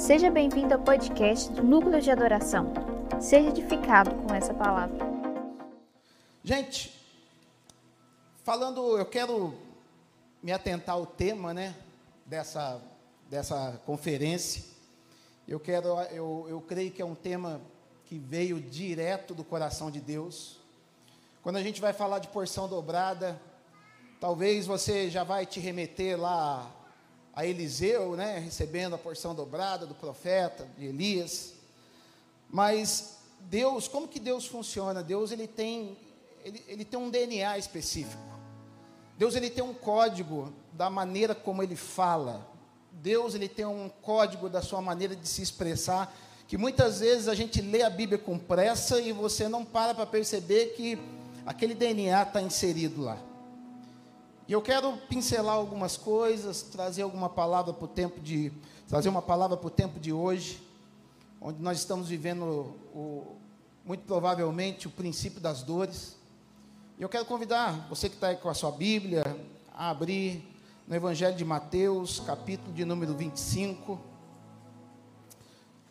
Seja 0.00 0.30
bem-vindo 0.30 0.72
ao 0.72 0.80
podcast 0.80 1.52
do 1.52 1.62
Núcleo 1.62 2.00
de 2.00 2.10
Adoração. 2.10 2.72
Seja 3.20 3.50
edificado 3.50 4.14
com 4.22 4.34
essa 4.34 4.54
palavra. 4.54 4.96
Gente, 6.42 6.90
falando, 8.42 8.96
eu 8.96 9.04
quero 9.04 9.54
me 10.42 10.52
atentar 10.52 10.94
ao 10.94 11.04
tema, 11.04 11.52
né, 11.52 11.76
dessa, 12.24 12.80
dessa 13.28 13.78
conferência. 13.84 14.64
Eu 15.46 15.60
quero, 15.60 15.88
eu, 16.10 16.46
eu 16.48 16.62
creio 16.62 16.90
que 16.90 17.02
é 17.02 17.04
um 17.04 17.14
tema 17.14 17.60
que 18.06 18.18
veio 18.18 18.58
direto 18.58 19.34
do 19.34 19.44
coração 19.44 19.90
de 19.90 20.00
Deus. 20.00 20.56
Quando 21.42 21.56
a 21.56 21.62
gente 21.62 21.78
vai 21.78 21.92
falar 21.92 22.20
de 22.20 22.28
porção 22.28 22.66
dobrada, 22.66 23.38
talvez 24.18 24.66
você 24.66 25.10
já 25.10 25.24
vai 25.24 25.44
te 25.44 25.60
remeter 25.60 26.18
lá 26.18 26.74
a 27.34 27.46
Eliseu, 27.46 28.16
né, 28.16 28.38
recebendo 28.38 28.94
a 28.94 28.98
porção 28.98 29.34
dobrada 29.34 29.86
do 29.86 29.94
profeta, 29.94 30.66
de 30.76 30.86
Elias. 30.86 31.54
Mas 32.48 33.18
Deus, 33.40 33.86
como 33.86 34.08
que 34.08 34.18
Deus 34.18 34.46
funciona? 34.46 35.02
Deus 35.02 35.30
ele 35.30 35.46
tem, 35.46 35.96
ele, 36.44 36.62
ele 36.66 36.84
tem 36.84 36.98
um 36.98 37.10
DNA 37.10 37.56
específico. 37.58 38.22
Deus 39.16 39.34
ele 39.34 39.50
tem 39.50 39.62
um 39.62 39.74
código 39.74 40.52
da 40.72 40.90
maneira 40.90 41.34
como 41.34 41.62
ele 41.62 41.76
fala. 41.76 42.46
Deus 42.90 43.34
ele 43.34 43.48
tem 43.48 43.64
um 43.64 43.88
código 44.02 44.48
da 44.48 44.60
sua 44.60 44.80
maneira 44.80 45.14
de 45.14 45.28
se 45.28 45.42
expressar, 45.42 46.14
que 46.48 46.58
muitas 46.58 47.00
vezes 47.00 47.28
a 47.28 47.34
gente 47.34 47.60
lê 47.62 47.82
a 47.82 47.90
Bíblia 47.90 48.18
com 48.18 48.38
pressa 48.38 49.00
e 49.00 49.12
você 49.12 49.48
não 49.48 49.64
para 49.64 49.94
para 49.94 50.06
perceber 50.06 50.74
que 50.74 50.98
aquele 51.46 51.74
DNA 51.74 52.22
está 52.22 52.42
inserido 52.42 53.02
lá. 53.02 53.29
E 54.50 54.52
eu 54.52 54.60
quero 54.60 54.96
pincelar 55.08 55.54
algumas 55.54 55.96
coisas, 55.96 56.60
trazer 56.60 57.02
alguma 57.02 57.28
palavra 57.28 57.72
para 57.72 57.84
o 57.84 57.86
tempo 57.86 58.18
de 58.18 58.50
trazer 58.88 59.08
uma 59.08 59.22
palavra 59.22 59.56
para 59.56 59.68
o 59.68 59.70
tempo 59.70 60.00
de 60.00 60.12
hoje, 60.12 60.60
onde 61.40 61.62
nós 61.62 61.78
estamos 61.78 62.08
vivendo 62.08 62.74
o, 62.92 63.36
muito 63.84 64.02
provavelmente 64.02 64.88
o 64.88 64.90
princípio 64.90 65.40
das 65.40 65.62
dores. 65.62 66.16
E 66.98 67.02
eu 67.02 67.08
quero 67.08 67.24
convidar 67.26 67.86
você 67.88 68.08
que 68.08 68.16
está 68.16 68.26
aí 68.26 68.36
com 68.38 68.48
a 68.48 68.54
sua 68.54 68.72
Bíblia 68.72 69.22
a 69.72 69.88
abrir 69.88 70.44
no 70.84 70.96
Evangelho 70.96 71.36
de 71.36 71.44
Mateus, 71.44 72.18
capítulo 72.18 72.72
de 72.72 72.84
número 72.84 73.14
25. 73.14 74.00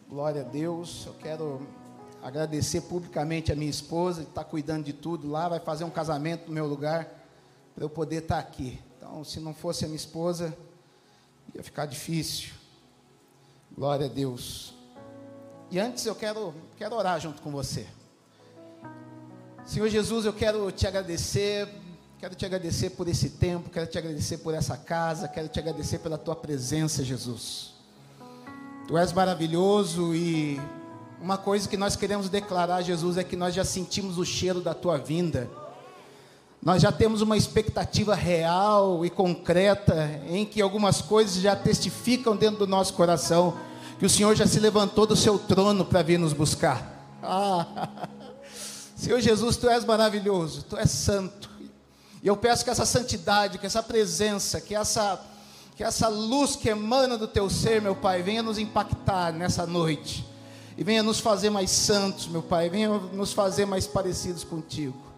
Glória 0.09 0.41
a 0.41 0.43
Deus. 0.43 1.05
Eu 1.05 1.13
quero 1.13 1.65
agradecer 2.21 2.81
publicamente 2.81 3.53
a 3.53 3.55
minha 3.55 3.71
esposa, 3.71 4.23
que 4.23 4.31
está 4.31 4.43
cuidando 4.43 4.83
de 4.83 4.91
tudo 4.91 5.29
lá, 5.29 5.47
vai 5.47 5.61
fazer 5.61 5.85
um 5.85 5.89
casamento 5.89 6.47
no 6.47 6.53
meu 6.53 6.67
lugar 6.67 7.18
para 7.79 7.85
eu 7.85 7.89
poder 7.89 8.23
estar 8.23 8.39
aqui. 8.39 8.77
Então, 8.97 9.23
se 9.23 9.39
não 9.39 9.53
fosse 9.53 9.85
a 9.85 9.87
minha 9.87 9.95
esposa, 9.95 10.53
ia 11.55 11.63
ficar 11.63 11.85
difícil. 11.85 12.49
Glória 13.73 14.07
a 14.07 14.09
Deus. 14.09 14.73
E 15.71 15.79
antes 15.79 16.05
eu 16.05 16.13
quero, 16.13 16.53
quero 16.77 16.93
orar 16.93 17.21
junto 17.21 17.41
com 17.41 17.49
você. 17.49 17.87
Senhor 19.65 19.87
Jesus, 19.87 20.25
eu 20.25 20.33
quero 20.33 20.69
te 20.73 20.87
agradecer, 20.87 21.69
quero 22.19 22.35
te 22.35 22.45
agradecer 22.45 22.89
por 22.89 23.07
esse 23.07 23.29
tempo, 23.29 23.69
quero 23.69 23.87
te 23.87 23.97
agradecer 23.97 24.39
por 24.39 24.53
essa 24.53 24.75
casa, 24.75 25.29
quero 25.29 25.47
te 25.47 25.57
agradecer 25.57 25.99
pela 25.99 26.17
tua 26.17 26.35
presença, 26.35 27.01
Jesus. 27.01 27.75
Tu 28.89 28.97
és 28.97 29.13
maravilhoso 29.13 30.13
e 30.13 30.59
uma 31.21 31.37
coisa 31.37 31.69
que 31.69 31.77
nós 31.77 31.95
queremos 31.95 32.27
declarar, 32.27 32.81
Jesus, 32.81 33.15
é 33.15 33.23
que 33.23 33.37
nós 33.37 33.55
já 33.55 33.63
sentimos 33.63 34.17
o 34.17 34.25
cheiro 34.25 34.59
da 34.59 34.73
tua 34.73 34.97
vinda. 34.97 35.49
Nós 36.61 36.81
já 36.81 36.91
temos 36.91 37.21
uma 37.21 37.37
expectativa 37.37 38.13
real 38.13 39.05
e 39.05 39.09
concreta 39.09 40.21
em 40.27 40.45
que 40.45 40.61
algumas 40.61 41.01
coisas 41.01 41.35
já 41.35 41.55
testificam 41.55 42.35
dentro 42.35 42.59
do 42.59 42.67
nosso 42.67 42.93
coração 42.93 43.57
que 43.97 44.05
o 44.05 44.09
Senhor 44.09 44.35
já 44.35 44.45
se 44.45 44.59
levantou 44.59 45.05
do 45.05 45.15
seu 45.15 45.39
trono 45.39 45.85
para 45.85 46.01
vir 46.01 46.19
nos 46.19 46.33
buscar. 46.33 46.97
Ah, 47.21 47.89
Senhor 48.95 49.19
Jesus, 49.19 49.57
tu 49.57 49.69
és 49.69 49.83
maravilhoso, 49.83 50.63
tu 50.63 50.77
és 50.77 50.89
santo. 50.89 51.49
E 52.23 52.27
eu 52.27 52.37
peço 52.37 52.63
que 52.63 52.69
essa 52.69 52.85
santidade, 52.85 53.57
que 53.57 53.65
essa 53.65 53.83
presença, 53.83 54.61
que 54.61 54.73
essa 54.73 55.19
que 55.75 55.83
essa 55.83 56.09
luz 56.09 56.57
que 56.57 56.67
emana 56.67 57.17
do 57.17 57.25
teu 57.25 57.49
ser, 57.49 57.81
meu 57.81 57.95
Pai, 57.95 58.21
venha 58.21 58.43
nos 58.43 58.57
impactar 58.57 59.31
nessa 59.31 59.65
noite. 59.65 60.25
E 60.77 60.83
venha 60.83 61.01
nos 61.01 61.21
fazer 61.21 61.49
mais 61.49 61.71
santos, 61.71 62.27
meu 62.27 62.41
Pai, 62.43 62.69
venha 62.69 62.89
nos 62.89 63.31
fazer 63.31 63.65
mais 63.65 63.87
parecidos 63.87 64.43
contigo. 64.43 65.08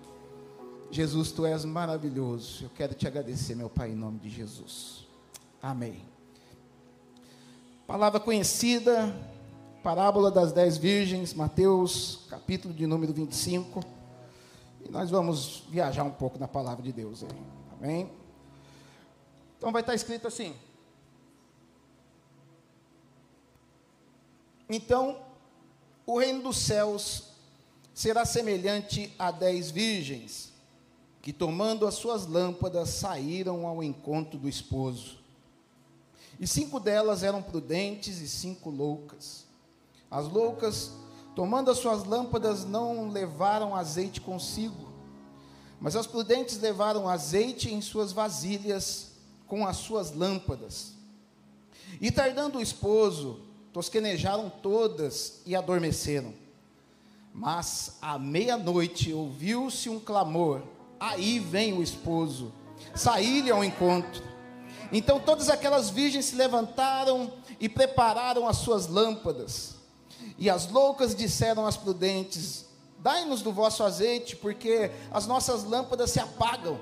Jesus, 0.91 1.31
tu 1.31 1.46
és 1.46 1.63
maravilhoso. 1.63 2.66
Eu 2.66 2.69
quero 2.75 2.94
te 2.94 3.07
agradecer, 3.07 3.56
meu 3.56 3.69
Pai, 3.69 3.91
em 3.91 3.96
nome 3.96 4.19
de 4.19 4.29
Jesus. 4.29 5.07
Amém. 5.63 6.02
Palavra 7.88 8.19
conhecida, 8.19 9.16
parábola 9.81 10.30
das 10.30 10.51
dez 10.51 10.78
virgens, 10.78 11.34
Mateus, 11.34 12.25
capítulo 12.30 12.74
de 12.74 12.85
número 12.85 13.13
25. 13.13 13.81
E 14.85 14.91
nós 14.91 15.09
vamos 15.09 15.63
viajar 15.69 16.03
um 16.03 16.12
pouco 16.12 16.38
na 16.38 16.47
palavra 16.47 16.84
de 16.84 16.91
Deus 16.91 17.24
aí. 17.24 17.30
Amém? 17.80 18.12
Então 19.57 19.72
vai 19.72 19.81
estar 19.81 19.96
escrito 19.96 20.28
assim. 20.28 20.53
Então, 24.69 25.22
o 26.06 26.19
reino 26.19 26.44
dos 26.44 26.57
céus 26.57 27.30
será 27.94 28.25
semelhante 28.25 29.13
a 29.18 29.31
dez 29.31 29.72
virgens 29.72 30.50
que 31.22 31.32
tomando 31.32 31.86
as 31.86 31.96
suas 31.96 32.26
lâmpadas 32.26 32.90
saíram 32.90 33.68
ao 33.68 33.84
encontro 33.84 34.40
do 34.40 34.50
esposo. 34.50 35.20
E 36.40 36.48
cinco 36.48 36.80
delas 36.80 37.22
eram 37.22 37.44
prudentes 37.44 38.20
e 38.20 38.28
cinco 38.28 38.72
loucas. 38.72 39.46
As 40.10 40.28
loucas, 40.28 40.92
tomando 41.36 41.70
as 41.70 41.78
suas 41.78 42.04
lâmpadas, 42.04 42.66
não 42.66 43.10
levaram 43.10 43.76
azeite 43.76 44.20
consigo, 44.20 44.92
mas 45.80 45.96
as 45.96 46.08
prudentes 46.08 46.60
levaram 46.60 47.08
azeite 47.08 47.72
em 47.72 47.81
suas 47.81 48.12
vasilhas 48.12 49.12
com 49.48 49.66
as 49.66 49.78
suas 49.78 50.12
lâmpadas. 50.14 50.94
E 52.00 52.10
tardando 52.12 52.58
o 52.58 52.62
esposo, 52.62 53.42
tosquenejaram 53.72 54.50
todas 54.50 55.42
e 55.46 55.56
adormeceram. 55.56 56.34
Mas 57.34 57.98
à 58.02 58.18
meia-noite 58.18 59.14
ouviu-se 59.14 59.90
um 59.90 60.00
clamor 60.00 60.64
aí 61.01 61.39
vem 61.39 61.73
o 61.73 61.81
esposo, 61.81 62.53
saí-lhe 62.94 63.50
ao 63.50 63.63
encontro. 63.63 64.22
Então 64.91 65.19
todas 65.19 65.50
aquelas 65.50 65.89
virgens 65.89 66.25
se 66.25 66.35
levantaram 66.35 67.34
e 67.59 67.67
prepararam 67.67 68.47
as 68.47 68.57
suas 68.57 68.88
lâmpadas. 68.88 69.75
E 70.38 70.47
as 70.47 70.69
loucas 70.69 71.16
disseram 71.16 71.66
às 71.66 71.75
prudentes: 71.75 72.66
Dai-nos 73.00 73.41
do 73.41 73.51
vosso 73.51 73.84
azeite, 73.84 74.35
porque 74.35 74.91
as 75.12 75.25
nossas 75.25 75.63
lâmpadas 75.63 76.12
se 76.12 76.19
apagam. 76.19 76.79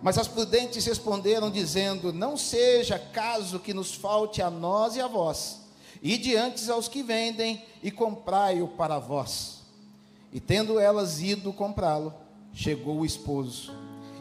Mas 0.00 0.18
as 0.18 0.28
prudentes 0.28 0.84
responderam, 0.84 1.50
dizendo: 1.50 2.12
Não 2.12 2.36
seja 2.36 2.98
caso 2.98 3.58
que 3.58 3.74
nos 3.74 3.92
falte 3.92 4.40
a 4.40 4.50
nós 4.50 4.94
e 4.94 5.00
a 5.00 5.08
vós, 5.08 5.62
e 6.00 6.16
diante 6.16 6.70
aos 6.70 6.86
que 6.86 7.02
vendem 7.02 7.64
e 7.82 7.90
comprai-o 7.90 8.68
para 8.68 9.00
vós. 9.00 9.62
E 10.32 10.38
tendo 10.38 10.78
elas 10.78 11.20
ido 11.20 11.52
comprá-lo, 11.52 12.21
chegou 12.52 13.00
o 13.00 13.06
esposo. 13.06 13.72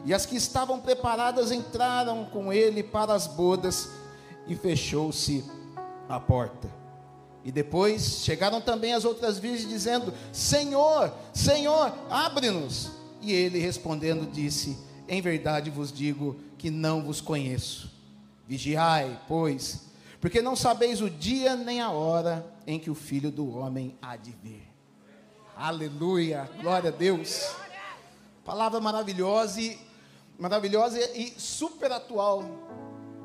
E 0.05 0.13
as 0.13 0.25
que 0.25 0.35
estavam 0.35 0.79
preparadas 0.79 1.51
entraram 1.51 2.25
com 2.25 2.51
ele 2.51 2.81
para 2.81 3.13
as 3.13 3.27
bodas 3.27 3.89
e 4.47 4.55
fechou-se 4.55 5.45
a 6.09 6.19
porta. 6.19 6.69
E 7.43 7.51
depois 7.51 8.23
chegaram 8.23 8.61
também 8.61 8.93
as 8.93 9.05
outras 9.05 9.39
virgens 9.39 9.69
dizendo: 9.69 10.13
Senhor, 10.31 11.13
Senhor, 11.33 11.93
abre-nos. 12.09 12.91
E 13.21 13.31
ele 13.31 13.59
respondendo 13.59 14.31
disse: 14.31 14.77
Em 15.07 15.21
verdade 15.21 15.69
vos 15.69 15.91
digo 15.91 16.35
que 16.57 16.69
não 16.69 17.03
vos 17.03 17.21
conheço. 17.21 17.91
Vigiai, 18.47 19.19
pois, 19.27 19.87
porque 20.19 20.41
não 20.41 20.55
sabeis 20.55 21.01
o 21.01 21.09
dia 21.09 21.55
nem 21.55 21.81
a 21.81 21.89
hora 21.89 22.45
em 22.67 22.79
que 22.79 22.89
o 22.89 22.95
filho 22.95 23.31
do 23.31 23.57
homem 23.57 23.95
há 24.01 24.15
de 24.15 24.31
vir. 24.31 24.67
Aleluia, 25.55 26.49
glória 26.61 26.89
a 26.89 26.93
Deus. 26.93 27.55
Palavra 28.43 28.79
maravilhosa 28.79 29.61
e 29.61 29.79
maravilhosa 30.39 30.99
e 31.15 31.31
super 31.37 31.91
atual 31.91 32.43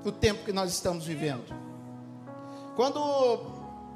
do 0.04 0.12
tempo 0.12 0.44
que 0.44 0.52
nós 0.52 0.70
estamos 0.70 1.06
vivendo. 1.06 1.46
Quando 2.76 3.00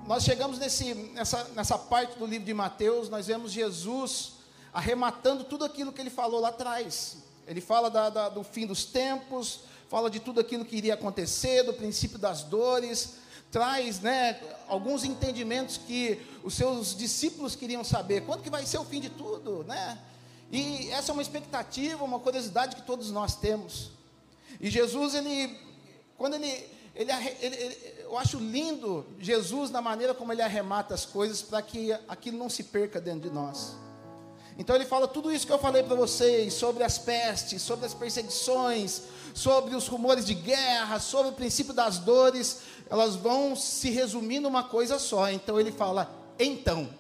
nós 0.06 0.24
chegamos 0.24 0.58
nesse, 0.58 0.94
nessa, 0.94 1.44
nessa 1.54 1.76
parte 1.76 2.18
do 2.18 2.24
livro 2.24 2.46
de 2.46 2.54
Mateus, 2.54 3.10
nós 3.10 3.26
vemos 3.26 3.52
Jesus 3.52 4.32
arrematando 4.72 5.44
tudo 5.44 5.64
aquilo 5.64 5.92
que 5.92 6.00
ele 6.00 6.08
falou 6.08 6.40
lá 6.40 6.48
atrás. 6.48 7.18
Ele 7.46 7.60
fala 7.60 7.90
da, 7.90 8.08
da, 8.08 8.28
do 8.30 8.42
fim 8.42 8.66
dos 8.66 8.86
tempos, 8.86 9.60
fala 9.90 10.08
de 10.08 10.20
tudo 10.20 10.40
aquilo 10.40 10.64
que 10.64 10.76
iria 10.76 10.94
acontecer, 10.94 11.62
do 11.64 11.74
princípio 11.74 12.18
das 12.18 12.44
dores, 12.44 13.16
traz 13.50 14.00
né, 14.00 14.40
alguns 14.68 15.04
entendimentos 15.04 15.76
que 15.76 16.18
os 16.42 16.54
seus 16.54 16.96
discípulos 16.96 17.54
queriam 17.54 17.84
saber. 17.84 18.24
Quando 18.24 18.42
que 18.42 18.48
vai 18.48 18.64
ser 18.64 18.78
o 18.78 18.84
fim 18.84 19.00
de 19.00 19.10
tudo? 19.10 19.64
Né? 19.64 19.98
E 20.50 20.90
essa 20.90 21.10
é 21.10 21.12
uma 21.12 21.22
expectativa, 21.22 22.04
uma 22.04 22.18
curiosidade 22.18 22.76
que 22.76 22.82
todos 22.82 23.10
nós 23.10 23.36
temos. 23.36 23.90
E 24.60 24.68
Jesus, 24.68 25.14
ele, 25.14 25.56
quando 26.18 26.34
ele, 26.34 26.48
ele, 26.94 27.12
ele, 27.40 27.56
ele 27.56 27.94
eu 28.02 28.18
acho 28.18 28.38
lindo 28.38 29.06
Jesus 29.20 29.70
na 29.70 29.80
maneira 29.80 30.12
como 30.12 30.32
ele 30.32 30.42
arremata 30.42 30.92
as 30.94 31.06
coisas 31.06 31.40
para 31.40 31.62
que 31.62 31.92
aquilo 32.08 32.36
não 32.36 32.50
se 32.50 32.64
perca 32.64 33.00
dentro 33.00 33.28
de 33.28 33.34
nós. 33.34 33.76
Então 34.58 34.74
ele 34.74 34.84
fala 34.84 35.06
tudo 35.06 35.32
isso 35.32 35.46
que 35.46 35.52
eu 35.52 35.58
falei 35.58 35.82
para 35.82 35.94
vocês 35.94 36.52
sobre 36.52 36.82
as 36.82 36.98
pestes, 36.98 37.62
sobre 37.62 37.86
as 37.86 37.94
perseguições, 37.94 39.02
sobre 39.32 39.74
os 39.74 39.86
rumores 39.86 40.26
de 40.26 40.34
guerra, 40.34 40.98
sobre 40.98 41.30
o 41.30 41.34
princípio 41.34 41.72
das 41.72 41.98
dores, 41.98 42.58
elas 42.90 43.14
vão 43.14 43.54
se 43.54 43.88
resumir 43.90 44.40
numa 44.40 44.64
coisa 44.64 44.98
só. 44.98 45.30
Então 45.30 45.58
ele 45.58 45.70
fala, 45.72 46.10
então. 46.38 46.90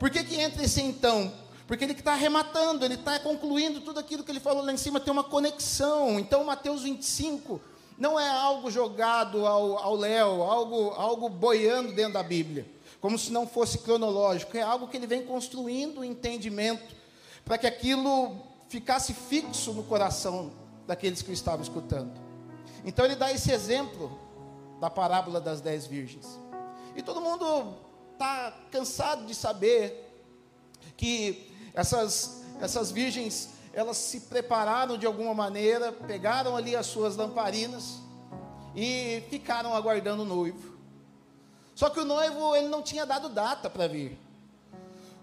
Por 0.00 0.10
que, 0.10 0.24
que 0.24 0.40
entra 0.40 0.64
esse 0.64 0.80
então? 0.80 1.32
Porque 1.66 1.84
ele 1.84 1.92
está 1.92 2.12
arrematando, 2.12 2.84
ele 2.84 2.94
está 2.94 3.18
concluindo 3.18 3.80
tudo 3.80 3.98
aquilo 3.98 4.22
que 4.22 4.30
ele 4.30 4.38
falou 4.38 4.64
lá 4.64 4.72
em 4.72 4.76
cima, 4.76 5.00
tem 5.00 5.12
uma 5.12 5.24
conexão. 5.24 6.18
Então, 6.18 6.44
Mateus 6.44 6.82
25 6.82 7.60
não 7.98 8.20
é 8.20 8.28
algo 8.28 8.70
jogado 8.70 9.44
ao, 9.46 9.96
léu, 9.96 10.42
algo, 10.42 10.90
algo 10.90 11.28
boiando 11.28 11.92
dentro 11.92 12.12
da 12.12 12.22
Bíblia, 12.22 12.66
como 13.00 13.18
se 13.18 13.32
não 13.32 13.48
fosse 13.48 13.78
cronológico. 13.78 14.56
É 14.56 14.62
algo 14.62 14.86
que 14.86 14.96
ele 14.96 15.08
vem 15.08 15.24
construindo 15.24 16.00
o 16.00 16.04
entendimento, 16.04 16.94
para 17.44 17.58
que 17.58 17.66
aquilo 17.66 18.36
ficasse 18.68 19.12
fixo 19.12 19.72
no 19.72 19.82
coração 19.82 20.52
daqueles 20.86 21.20
que 21.20 21.30
o 21.30 21.34
estavam 21.34 21.62
escutando. 21.62 22.12
Então, 22.84 23.04
ele 23.04 23.16
dá 23.16 23.32
esse 23.32 23.50
exemplo 23.50 24.16
da 24.80 24.88
parábola 24.88 25.40
das 25.40 25.60
dez 25.60 25.84
virgens. 25.84 26.38
E 26.94 27.02
todo 27.02 27.20
mundo 27.20 27.74
está 28.12 28.56
cansado 28.70 29.26
de 29.26 29.34
saber 29.34 30.04
que 30.96 31.55
essas, 31.76 32.42
essas 32.58 32.90
virgens, 32.90 33.50
elas 33.74 33.98
se 33.98 34.20
prepararam 34.20 34.96
de 34.96 35.04
alguma 35.04 35.34
maneira, 35.34 35.92
pegaram 35.92 36.56
ali 36.56 36.74
as 36.74 36.86
suas 36.86 37.14
lamparinas 37.14 37.98
e 38.74 39.22
ficaram 39.28 39.74
aguardando 39.74 40.22
o 40.22 40.26
noivo. 40.26 40.74
Só 41.74 41.90
que 41.90 42.00
o 42.00 42.04
noivo, 42.06 42.56
ele 42.56 42.68
não 42.68 42.80
tinha 42.80 43.04
dado 43.04 43.28
data 43.28 43.68
para 43.68 43.86
vir. 43.86 44.18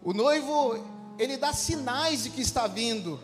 O 0.04 0.14
noivo, 0.14 0.80
ele 1.18 1.38
dá 1.38 1.52
sinais 1.52 2.24
de 2.24 2.30
que 2.30 2.42
está 2.42 2.68
vindo. 2.68 3.20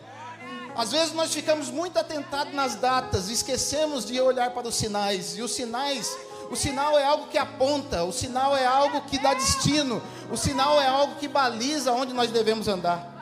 Às 0.74 0.90
vezes 0.90 1.14
nós 1.14 1.32
ficamos 1.32 1.68
muito 1.68 1.96
atentados 1.96 2.52
nas 2.52 2.74
datas, 2.74 3.28
esquecemos 3.28 4.04
de 4.04 4.20
olhar 4.20 4.50
para 4.50 4.66
os 4.66 4.74
sinais. 4.74 5.36
E 5.36 5.42
os 5.42 5.52
sinais, 5.52 6.18
o 6.50 6.56
sinal 6.56 6.98
é 6.98 7.04
algo 7.04 7.28
que 7.28 7.38
aponta, 7.38 8.02
o 8.02 8.12
sinal 8.12 8.56
é 8.56 8.66
algo 8.66 9.02
que 9.02 9.20
dá 9.20 9.34
destino, 9.34 10.02
o 10.32 10.36
sinal 10.36 10.80
é 10.80 10.88
algo 10.88 11.14
que 11.14 11.28
baliza 11.28 11.92
onde 11.92 12.12
nós 12.12 12.32
devemos 12.32 12.66
andar. 12.66 13.19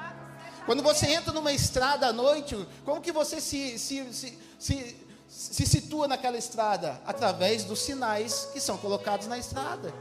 Quando 0.69 0.83
você 0.83 1.07
entra 1.07 1.33
numa 1.33 1.51
estrada 1.51 2.09
à 2.09 2.13
noite, 2.13 2.55
como 2.85 3.01
que 3.01 3.11
você 3.11 3.41
se, 3.41 3.79
se, 3.79 4.13
se, 4.13 4.39
se, 4.59 4.97
se 5.27 5.67
situa 5.67 6.07
naquela 6.07 6.37
estrada? 6.37 7.01
Através 7.07 7.65
dos 7.65 7.79
sinais 7.79 8.51
que 8.53 8.61
são 8.61 8.77
colocados 8.77 9.27
na 9.27 9.39
estrada. 9.39 9.95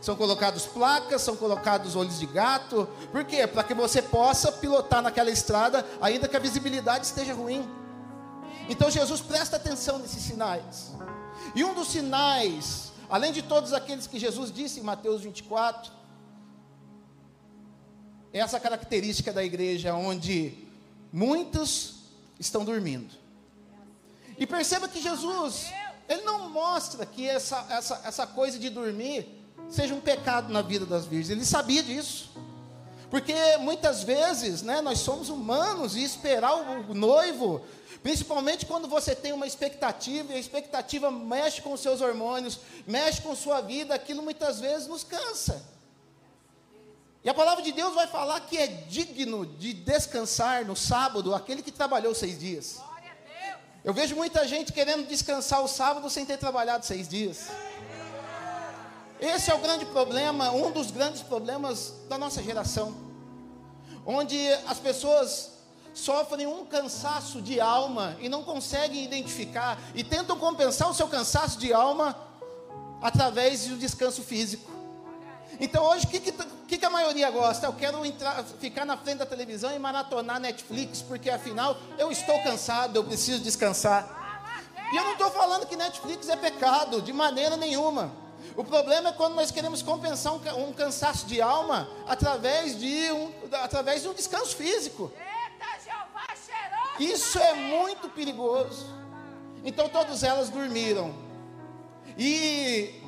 São 0.00 0.16
colocados 0.16 0.64
placas, 0.64 1.20
são 1.20 1.36
colocados 1.36 1.94
olhos 1.94 2.18
de 2.18 2.24
gato. 2.24 2.88
Por 3.12 3.22
quê? 3.26 3.46
Para 3.46 3.64
que 3.64 3.74
você 3.74 4.00
possa 4.00 4.50
pilotar 4.50 5.02
naquela 5.02 5.30
estrada, 5.30 5.84
ainda 6.00 6.26
que 6.26 6.38
a 6.38 6.40
visibilidade 6.40 7.04
esteja 7.04 7.34
ruim. 7.34 7.68
Então 8.66 8.90
Jesus 8.90 9.20
presta 9.20 9.56
atenção 9.56 9.98
nesses 9.98 10.22
sinais. 10.22 10.94
E 11.54 11.62
um 11.62 11.74
dos 11.74 11.88
sinais, 11.88 12.92
além 13.10 13.30
de 13.30 13.42
todos 13.42 13.74
aqueles 13.74 14.06
que 14.06 14.18
Jesus 14.18 14.50
disse 14.50 14.80
em 14.80 14.82
Mateus 14.82 15.20
24, 15.20 15.92
é 15.92 16.03
essa 18.40 18.58
característica 18.58 19.32
da 19.32 19.44
igreja 19.44 19.94
onde 19.94 20.54
muitos 21.12 21.94
estão 22.38 22.64
dormindo. 22.64 23.14
E 24.36 24.44
perceba 24.44 24.88
que 24.88 25.00
Jesus, 25.00 25.72
ele 26.08 26.22
não 26.22 26.50
mostra 26.50 27.06
que 27.06 27.28
essa, 27.28 27.64
essa, 27.70 28.02
essa 28.04 28.26
coisa 28.26 28.58
de 28.58 28.68
dormir 28.68 29.28
seja 29.70 29.94
um 29.94 30.00
pecado 30.00 30.52
na 30.52 30.62
vida 30.62 30.84
das 30.84 31.06
virgens. 31.06 31.30
Ele 31.30 31.44
sabia 31.44 31.82
disso. 31.82 32.32
Porque 33.08 33.34
muitas 33.60 34.02
vezes, 34.02 34.62
né, 34.62 34.80
nós 34.80 34.98
somos 34.98 35.28
humanos 35.28 35.94
e 35.94 36.02
esperar 36.02 36.54
o 36.56 36.92
noivo, 36.92 37.64
principalmente 38.02 38.66
quando 38.66 38.88
você 38.88 39.14
tem 39.14 39.32
uma 39.32 39.46
expectativa 39.46 40.32
e 40.32 40.36
a 40.36 40.40
expectativa 40.40 41.12
mexe 41.12 41.62
com 41.62 41.72
os 41.72 41.80
seus 41.80 42.00
hormônios, 42.00 42.58
mexe 42.84 43.22
com 43.22 43.36
sua 43.36 43.60
vida, 43.60 43.94
aquilo 43.94 44.20
muitas 44.20 44.58
vezes 44.58 44.88
nos 44.88 45.04
cansa. 45.04 45.73
E 47.24 47.30
a 47.30 47.32
palavra 47.32 47.62
de 47.62 47.72
Deus 47.72 47.94
vai 47.94 48.06
falar 48.06 48.38
que 48.40 48.58
é 48.58 48.66
digno 48.66 49.46
de 49.46 49.72
descansar 49.72 50.62
no 50.66 50.76
sábado 50.76 51.34
aquele 51.34 51.62
que 51.62 51.72
trabalhou 51.72 52.14
seis 52.14 52.38
dias. 52.38 52.78
Eu 53.82 53.94
vejo 53.94 54.14
muita 54.14 54.46
gente 54.46 54.74
querendo 54.74 55.06
descansar 55.06 55.62
o 55.62 55.68
sábado 55.68 56.10
sem 56.10 56.26
ter 56.26 56.36
trabalhado 56.36 56.84
seis 56.84 57.08
dias. 57.08 57.48
Esse 59.18 59.50
é 59.50 59.54
o 59.54 59.58
grande 59.58 59.86
problema, 59.86 60.50
um 60.50 60.70
dos 60.70 60.90
grandes 60.90 61.22
problemas 61.22 61.94
da 62.10 62.18
nossa 62.18 62.42
geração, 62.42 62.94
onde 64.04 64.36
as 64.66 64.78
pessoas 64.78 65.52
sofrem 65.94 66.46
um 66.46 66.66
cansaço 66.66 67.40
de 67.40 67.58
alma 67.58 68.18
e 68.20 68.28
não 68.28 68.44
conseguem 68.44 69.02
identificar 69.02 69.78
e 69.94 70.04
tentam 70.04 70.38
compensar 70.38 70.90
o 70.90 70.94
seu 70.94 71.08
cansaço 71.08 71.58
de 71.58 71.72
alma 71.72 72.14
através 73.00 73.66
do 73.66 73.78
descanso 73.78 74.22
físico. 74.22 74.73
Então 75.60 75.84
hoje 75.84 76.06
o 76.06 76.08
que, 76.08 76.20
que, 76.20 76.78
que, 76.78 76.84
a 76.84 76.90
maioria 76.90 77.30
gosta? 77.30 77.66
Eu 77.66 77.72
quero 77.72 78.04
entrar, 78.04 78.42
ficar 78.60 78.84
na 78.84 78.96
frente 78.96 79.18
da 79.18 79.26
televisão 79.26 79.74
e 79.74 79.78
maratonar 79.78 80.40
Netflix, 80.40 81.02
porque 81.02 81.30
afinal 81.30 81.76
eu 81.98 82.10
estou 82.10 82.42
cansado, 82.42 82.96
eu 82.96 83.04
preciso 83.04 83.40
descansar. 83.40 84.22
E 84.92 84.96
eu 84.96 85.04
não 85.04 85.12
estou 85.12 85.30
falando 85.30 85.66
que 85.66 85.76
Netflix 85.76 86.28
é 86.28 86.36
pecado, 86.36 87.00
de 87.02 87.12
maneira 87.12 87.56
nenhuma. 87.56 88.12
O 88.56 88.62
problema 88.62 89.08
é 89.08 89.12
quando 89.12 89.34
nós 89.34 89.50
queremos 89.50 89.82
compensar 89.82 90.32
um, 90.32 90.68
um 90.68 90.72
cansaço 90.72 91.26
de 91.26 91.40
alma 91.40 91.88
através 92.06 92.78
de 92.78 93.10
um, 93.10 93.32
através 93.62 94.02
de 94.02 94.08
um 94.08 94.14
descanso 94.14 94.54
físico. 94.54 95.10
Isso 96.98 97.38
é 97.38 97.54
muito 97.54 98.08
perigoso. 98.08 98.86
Então 99.64 99.88
todas 99.88 100.22
elas 100.22 100.50
dormiram. 100.50 101.14
E 102.16 103.02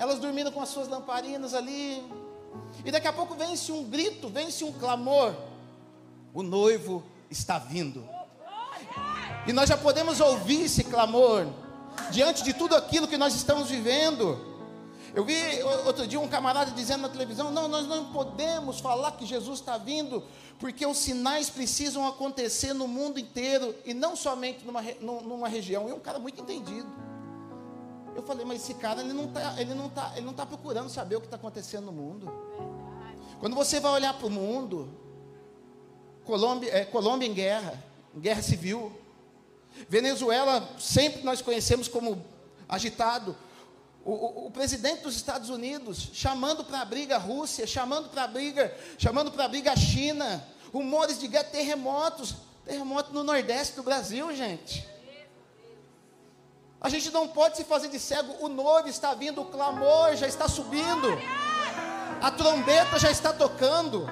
elas 0.00 0.18
dormindo 0.18 0.50
com 0.50 0.62
as 0.62 0.70
suas 0.70 0.88
lamparinas 0.88 1.52
ali. 1.52 2.02
E 2.82 2.90
daqui 2.90 3.06
a 3.06 3.12
pouco 3.12 3.34
vence 3.34 3.70
um 3.70 3.84
grito, 3.84 4.30
vence 4.30 4.64
um 4.64 4.72
clamor. 4.72 5.34
O 6.32 6.42
noivo 6.42 7.04
está 7.30 7.58
vindo. 7.58 8.02
E 9.46 9.52
nós 9.52 9.68
já 9.68 9.76
podemos 9.76 10.18
ouvir 10.18 10.62
esse 10.62 10.84
clamor 10.84 11.46
diante 12.10 12.42
de 12.42 12.54
tudo 12.54 12.74
aquilo 12.74 13.06
que 13.06 13.18
nós 13.18 13.34
estamos 13.34 13.68
vivendo. 13.68 14.38
Eu 15.14 15.22
vi 15.22 15.34
outro 15.84 16.06
dia 16.06 16.18
um 16.18 16.28
camarada 16.28 16.70
dizendo 16.70 17.02
na 17.02 17.10
televisão: 17.10 17.50
não, 17.50 17.68
nós 17.68 17.86
não 17.86 18.06
podemos 18.06 18.80
falar 18.80 19.12
que 19.12 19.26
Jesus 19.26 19.60
está 19.60 19.76
vindo, 19.76 20.24
porque 20.58 20.86
os 20.86 20.96
sinais 20.96 21.50
precisam 21.50 22.06
acontecer 22.08 22.72
no 22.72 22.88
mundo 22.88 23.20
inteiro 23.20 23.74
e 23.84 23.92
não 23.92 24.16
somente 24.16 24.64
numa, 24.64 24.80
numa 25.00 25.48
região. 25.48 25.90
E 25.90 25.92
um 25.92 26.00
cara 26.00 26.18
muito 26.18 26.40
entendido. 26.40 27.09
Eu 28.20 28.26
falei, 28.26 28.44
mas 28.44 28.62
esse 28.62 28.74
cara 28.74 29.00
ele 29.00 29.14
não 29.14 29.24
está, 29.24 29.58
ele 29.58 29.74
não 29.74 29.88
tá, 29.88 30.12
ele 30.14 30.26
não 30.26 30.34
tá 30.34 30.44
procurando 30.44 30.90
saber 30.90 31.16
o 31.16 31.20
que 31.20 31.26
está 31.26 31.36
acontecendo 31.36 31.86
no 31.86 31.92
mundo. 31.92 32.30
Quando 33.40 33.56
você 33.56 33.80
vai 33.80 33.92
olhar 33.92 34.12
para 34.12 34.26
o 34.26 34.30
mundo, 34.30 34.90
Colômbia, 36.22 36.70
é, 36.70 36.84
Colômbia 36.84 37.26
em 37.26 37.32
guerra, 37.32 37.82
em 38.14 38.20
guerra 38.20 38.42
civil. 38.42 38.92
Venezuela 39.88 40.68
sempre 40.78 41.22
nós 41.22 41.40
conhecemos 41.40 41.88
como 41.88 42.22
agitado. 42.68 43.34
O, 44.04 44.12
o, 44.12 44.46
o 44.48 44.50
presidente 44.50 45.02
dos 45.02 45.16
Estados 45.16 45.48
Unidos 45.48 46.10
chamando 46.12 46.62
para 46.62 46.82
a 46.82 46.84
briga 46.84 47.16
a 47.16 47.18
Rússia, 47.18 47.66
chamando 47.66 48.10
para 48.10 48.24
a 48.24 48.28
briga, 48.28 48.76
chamando 48.98 49.32
para 49.32 49.46
a 49.46 49.48
briga 49.48 49.72
a 49.72 49.76
China. 49.76 50.46
Rumores 50.74 51.18
de 51.18 51.26
guerra, 51.26 51.44
terremotos, 51.44 52.34
terremoto 52.66 53.14
no 53.14 53.24
Nordeste 53.24 53.76
do 53.76 53.82
Brasil, 53.82 54.30
gente. 54.36 54.86
A 56.80 56.88
gente 56.88 57.10
não 57.10 57.28
pode 57.28 57.58
se 57.58 57.64
fazer 57.64 57.88
de 57.88 57.98
cego. 57.98 58.34
O 58.40 58.48
noivo 58.48 58.88
está 58.88 59.12
vindo, 59.12 59.42
o 59.42 59.44
clamor 59.44 60.16
já 60.16 60.26
está 60.26 60.48
subindo, 60.48 61.08
a 62.22 62.30
trombeta 62.30 62.98
já 62.98 63.10
está 63.10 63.32
tocando. 63.32 64.08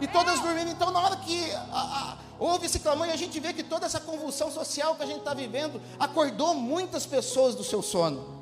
E 0.00 0.06
todas 0.06 0.40
dormindo. 0.40 0.70
Então, 0.70 0.90
na 0.90 1.00
hora 1.00 1.16
que 1.16 1.50
a, 1.52 1.56
a, 1.72 2.16
houve 2.38 2.66
esse 2.66 2.80
clamor, 2.80 3.06
e 3.06 3.12
a 3.12 3.16
gente 3.16 3.40
vê 3.40 3.54
que 3.54 3.62
toda 3.62 3.86
essa 3.86 4.00
convulsão 4.00 4.50
social 4.50 4.94
que 4.94 5.02
a 5.02 5.06
gente 5.06 5.20
está 5.20 5.32
vivendo 5.32 5.80
acordou 5.98 6.54
muitas 6.54 7.06
pessoas 7.06 7.54
do 7.54 7.64
seu 7.64 7.80
sono. 7.80 8.33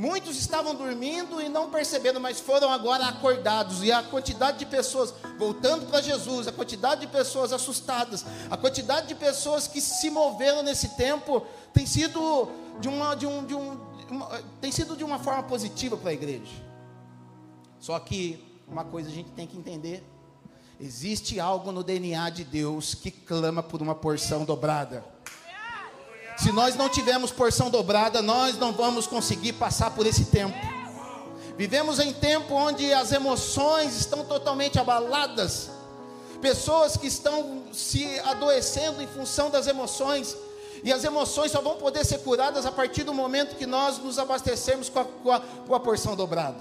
Muitos 0.00 0.38
estavam 0.38 0.74
dormindo 0.74 1.42
e 1.42 1.48
não 1.50 1.68
percebendo, 1.68 2.18
mas 2.18 2.40
foram 2.40 2.70
agora 2.70 3.04
acordados. 3.04 3.82
E 3.82 3.92
a 3.92 4.02
quantidade 4.02 4.58
de 4.58 4.64
pessoas 4.64 5.12
voltando 5.38 5.84
para 5.90 6.00
Jesus, 6.00 6.48
a 6.48 6.52
quantidade 6.52 7.02
de 7.02 7.06
pessoas 7.06 7.52
assustadas, 7.52 8.24
a 8.50 8.56
quantidade 8.56 9.08
de 9.08 9.14
pessoas 9.14 9.68
que 9.68 9.78
se 9.78 10.08
moveram 10.08 10.62
nesse 10.62 10.96
tempo 10.96 11.46
tem 11.74 11.84
sido 11.84 12.48
de 12.80 12.88
uma, 12.88 13.14
de 13.14 13.26
um, 13.26 13.44
de 13.44 13.54
um, 13.54 13.78
uma, 14.08 14.42
tem 14.58 14.72
sido 14.72 14.96
de 14.96 15.04
uma 15.04 15.18
forma 15.18 15.42
positiva 15.42 15.98
para 15.98 16.08
a 16.08 16.14
igreja. 16.14 16.50
Só 17.78 18.00
que 18.00 18.42
uma 18.66 18.86
coisa 18.86 19.10
a 19.10 19.12
gente 19.12 19.32
tem 19.32 19.46
que 19.46 19.58
entender: 19.58 20.02
existe 20.80 21.38
algo 21.38 21.70
no 21.72 21.84
DNA 21.84 22.30
de 22.30 22.44
Deus 22.44 22.94
que 22.94 23.10
clama 23.10 23.62
por 23.62 23.82
uma 23.82 23.94
porção 23.94 24.46
dobrada. 24.46 25.04
Se 26.42 26.52
nós 26.52 26.74
não 26.74 26.88
tivermos 26.88 27.30
porção 27.30 27.68
dobrada, 27.68 28.22
nós 28.22 28.56
não 28.56 28.72
vamos 28.72 29.06
conseguir 29.06 29.52
passar 29.52 29.90
por 29.90 30.06
esse 30.06 30.24
tempo. 30.24 30.56
Vivemos 31.54 31.98
em 31.98 32.14
tempo 32.14 32.54
onde 32.54 32.90
as 32.94 33.12
emoções 33.12 33.94
estão 33.94 34.24
totalmente 34.24 34.78
abaladas. 34.78 35.68
Pessoas 36.40 36.96
que 36.96 37.06
estão 37.06 37.64
se 37.74 38.18
adoecendo 38.20 39.02
em 39.02 39.06
função 39.06 39.50
das 39.50 39.66
emoções. 39.66 40.34
E 40.82 40.90
as 40.90 41.04
emoções 41.04 41.52
só 41.52 41.60
vão 41.60 41.76
poder 41.76 42.06
ser 42.06 42.20
curadas 42.20 42.64
a 42.64 42.72
partir 42.72 43.04
do 43.04 43.12
momento 43.12 43.56
que 43.56 43.66
nós 43.66 43.98
nos 43.98 44.18
abastecermos 44.18 44.88
com 44.88 45.00
a, 45.00 45.04
com 45.04 45.32
a, 45.32 45.40
com 45.40 45.74
a 45.74 45.80
porção 45.80 46.16
dobrada. 46.16 46.56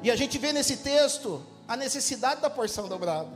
E 0.00 0.12
a 0.12 0.14
gente 0.14 0.38
vê 0.38 0.52
nesse 0.52 0.76
texto 0.76 1.42
a 1.66 1.76
necessidade 1.76 2.40
da 2.40 2.48
porção 2.48 2.86
dobrada. 2.86 3.28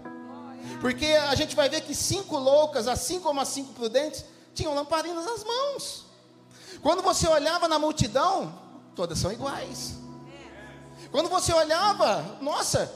Porque 0.81 1.07
a 1.07 1.35
gente 1.35 1.57
vai 1.57 1.69
ver 1.69 1.81
que 1.81 1.93
cinco 1.93 2.39
loucas, 2.39 2.87
assim 2.87 3.19
como 3.19 3.41
as 3.41 3.49
cinco 3.49 3.73
prudentes, 3.73 4.25
tinham 4.55 4.75
lamparinas 4.75 5.25
nas 5.25 5.45
mãos. 5.45 6.07
Quando 6.83 7.03
você 7.03 7.29
olhava 7.29 7.69
na 7.69 7.79
multidão, 7.79 8.55
todas 8.95 9.19
são 9.19 9.33
iguais. 9.33 9.95
Quando 11.11 11.29
você 11.29 11.53
olhava, 11.53 12.39
nossa, 12.41 12.93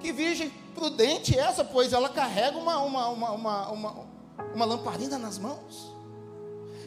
que 0.00 0.12
virgem 0.12 0.50
prudente 0.74 1.38
essa, 1.38 1.64
pois 1.64 1.92
ela 1.92 2.08
carrega 2.08 2.56
uma, 2.56 2.78
uma, 2.78 3.08
uma, 3.08 3.30
uma, 3.30 3.68
uma, 3.68 4.06
uma 4.54 4.64
lamparina 4.64 5.18
nas 5.18 5.38
mãos. 5.38 5.91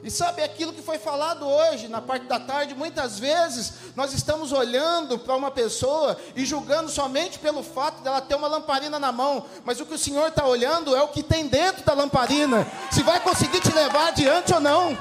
E 0.05 0.11
sabe 0.11 0.43
aquilo 0.43 0.71
que 0.71 0.83
foi 0.83 0.99
falado 0.99 1.47
hoje, 1.47 1.87
na 1.87 1.99
parte 1.99 2.27
da 2.27 2.39
tarde, 2.39 2.75
muitas 2.75 3.17
vezes 3.17 3.73
nós 3.95 4.13
estamos 4.13 4.51
olhando 4.51 5.17
para 5.17 5.35
uma 5.35 5.49
pessoa 5.49 6.15
e 6.35 6.45
julgando 6.45 6.91
somente 6.91 7.39
pelo 7.39 7.63
fato 7.63 8.03
dela 8.03 8.21
ter 8.21 8.35
uma 8.35 8.47
lamparina 8.47 8.99
na 8.99 9.11
mão, 9.11 9.47
mas 9.63 9.79
o 9.79 9.85
que 9.85 9.95
o 9.95 9.97
Senhor 9.97 10.27
está 10.27 10.45
olhando 10.45 10.95
é 10.95 11.01
o 11.01 11.07
que 11.07 11.23
tem 11.23 11.47
dentro 11.47 11.83
da 11.83 11.95
lamparina, 11.95 12.67
se 12.91 13.01
vai 13.01 13.19
conseguir 13.19 13.59
te 13.61 13.73
levar 13.73 14.09
adiante 14.09 14.53
ou 14.53 14.59
não. 14.59 14.95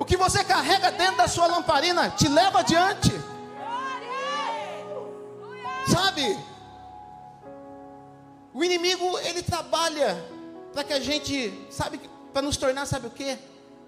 O 0.00 0.04
que 0.04 0.16
você 0.16 0.42
carrega 0.42 0.90
dentro 0.90 1.18
da 1.18 1.28
sua 1.28 1.46
lamparina 1.46 2.10
te 2.10 2.26
leva 2.26 2.58
adiante. 2.58 3.12
Sabe? 5.88 6.36
O 8.52 8.64
inimigo, 8.64 9.16
ele 9.20 9.44
trabalha 9.44 10.20
para 10.72 10.82
que 10.82 10.92
a 10.92 10.98
gente, 10.98 11.68
sabe, 11.70 12.00
para 12.32 12.42
nos 12.42 12.56
tornar, 12.56 12.84
sabe 12.84 13.06
o 13.06 13.10
que? 13.10 13.38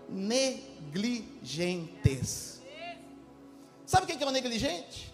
Negligentes. 0.09 2.61
Sabe 3.87 4.05
o 4.05 4.07
que 4.07 4.23
é 4.23 4.27
o 4.27 4.31
negligente? 4.31 5.13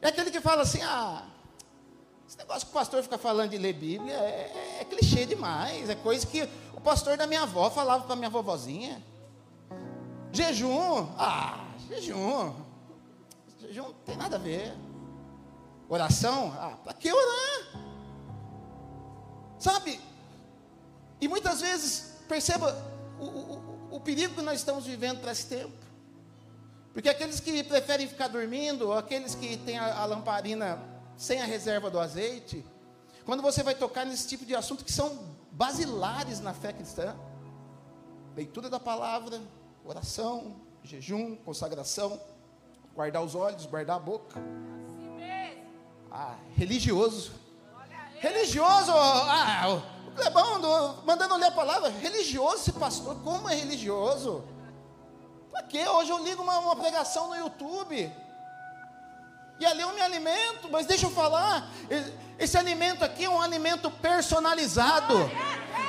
É 0.00 0.08
aquele 0.08 0.30
que 0.30 0.40
fala 0.40 0.62
assim: 0.62 0.80
ah, 0.82 1.26
esse 2.28 2.36
negócio 2.36 2.66
que 2.66 2.70
o 2.70 2.74
pastor 2.74 3.02
fica 3.02 3.16
falando 3.16 3.50
de 3.50 3.58
ler 3.58 3.72
Bíblia 3.72 4.14
é, 4.14 4.80
é 4.80 4.84
clichê 4.84 5.24
demais, 5.24 5.88
é 5.88 5.94
coisa 5.94 6.26
que 6.26 6.48
o 6.74 6.80
pastor 6.80 7.16
da 7.16 7.26
minha 7.26 7.42
avó 7.42 7.70
falava 7.70 8.04
para 8.04 8.16
minha 8.16 8.30
vovozinha. 8.30 9.02
Jejum, 10.32 11.08
ah, 11.16 11.64
jejum, 11.88 12.54
jejum 13.60 13.84
não 13.84 13.94
tem 14.04 14.16
nada 14.16 14.36
a 14.36 14.38
ver. 14.38 14.74
Oração, 15.88 16.52
ah, 16.58 16.76
para 16.84 16.92
que 16.92 17.10
orar? 17.10 17.88
Sabe? 19.58 19.98
E 21.20 21.26
muitas 21.26 21.60
vezes, 21.60 22.14
perceba, 22.28 22.76
o, 23.18 23.24
o, 23.24 23.57
o 23.90 24.00
perigo 24.00 24.34
que 24.34 24.42
nós 24.42 24.60
estamos 24.60 24.84
vivendo 24.84 25.20
para 25.20 25.32
esse 25.32 25.46
tempo. 25.46 25.72
Porque 26.92 27.08
aqueles 27.08 27.40
que 27.40 27.62
preferem 27.62 28.08
ficar 28.08 28.28
dormindo, 28.28 28.88
ou 28.88 28.94
aqueles 28.94 29.34
que 29.34 29.56
têm 29.58 29.78
a, 29.78 30.00
a 30.00 30.04
lamparina 30.04 30.82
sem 31.16 31.40
a 31.40 31.44
reserva 31.44 31.90
do 31.90 31.98
azeite, 31.98 32.64
quando 33.24 33.42
você 33.42 33.62
vai 33.62 33.74
tocar 33.74 34.06
nesse 34.06 34.26
tipo 34.26 34.44
de 34.44 34.54
assunto 34.54 34.84
que 34.84 34.92
são 34.92 35.18
basilares 35.52 36.40
na 36.40 36.54
fé 36.54 36.72
cristã, 36.72 37.14
leitura 38.34 38.70
da 38.70 38.80
palavra, 38.80 39.40
oração, 39.84 40.56
jejum, 40.82 41.36
consagração, 41.36 42.20
guardar 42.94 43.22
os 43.22 43.34
olhos, 43.34 43.66
guardar 43.66 43.96
a 43.96 44.00
boca. 44.00 44.40
Ah, 46.10 46.36
religioso. 46.56 47.32
Religioso, 48.18 48.92
ah, 48.92 49.82
Clebão, 50.18 50.96
mandando 51.06 51.36
ler 51.36 51.46
a 51.46 51.50
palavra, 51.52 51.90
religioso 51.90 52.56
esse 52.56 52.72
pastor, 52.72 53.14
como 53.22 53.48
é 53.48 53.54
religioso? 53.54 54.44
Para 55.50 55.62
quê? 55.62 55.86
Hoje 55.88 56.10
eu 56.10 56.18
ligo 56.18 56.42
uma, 56.42 56.58
uma 56.58 56.76
pregação 56.76 57.28
no 57.28 57.36
YouTube. 57.36 58.12
E 59.60 59.66
ali 59.66 59.80
eu 59.80 59.92
me 59.92 60.00
alimento, 60.00 60.68
mas 60.70 60.86
deixa 60.86 61.06
eu 61.06 61.10
falar, 61.10 61.68
esse 62.38 62.56
alimento 62.56 63.04
aqui 63.04 63.24
é 63.24 63.30
um 63.30 63.40
alimento 63.40 63.90
personalizado. 63.90 65.30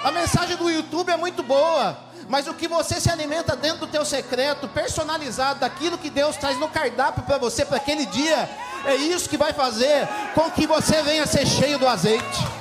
A 0.04 0.12
mensagem 0.12 0.56
do 0.56 0.70
YouTube 0.70 1.12
é 1.12 1.18
muito 1.18 1.44
boa, 1.44 1.98
mas 2.28 2.48
o 2.48 2.54
que 2.54 2.68
você 2.68 3.00
se 3.00 3.12
alimenta 3.12 3.56
dentro 3.56 3.80
do 3.80 3.88
teu 3.88 4.06
secreto, 4.06 4.68
personalizado, 4.68 5.60
daquilo 5.60 5.98
que 5.98 6.10
Deus 6.10 6.36
traz 6.38 6.58
no 6.58 6.70
cardápio 6.70 7.24
para 7.24 7.38
você 7.38 7.66
para 7.66 7.78
aquele 7.78 8.06
dia, 8.06 8.50
é 8.86 8.96
isso 8.96 9.30
que 9.30 9.38
vai 9.38 9.54
fazer 9.54 10.08
com 10.34 10.50
que 10.50 10.66
você 10.66 11.02
venha 11.04 11.28
ser 11.28 11.46
cheio 11.46 11.78
do 11.78 11.88
azeite. 11.88 12.60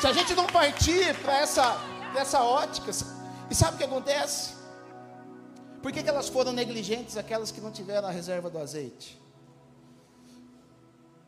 Se 0.00 0.06
a 0.06 0.12
gente 0.12 0.34
não 0.34 0.46
partir 0.46 1.14
para 1.22 1.38
essa, 1.38 1.80
essa 2.14 2.42
ótica, 2.42 2.90
e 3.50 3.54
sabe 3.54 3.76
o 3.76 3.78
que 3.78 3.84
acontece? 3.84 4.54
Por 5.82 5.90
que, 5.90 6.02
que 6.02 6.08
elas 6.08 6.28
foram 6.28 6.52
negligentes, 6.52 7.16
aquelas 7.16 7.50
que 7.50 7.62
não 7.62 7.70
tiveram 7.70 8.06
a 8.06 8.10
reserva 8.10 8.50
do 8.50 8.58
azeite? 8.58 9.18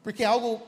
Porque 0.02 0.22
é 0.22 0.26
algo 0.26 0.60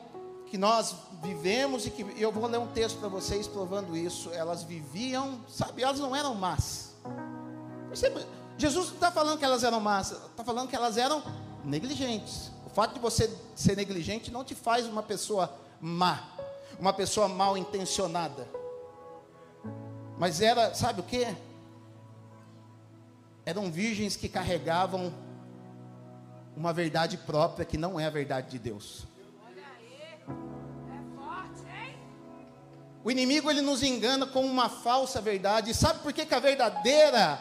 que 0.47 0.57
nós 0.57 0.95
vivemos 1.23 1.87
e 1.87 1.91
que 1.91 2.07
eu 2.17 2.33
vou 2.33 2.47
ler 2.47 2.59
um 2.59 2.69
texto 2.69 2.99
para 2.99 3.09
vocês 3.09 3.47
provando 3.47 3.95
isso. 3.95 4.31
Elas 4.33 4.63
viviam, 4.63 5.41
sabe, 5.47 5.83
elas 5.83 6.01
não 6.01 6.17
eram 6.17 6.35
más. 6.35 6.95
Jesus 8.57 8.87
não 8.89 8.95
está 8.95 9.11
falando 9.11 9.39
que 9.39 9.45
elas 9.45 9.63
eram 9.63 9.81
más, 9.81 10.13
está 10.13 10.43
falando 10.43 10.69
que 10.69 10.77
elas 10.77 10.97
eram 10.97 11.23
negligentes. 11.65 12.51
O 12.65 12.71
fato 12.71 12.95
de 12.95 13.01
você 13.01 13.31
ser 13.55 13.77
negligente 13.77 14.31
não 14.31 14.43
te 14.43 14.55
faz 14.55 14.87
uma 14.87 15.03
pessoa 15.03 15.53
má 15.81 16.30
uma 16.81 16.95
pessoa 16.95 17.29
mal 17.29 17.59
intencionada. 17.59 18.49
Mas 20.19 20.41
era, 20.41 20.75
sabe 20.75 21.01
o 21.01 21.05
que? 21.05 21.27
Eram 23.45 23.71
virgens 23.71 24.17
que 24.17 24.29
carregavam 24.29 25.13
uma 26.57 26.73
verdade 26.73 27.19
própria 27.19 27.67
que 27.67 27.77
não 27.77 28.01
é 28.01 28.07
a 28.07 28.11
verdade 28.11 28.51
de 28.51 28.59
Deus. 28.59 29.07
O 33.05 33.11
inimigo 33.11 33.51
ele 33.51 33.63
nos 33.63 33.83
engana 33.83 34.27
com 34.27 34.45
uma 34.45 34.69
falsa 34.69 35.21
verdade. 35.21 35.75
Sabe 35.75 36.01
por 36.01 36.13
que, 36.13 36.27
que 36.27 36.35
a 36.35 36.39
verdadeira, 36.39 37.39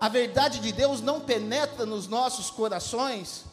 a 0.00 0.08
verdade 0.08 0.58
de 0.58 0.72
Deus 0.72 1.00
não 1.00 1.20
penetra 1.20 1.86
nos 1.86 2.06
nossos 2.06 2.50
corações? 2.50 3.44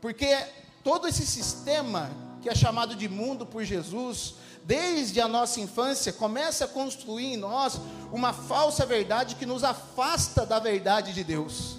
Porque 0.00 0.36
todo 0.82 1.06
esse 1.06 1.24
sistema 1.24 2.27
que 2.48 2.52
é 2.52 2.54
chamado 2.54 2.96
de 2.96 3.10
mundo 3.10 3.44
por 3.44 3.62
Jesus, 3.62 4.36
desde 4.64 5.20
a 5.20 5.28
nossa 5.28 5.60
infância, 5.60 6.14
começa 6.14 6.64
a 6.64 6.68
construir 6.68 7.34
em 7.34 7.36
nós 7.36 7.78
uma 8.10 8.32
falsa 8.32 8.86
verdade 8.86 9.34
que 9.34 9.44
nos 9.44 9.62
afasta 9.62 10.46
da 10.46 10.58
verdade 10.58 11.12
de 11.12 11.22
Deus. 11.22 11.76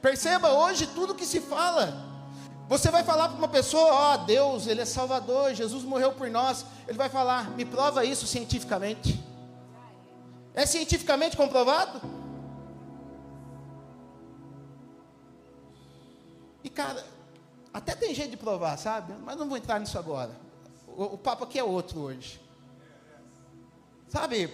Perceba 0.00 0.50
hoje 0.50 0.86
tudo 0.86 1.14
que 1.14 1.26
se 1.26 1.42
fala. 1.42 2.10
Você 2.70 2.90
vai 2.90 3.04
falar 3.04 3.28
para 3.28 3.36
uma 3.36 3.48
pessoa, 3.48 3.92
ó, 3.92 4.14
oh, 4.14 4.18
Deus, 4.24 4.66
Ele 4.66 4.80
é 4.80 4.86
Salvador, 4.86 5.52
Jesus 5.52 5.84
morreu 5.84 6.12
por 6.12 6.30
nós. 6.30 6.64
Ele 6.88 6.96
vai 6.96 7.10
falar, 7.10 7.50
me 7.50 7.66
prova 7.66 8.06
isso 8.06 8.26
cientificamente. 8.26 9.22
É 10.54 10.64
cientificamente 10.64 11.36
comprovado? 11.36 12.00
E 16.64 16.70
cara, 16.70 17.04
até 17.72 17.94
tem 17.94 18.14
jeito 18.14 18.32
de 18.32 18.36
provar, 18.36 18.76
sabe? 18.76 19.14
Mas 19.24 19.36
não 19.36 19.48
vou 19.48 19.56
entrar 19.56 19.78
nisso 19.78 19.98
agora. 19.98 20.30
O, 20.86 21.04
o 21.04 21.18
papo 21.18 21.44
aqui 21.44 21.58
é 21.58 21.64
outro 21.64 22.00
hoje. 22.00 22.40
Sabe? 24.08 24.52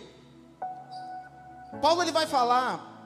Paulo 1.83 2.03
ele 2.03 2.13
vai 2.13 2.27
falar 2.27 2.97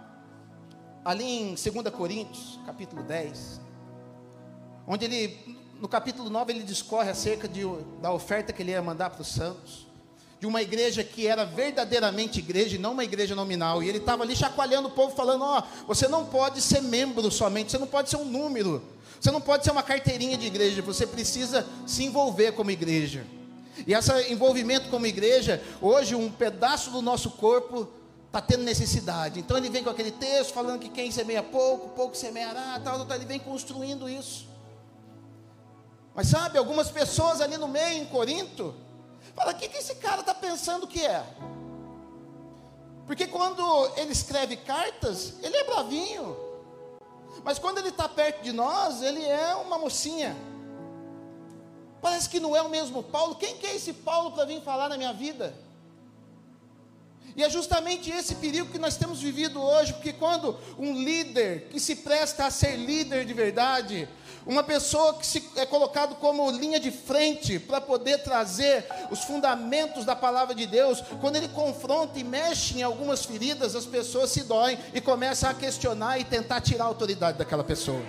ali 1.04 1.24
em 1.24 1.54
2 1.54 1.94
Coríntios, 1.94 2.60
capítulo 2.64 3.02
10, 3.02 3.60
onde 4.86 5.04
ele, 5.04 5.58
no 5.80 5.88
capítulo 5.88 6.30
9, 6.30 6.52
ele 6.52 6.62
discorre 6.62 7.10
acerca 7.10 7.48
de, 7.48 7.62
da 8.00 8.12
oferta 8.12 8.52
que 8.52 8.62
ele 8.62 8.70
ia 8.70 8.82
mandar 8.82 9.10
para 9.10 9.22
os 9.22 9.28
santos, 9.28 9.86
de 10.38 10.46
uma 10.46 10.62
igreja 10.62 11.02
que 11.02 11.26
era 11.26 11.44
verdadeiramente 11.44 12.38
igreja 12.38 12.76
e 12.76 12.78
não 12.78 12.92
uma 12.92 13.04
igreja 13.04 13.34
nominal, 13.34 13.82
e 13.82 13.88
ele 13.88 13.98
estava 13.98 14.22
ali 14.22 14.34
chacoalhando 14.36 14.88
o 14.88 14.90
povo, 14.90 15.14
falando: 15.14 15.42
Ó, 15.42 15.58
oh, 15.58 15.86
você 15.86 16.06
não 16.06 16.26
pode 16.26 16.60
ser 16.60 16.82
membro 16.82 17.30
somente, 17.30 17.70
você 17.70 17.78
não 17.78 17.86
pode 17.86 18.10
ser 18.10 18.16
um 18.16 18.24
número, 18.24 18.82
você 19.22 19.30
não 19.30 19.40
pode 19.40 19.62
ser 19.62 19.70
uma 19.70 19.84
carteirinha 19.84 20.36
de 20.36 20.46
igreja, 20.46 20.82
você 20.82 21.06
precisa 21.06 21.64
se 21.86 22.02
envolver 22.02 22.52
como 22.52 22.72
igreja. 22.72 23.24
E 23.86 23.94
esse 23.94 24.32
envolvimento 24.32 24.88
como 24.88 25.06
igreja, 25.06 25.62
hoje 25.80 26.16
um 26.16 26.28
pedaço 26.28 26.90
do 26.90 27.00
nosso 27.00 27.30
corpo 27.30 27.88
está 28.26 28.40
tendo 28.40 28.64
necessidade. 28.64 29.38
Então 29.38 29.56
ele 29.56 29.70
vem 29.70 29.84
com 29.84 29.90
aquele 29.90 30.10
texto 30.10 30.52
falando 30.52 30.80
que 30.80 30.88
quem 30.88 31.12
semeia 31.12 31.40
pouco, 31.40 31.90
pouco 31.90 32.16
semeará, 32.16 32.80
tal, 32.82 33.06
tal, 33.06 33.16
ele 33.16 33.24
vem 33.24 33.38
construindo 33.38 34.08
isso. 34.08 34.48
Mas 36.16 36.26
sabe, 36.26 36.58
algumas 36.58 36.90
pessoas 36.90 37.40
ali 37.40 37.56
no 37.56 37.68
meio, 37.68 38.02
em 38.02 38.06
Corinto, 38.06 38.74
Fala, 39.36 39.52
o 39.52 39.54
que, 39.54 39.68
que 39.68 39.78
esse 39.78 39.94
cara 39.94 40.20
está 40.20 40.34
pensando 40.34 40.86
que 40.86 41.00
é? 41.00 41.24
Porque 43.06 43.28
quando 43.28 43.62
ele 43.96 44.10
escreve 44.12 44.56
cartas, 44.56 45.34
ele 45.42 45.56
é 45.56 45.64
bravinho. 45.64 46.36
Mas 47.44 47.58
quando 47.58 47.78
ele 47.78 47.88
está 47.88 48.08
perto 48.08 48.42
de 48.42 48.52
nós, 48.52 49.02
ele 49.02 49.24
é 49.24 49.54
uma 49.54 49.78
mocinha. 49.78 50.36
Parece 52.00 52.28
que 52.28 52.40
não 52.40 52.56
é 52.56 52.62
o 52.62 52.68
mesmo 52.68 53.02
Paulo. 53.02 53.36
Quem 53.36 53.56
que 53.56 53.66
é 53.66 53.76
esse 53.76 53.92
Paulo 53.92 54.32
para 54.32 54.44
vir 54.44 54.60
falar 54.62 54.88
na 54.88 54.96
minha 54.96 55.12
vida? 55.12 55.54
E 57.34 57.42
é 57.42 57.48
justamente 57.48 58.10
esse 58.10 58.34
perigo 58.34 58.70
que 58.70 58.78
nós 58.78 58.96
temos 58.96 59.20
vivido 59.20 59.60
hoje, 59.60 59.92
porque 59.94 60.12
quando 60.12 60.58
um 60.78 60.92
líder 61.02 61.68
que 61.70 61.80
se 61.80 61.96
presta 61.96 62.44
a 62.46 62.50
ser 62.50 62.76
líder 62.76 63.24
de 63.24 63.32
verdade, 63.32 64.08
uma 64.46 64.62
pessoa 64.62 65.14
que 65.14 65.26
se, 65.26 65.50
é 65.56 65.64
colocado 65.64 66.16
como 66.16 66.50
linha 66.50 66.80
de 66.80 66.90
frente 66.90 67.58
para 67.58 67.80
poder 67.80 68.18
trazer 68.18 68.86
os 69.10 69.20
fundamentos 69.20 70.04
da 70.04 70.16
palavra 70.16 70.54
de 70.54 70.66
Deus, 70.66 71.02
quando 71.20 71.36
ele 71.36 71.48
confronta 71.48 72.18
e 72.18 72.24
mexe 72.24 72.78
em 72.78 72.82
algumas 72.82 73.24
feridas, 73.24 73.76
as 73.76 73.86
pessoas 73.86 74.30
se 74.30 74.42
doem 74.42 74.78
e 74.92 75.00
começam 75.00 75.48
a 75.48 75.54
questionar 75.54 76.18
e 76.18 76.24
tentar 76.24 76.60
tirar 76.60 76.84
a 76.84 76.88
autoridade 76.88 77.38
daquela 77.38 77.62
pessoa. 77.62 78.02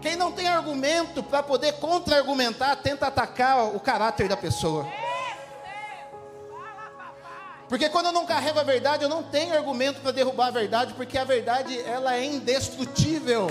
Quem 0.00 0.14
não 0.14 0.30
tem 0.30 0.46
argumento 0.48 1.22
para 1.22 1.42
poder 1.42 1.72
contra-argumentar, 1.74 2.76
tenta 2.76 3.06
atacar 3.06 3.74
o 3.74 3.80
caráter 3.80 4.28
da 4.28 4.36
pessoa. 4.36 4.86
Porque 7.68 7.88
quando 7.88 8.06
eu 8.06 8.12
não 8.12 8.24
carrego 8.24 8.60
a 8.60 8.62
verdade, 8.62 9.02
eu 9.02 9.08
não 9.08 9.24
tenho 9.24 9.52
argumento 9.52 10.00
para 10.00 10.12
derrubar 10.12 10.48
a 10.48 10.50
verdade, 10.52 10.94
porque 10.94 11.18
a 11.18 11.24
verdade 11.24 11.80
ela 11.80 12.14
é 12.14 12.24
indestrutível. 12.24 13.48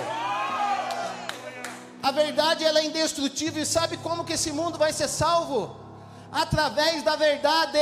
A 2.06 2.12
verdade 2.12 2.64
ela 2.64 2.78
é 2.82 2.86
indestrutível 2.86 3.64
e 3.64 3.66
sabe 3.66 3.98
como 3.98 4.24
que 4.24 4.34
esse 4.34 4.52
mundo 4.52 4.78
vai 4.78 4.94
ser 4.94 5.08
salvo? 5.08 5.76
Através 6.32 7.02
da 7.02 7.16
verdade. 7.16 7.80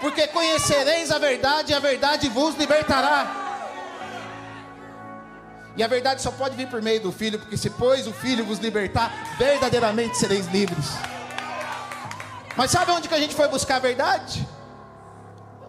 Porque 0.00 0.28
conhecereis 0.28 1.10
a 1.10 1.18
verdade 1.18 1.72
e 1.72 1.74
a 1.74 1.80
verdade 1.80 2.28
vos 2.28 2.54
libertará. 2.54 3.26
E 5.76 5.82
a 5.82 5.88
verdade 5.88 6.22
só 6.22 6.30
pode 6.30 6.54
vir 6.54 6.68
por 6.68 6.80
meio 6.80 7.00
do 7.00 7.10
Filho, 7.10 7.40
porque 7.40 7.56
se 7.56 7.68
pois 7.68 8.06
o 8.06 8.12
Filho 8.12 8.44
vos 8.44 8.60
libertar, 8.60 9.12
verdadeiramente 9.36 10.16
sereis 10.16 10.46
livres. 10.46 10.86
Mas 12.56 12.70
sabe 12.70 12.92
onde 12.92 13.08
que 13.08 13.14
a 13.14 13.20
gente 13.20 13.34
foi 13.34 13.48
buscar 13.48 13.76
a 13.76 13.80
verdade? 13.80 14.46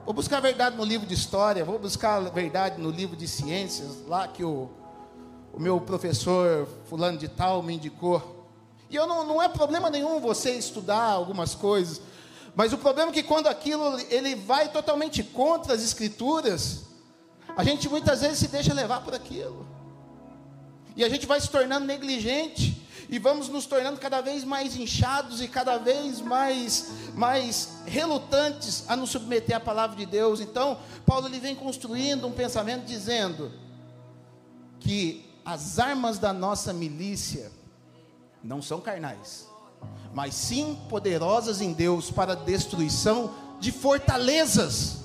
Vou 0.06 0.14
buscar 0.14 0.38
a 0.38 0.42
verdade 0.42 0.76
no 0.76 0.84
livro 0.84 1.08
de 1.08 1.16
história, 1.16 1.66
vou 1.66 1.80
buscar 1.80 2.18
a 2.18 2.30
verdade 2.30 2.80
no 2.80 2.92
livro 2.92 3.16
de 3.16 3.28
ciências, 3.28 4.06
lá 4.08 4.28
que 4.28 4.44
o, 4.44 4.70
o 5.54 5.60
meu 5.60 5.80
professor 5.82 6.68
fulano 6.90 7.18
de 7.18 7.28
tal 7.28 7.62
me 7.64 7.76
indicou. 7.76 8.48
E 8.90 8.96
eu 8.96 9.06
não, 9.06 9.26
não 9.26 9.42
é 9.42 9.48
problema 9.48 9.90
nenhum 9.90 10.20
você 10.20 10.52
estudar 10.52 11.04
algumas 11.04 11.54
coisas, 11.54 12.02
mas 12.56 12.74
o 12.74 12.78
problema 12.78 13.12
é 13.12 13.14
que 13.14 13.24
quando 13.24 13.48
aquilo 13.48 14.00
ele 14.10 14.36
vai 14.36 14.70
totalmente 14.70 15.24
contra 15.24 15.74
as 15.74 15.84
escrituras, 15.84 16.86
a 17.56 17.64
gente 17.64 17.88
muitas 17.88 18.22
vezes 18.22 18.40
se 18.40 18.48
deixa 18.48 18.74
levar 18.74 19.02
por 19.02 19.14
aquilo. 19.14 19.68
E 20.96 21.04
a 21.04 21.10
gente 21.10 21.26
vai 21.26 21.40
se 21.40 21.50
tornando 21.50 21.86
negligente 21.86 22.86
e 23.10 23.18
vamos 23.18 23.48
nos 23.48 23.66
tornando 23.66 24.00
cada 24.00 24.22
vez 24.22 24.44
mais 24.44 24.76
inchados 24.76 25.42
e 25.42 25.48
cada 25.48 25.78
vez 25.78 26.22
mais, 26.22 26.90
mais 27.16 27.82
relutantes 27.86 28.84
a 28.88 28.96
nos 28.96 29.10
submeter 29.10 29.56
à 29.56 29.60
palavra 29.60 29.96
de 29.96 30.06
Deus. 30.06 30.42
Então, 30.42 30.78
Paulo 31.06 31.28
ele 31.28 31.40
vem 31.40 31.56
construindo 31.56 32.28
um 32.28 32.32
pensamento 32.32 32.86
dizendo 32.86 33.52
que 34.80 35.29
as 35.52 35.80
armas 35.80 36.20
da 36.20 36.32
nossa 36.32 36.72
milícia 36.72 37.52
não 38.44 38.62
são 38.62 38.80
carnais, 38.80 39.48
mas 40.14 40.36
sim 40.36 40.80
poderosas 40.88 41.60
em 41.60 41.74
Deus 41.74 42.12
para 42.12 42.36
destruição 42.36 43.34
de 43.60 43.72
fortalezas. 43.72 44.98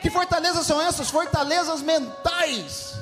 Que 0.00 0.10
fortalezas 0.10 0.66
são 0.66 0.80
essas? 0.80 1.10
Fortalezas 1.10 1.82
mentais 1.82 2.96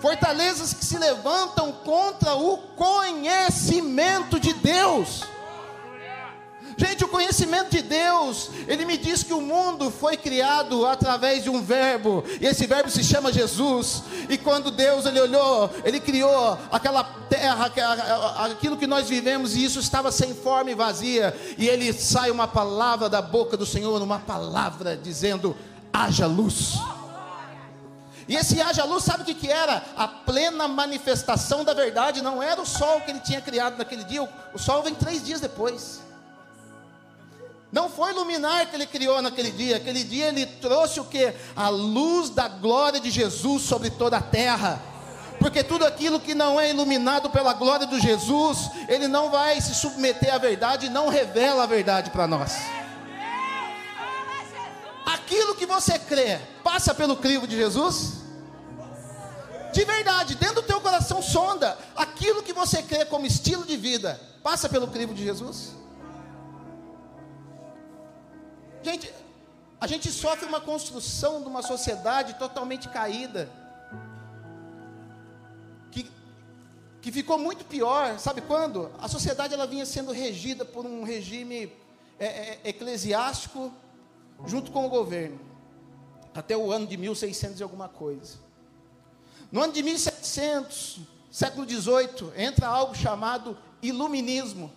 fortalezas 0.00 0.72
que 0.72 0.84
se 0.84 0.98
levantam 0.98 1.72
contra 1.72 2.34
o 2.34 2.58
conhecimento 2.76 4.40
de 4.40 4.52
Deus. 4.54 5.24
Gente, 6.76 7.04
o 7.04 7.08
conhecimento 7.08 7.70
de 7.70 7.82
Deus, 7.82 8.50
ele 8.66 8.84
me 8.84 8.96
diz 8.96 9.22
que 9.22 9.32
o 9.32 9.40
mundo 9.40 9.90
foi 9.90 10.16
criado 10.16 10.86
através 10.86 11.44
de 11.44 11.50
um 11.50 11.62
verbo, 11.62 12.24
e 12.40 12.46
esse 12.46 12.66
verbo 12.66 12.90
se 12.90 13.04
chama 13.04 13.32
Jesus. 13.32 14.02
E 14.28 14.36
quando 14.36 14.70
Deus 14.70 15.06
ele 15.06 15.20
olhou, 15.20 15.70
ele 15.84 16.00
criou 16.00 16.58
aquela 16.70 17.04
terra, 17.28 17.70
aquilo 18.44 18.76
que 18.76 18.86
nós 18.86 19.08
vivemos, 19.08 19.54
e 19.54 19.64
isso 19.64 19.78
estava 19.78 20.10
sem 20.10 20.34
forma 20.34 20.70
e 20.70 20.74
vazia, 20.74 21.36
e 21.56 21.68
ele 21.68 21.92
sai 21.92 22.30
uma 22.30 22.48
palavra 22.48 23.08
da 23.08 23.22
boca 23.22 23.56
do 23.56 23.66
Senhor, 23.66 24.00
uma 24.02 24.18
palavra 24.18 24.96
dizendo: 24.96 25.56
haja 25.92 26.26
luz. 26.26 26.74
E 28.26 28.36
esse 28.36 28.60
haja 28.60 28.84
luz, 28.84 29.04
sabe 29.04 29.22
o 29.22 29.26
que, 29.26 29.34
que 29.34 29.50
era? 29.50 29.82
A 29.96 30.08
plena 30.08 30.66
manifestação 30.66 31.62
da 31.62 31.74
verdade. 31.74 32.22
Não 32.22 32.42
era 32.42 32.60
o 32.60 32.66
sol 32.66 33.02
que 33.02 33.10
ele 33.10 33.20
tinha 33.20 33.40
criado 33.40 33.76
naquele 33.76 34.02
dia. 34.04 34.26
O 34.54 34.58
sol 34.58 34.82
vem 34.82 34.94
três 34.94 35.22
dias 35.22 35.40
depois. 35.40 36.00
Não 37.74 37.90
foi 37.90 38.12
luminar 38.12 38.66
que 38.66 38.76
ele 38.76 38.86
criou 38.86 39.20
naquele 39.20 39.50
dia. 39.50 39.78
Aquele 39.78 40.04
dia 40.04 40.26
ele 40.26 40.46
trouxe 40.46 41.00
o 41.00 41.04
que? 41.04 41.34
A 41.56 41.68
luz 41.68 42.30
da 42.30 42.46
glória 42.46 43.00
de 43.00 43.10
Jesus 43.10 43.62
sobre 43.62 43.90
toda 43.90 44.16
a 44.16 44.22
terra. 44.22 44.80
Porque 45.40 45.64
tudo 45.64 45.84
aquilo 45.84 46.20
que 46.20 46.36
não 46.36 46.60
é 46.60 46.70
iluminado 46.70 47.30
pela 47.30 47.52
glória 47.52 47.84
de 47.84 47.98
Jesus, 47.98 48.70
ele 48.86 49.08
não 49.08 49.28
vai 49.28 49.60
se 49.60 49.74
submeter 49.74 50.32
à 50.32 50.38
verdade 50.38 50.86
e 50.86 50.88
não 50.88 51.08
revela 51.08 51.64
a 51.64 51.66
verdade 51.66 52.10
para 52.10 52.28
nós. 52.28 52.52
Aquilo 55.04 55.56
que 55.56 55.66
você 55.66 55.98
crê, 55.98 56.38
passa 56.62 56.94
pelo 56.94 57.16
crivo 57.16 57.44
de 57.44 57.56
Jesus? 57.56 58.22
De 59.72 59.84
verdade, 59.84 60.36
dentro 60.36 60.62
do 60.62 60.62
teu 60.62 60.80
coração 60.80 61.20
sonda 61.20 61.76
aquilo 61.96 62.40
que 62.40 62.52
você 62.52 62.84
crê 62.84 63.04
como 63.04 63.26
estilo 63.26 63.66
de 63.66 63.76
vida, 63.76 64.20
passa 64.44 64.68
pelo 64.68 64.86
crivo 64.86 65.12
de 65.12 65.24
Jesus? 65.24 65.83
Gente, 68.84 69.10
a 69.80 69.86
gente 69.86 70.12
sofre 70.12 70.46
uma 70.46 70.60
construção 70.60 71.40
de 71.40 71.48
uma 71.48 71.62
sociedade 71.62 72.34
totalmente 72.34 72.86
caída. 72.90 73.48
Que, 75.90 76.10
que 77.00 77.10
ficou 77.10 77.38
muito 77.38 77.64
pior, 77.64 78.18
sabe 78.18 78.42
quando? 78.42 78.92
A 78.98 79.08
sociedade 79.08 79.54
ela 79.54 79.66
vinha 79.66 79.86
sendo 79.86 80.12
regida 80.12 80.66
por 80.66 80.84
um 80.84 81.02
regime 81.02 81.72
é, 82.18 82.26
é, 82.26 82.60
eclesiástico 82.64 83.72
junto 84.44 84.70
com 84.70 84.84
o 84.84 84.88
governo, 84.90 85.40
até 86.34 86.54
o 86.54 86.70
ano 86.70 86.86
de 86.86 86.98
1600 86.98 87.60
e 87.60 87.62
alguma 87.62 87.88
coisa. 87.88 88.36
No 89.50 89.62
ano 89.62 89.72
de 89.72 89.82
1700, 89.82 91.00
século 91.30 91.64
18, 91.64 92.34
entra 92.36 92.68
algo 92.68 92.94
chamado 92.94 93.56
iluminismo. 93.80 94.70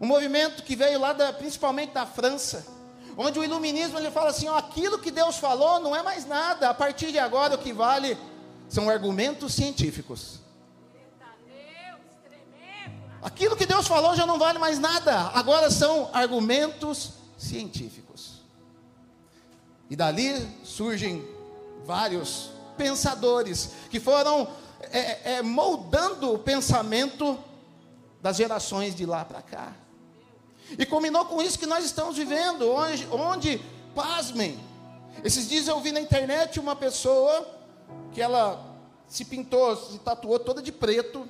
Um 0.00 0.06
movimento 0.06 0.62
que 0.62 0.74
veio 0.74 0.98
lá 0.98 1.12
da, 1.12 1.32
principalmente 1.32 1.92
da 1.92 2.06
França, 2.06 2.66
onde 3.16 3.38
o 3.38 3.44
iluminismo 3.44 3.98
ele 3.98 4.10
fala 4.10 4.30
assim: 4.30 4.48
ó, 4.48 4.56
aquilo 4.56 4.98
que 4.98 5.10
Deus 5.10 5.36
falou 5.36 5.78
não 5.80 5.94
é 5.94 6.02
mais 6.02 6.24
nada, 6.24 6.70
a 6.70 6.74
partir 6.74 7.12
de 7.12 7.18
agora 7.18 7.54
o 7.54 7.58
que 7.58 7.72
vale 7.72 8.16
são 8.68 8.88
argumentos 8.88 9.54
científicos. 9.54 10.40
Aquilo 13.22 13.54
que 13.54 13.66
Deus 13.66 13.86
falou 13.86 14.16
já 14.16 14.24
não 14.24 14.38
vale 14.38 14.58
mais 14.58 14.78
nada, 14.78 15.30
agora 15.34 15.70
são 15.70 16.08
argumentos 16.12 17.10
científicos. 17.36 18.40
E 19.90 19.96
dali 19.96 20.48
surgem 20.64 21.28
vários 21.84 22.50
pensadores 22.78 23.72
que 23.90 24.00
foram 24.00 24.48
é, 24.90 25.34
é, 25.34 25.42
moldando 25.42 26.32
o 26.32 26.38
pensamento 26.38 27.38
das 28.22 28.36
gerações 28.36 28.94
de 28.94 29.04
lá 29.04 29.24
para 29.24 29.42
cá. 29.42 29.74
E 30.78 30.86
combinou 30.86 31.24
com 31.24 31.42
isso 31.42 31.58
que 31.58 31.66
nós 31.66 31.84
estamos 31.84 32.16
vivendo, 32.16 32.70
onde, 32.70 33.06
onde, 33.10 33.60
pasmem, 33.94 34.58
esses 35.24 35.48
dias 35.48 35.68
eu 35.68 35.80
vi 35.80 35.92
na 35.92 36.00
internet 36.00 36.58
uma 36.58 36.74
pessoa 36.74 37.46
que 38.12 38.22
ela 38.22 38.64
se 39.06 39.24
pintou, 39.24 39.76
se 39.76 39.98
tatuou 39.98 40.38
toda 40.38 40.62
de 40.62 40.72
preto, 40.72 41.28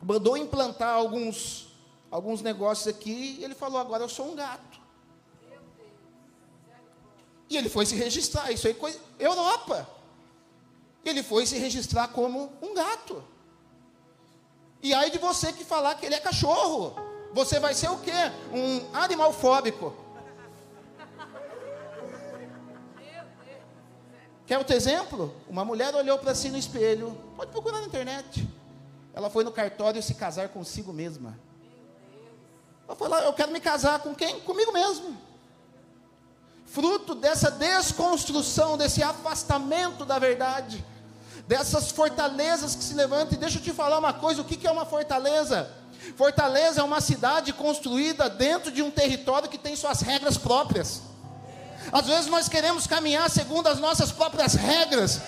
mandou 0.00 0.36
implantar 0.36 0.94
alguns, 0.94 1.68
alguns 2.10 2.40
negócios 2.40 2.86
aqui, 2.88 3.36
e 3.38 3.44
ele 3.44 3.54
falou: 3.54 3.78
agora 3.78 4.04
eu 4.04 4.08
sou 4.08 4.30
um 4.30 4.34
gato. 4.34 4.78
E 7.50 7.56
ele 7.56 7.68
foi 7.68 7.86
se 7.86 7.96
registrar, 7.96 8.52
isso 8.52 8.66
aí 8.66 8.74
coisa 8.74 8.98
Europa. 9.18 9.88
Ele 11.04 11.22
foi 11.22 11.46
se 11.46 11.56
registrar 11.56 12.08
como 12.08 12.52
um 12.60 12.74
gato. 12.74 13.22
E 14.82 14.92
aí 14.92 15.10
de 15.10 15.18
você 15.18 15.52
que 15.52 15.64
falar 15.64 15.94
que 15.94 16.06
ele 16.06 16.14
é 16.14 16.20
cachorro. 16.20 16.94
Você 17.38 17.60
vai 17.60 17.72
ser 17.72 17.88
o 17.88 17.98
quê? 17.98 18.32
Um 18.52 18.96
animal 18.96 19.32
fóbico. 19.32 19.94
Quer 24.44 24.58
outro 24.58 24.74
exemplo? 24.74 25.32
Uma 25.48 25.64
mulher 25.64 25.94
olhou 25.94 26.18
para 26.18 26.34
si 26.34 26.48
no 26.48 26.58
espelho. 26.58 27.16
Pode 27.36 27.52
procurar 27.52 27.78
na 27.78 27.86
internet. 27.86 28.44
Ela 29.14 29.30
foi 29.30 29.44
no 29.44 29.52
cartório 29.52 30.02
se 30.02 30.14
casar 30.14 30.48
consigo 30.48 30.92
mesma. 30.92 31.38
Eu 32.88 32.96
falar, 32.96 33.22
eu 33.22 33.32
quero 33.32 33.52
me 33.52 33.60
casar 33.60 34.00
com 34.00 34.12
quem? 34.16 34.40
Comigo 34.40 34.72
mesmo. 34.72 35.16
Fruto 36.66 37.14
dessa 37.14 37.52
desconstrução, 37.52 38.76
desse 38.76 39.00
afastamento 39.00 40.04
da 40.04 40.18
verdade, 40.18 40.84
dessas 41.46 41.92
fortalezas 41.92 42.74
que 42.74 42.82
se 42.82 42.94
levantam. 42.94 43.34
E 43.34 43.40
deixa 43.40 43.58
eu 43.58 43.62
te 43.62 43.72
falar 43.72 43.96
uma 43.96 44.12
coisa: 44.12 44.42
o 44.42 44.44
que 44.44 44.66
é 44.66 44.72
uma 44.72 44.84
fortaleza? 44.84 45.78
Fortaleza 46.16 46.80
é 46.80 46.84
uma 46.84 47.00
cidade 47.00 47.52
construída 47.52 48.28
dentro 48.28 48.70
de 48.70 48.82
um 48.82 48.90
território 48.90 49.48
que 49.48 49.58
tem 49.58 49.76
suas 49.76 50.00
regras 50.00 50.36
próprias. 50.36 51.02
Às 51.92 52.06
vezes 52.06 52.26
nós 52.26 52.48
queremos 52.48 52.86
caminhar 52.86 53.30
segundo 53.30 53.66
as 53.66 53.78
nossas 53.78 54.12
próprias 54.12 54.54
regras, 54.54 55.20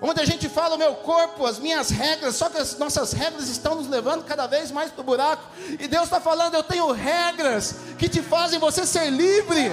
onde 0.00 0.20
a 0.20 0.24
gente 0.24 0.48
fala 0.48 0.74
o 0.74 0.78
meu 0.78 0.94
corpo, 0.96 1.46
as 1.46 1.58
minhas 1.58 1.90
regras, 1.90 2.36
só 2.36 2.48
que 2.48 2.58
as 2.58 2.78
nossas 2.78 3.12
regras 3.12 3.48
estão 3.48 3.74
nos 3.74 3.88
levando 3.88 4.24
cada 4.24 4.46
vez 4.46 4.70
mais 4.70 4.90
para 4.90 5.00
o 5.00 5.04
buraco, 5.04 5.44
e 5.78 5.86
Deus 5.86 6.04
está 6.04 6.20
falando: 6.20 6.54
eu 6.54 6.62
tenho 6.62 6.90
regras 6.92 7.76
que 7.98 8.08
te 8.08 8.22
fazem 8.22 8.58
você 8.58 8.86
ser 8.86 9.10
livre. 9.10 9.70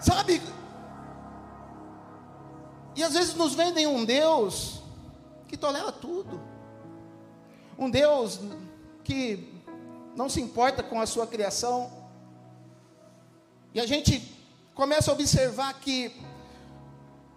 Sabe? 0.00 0.40
E 2.94 3.02
às 3.02 3.12
vezes 3.12 3.34
nos 3.34 3.54
vendem 3.54 3.86
um 3.86 4.04
Deus 4.04 4.75
que 5.46 5.56
tolera 5.56 5.92
tudo, 5.92 6.40
um 7.78 7.90
Deus 7.90 8.40
que 9.04 9.52
não 10.16 10.28
se 10.28 10.40
importa 10.40 10.82
com 10.82 11.00
a 11.00 11.06
sua 11.06 11.26
criação, 11.26 11.90
e 13.74 13.80
a 13.80 13.86
gente 13.86 14.34
começa 14.74 15.10
a 15.10 15.14
observar 15.14 15.74
que 15.80 16.10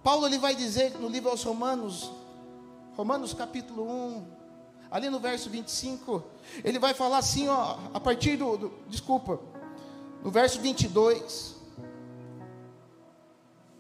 Paulo 0.02 0.26
ele 0.26 0.38
vai 0.38 0.56
dizer 0.56 0.98
no 0.98 1.10
livro 1.10 1.30
aos 1.30 1.44
Romanos, 1.44 2.12
Romanos 2.96 3.34
capítulo 3.34 3.84
1, 3.84 4.40
ali 4.90 5.10
no 5.10 5.20
verso 5.20 5.50
25, 5.50 6.24
ele 6.64 6.80
vai 6.80 6.94
falar 6.94 7.18
assim, 7.18 7.48
ó, 7.48 7.78
a 7.94 8.00
partir 8.00 8.38
do, 8.38 8.58
do 8.58 8.74
desculpa, 8.88 9.40
no 10.24 10.32
verso 10.32 10.60
22, 10.60 11.56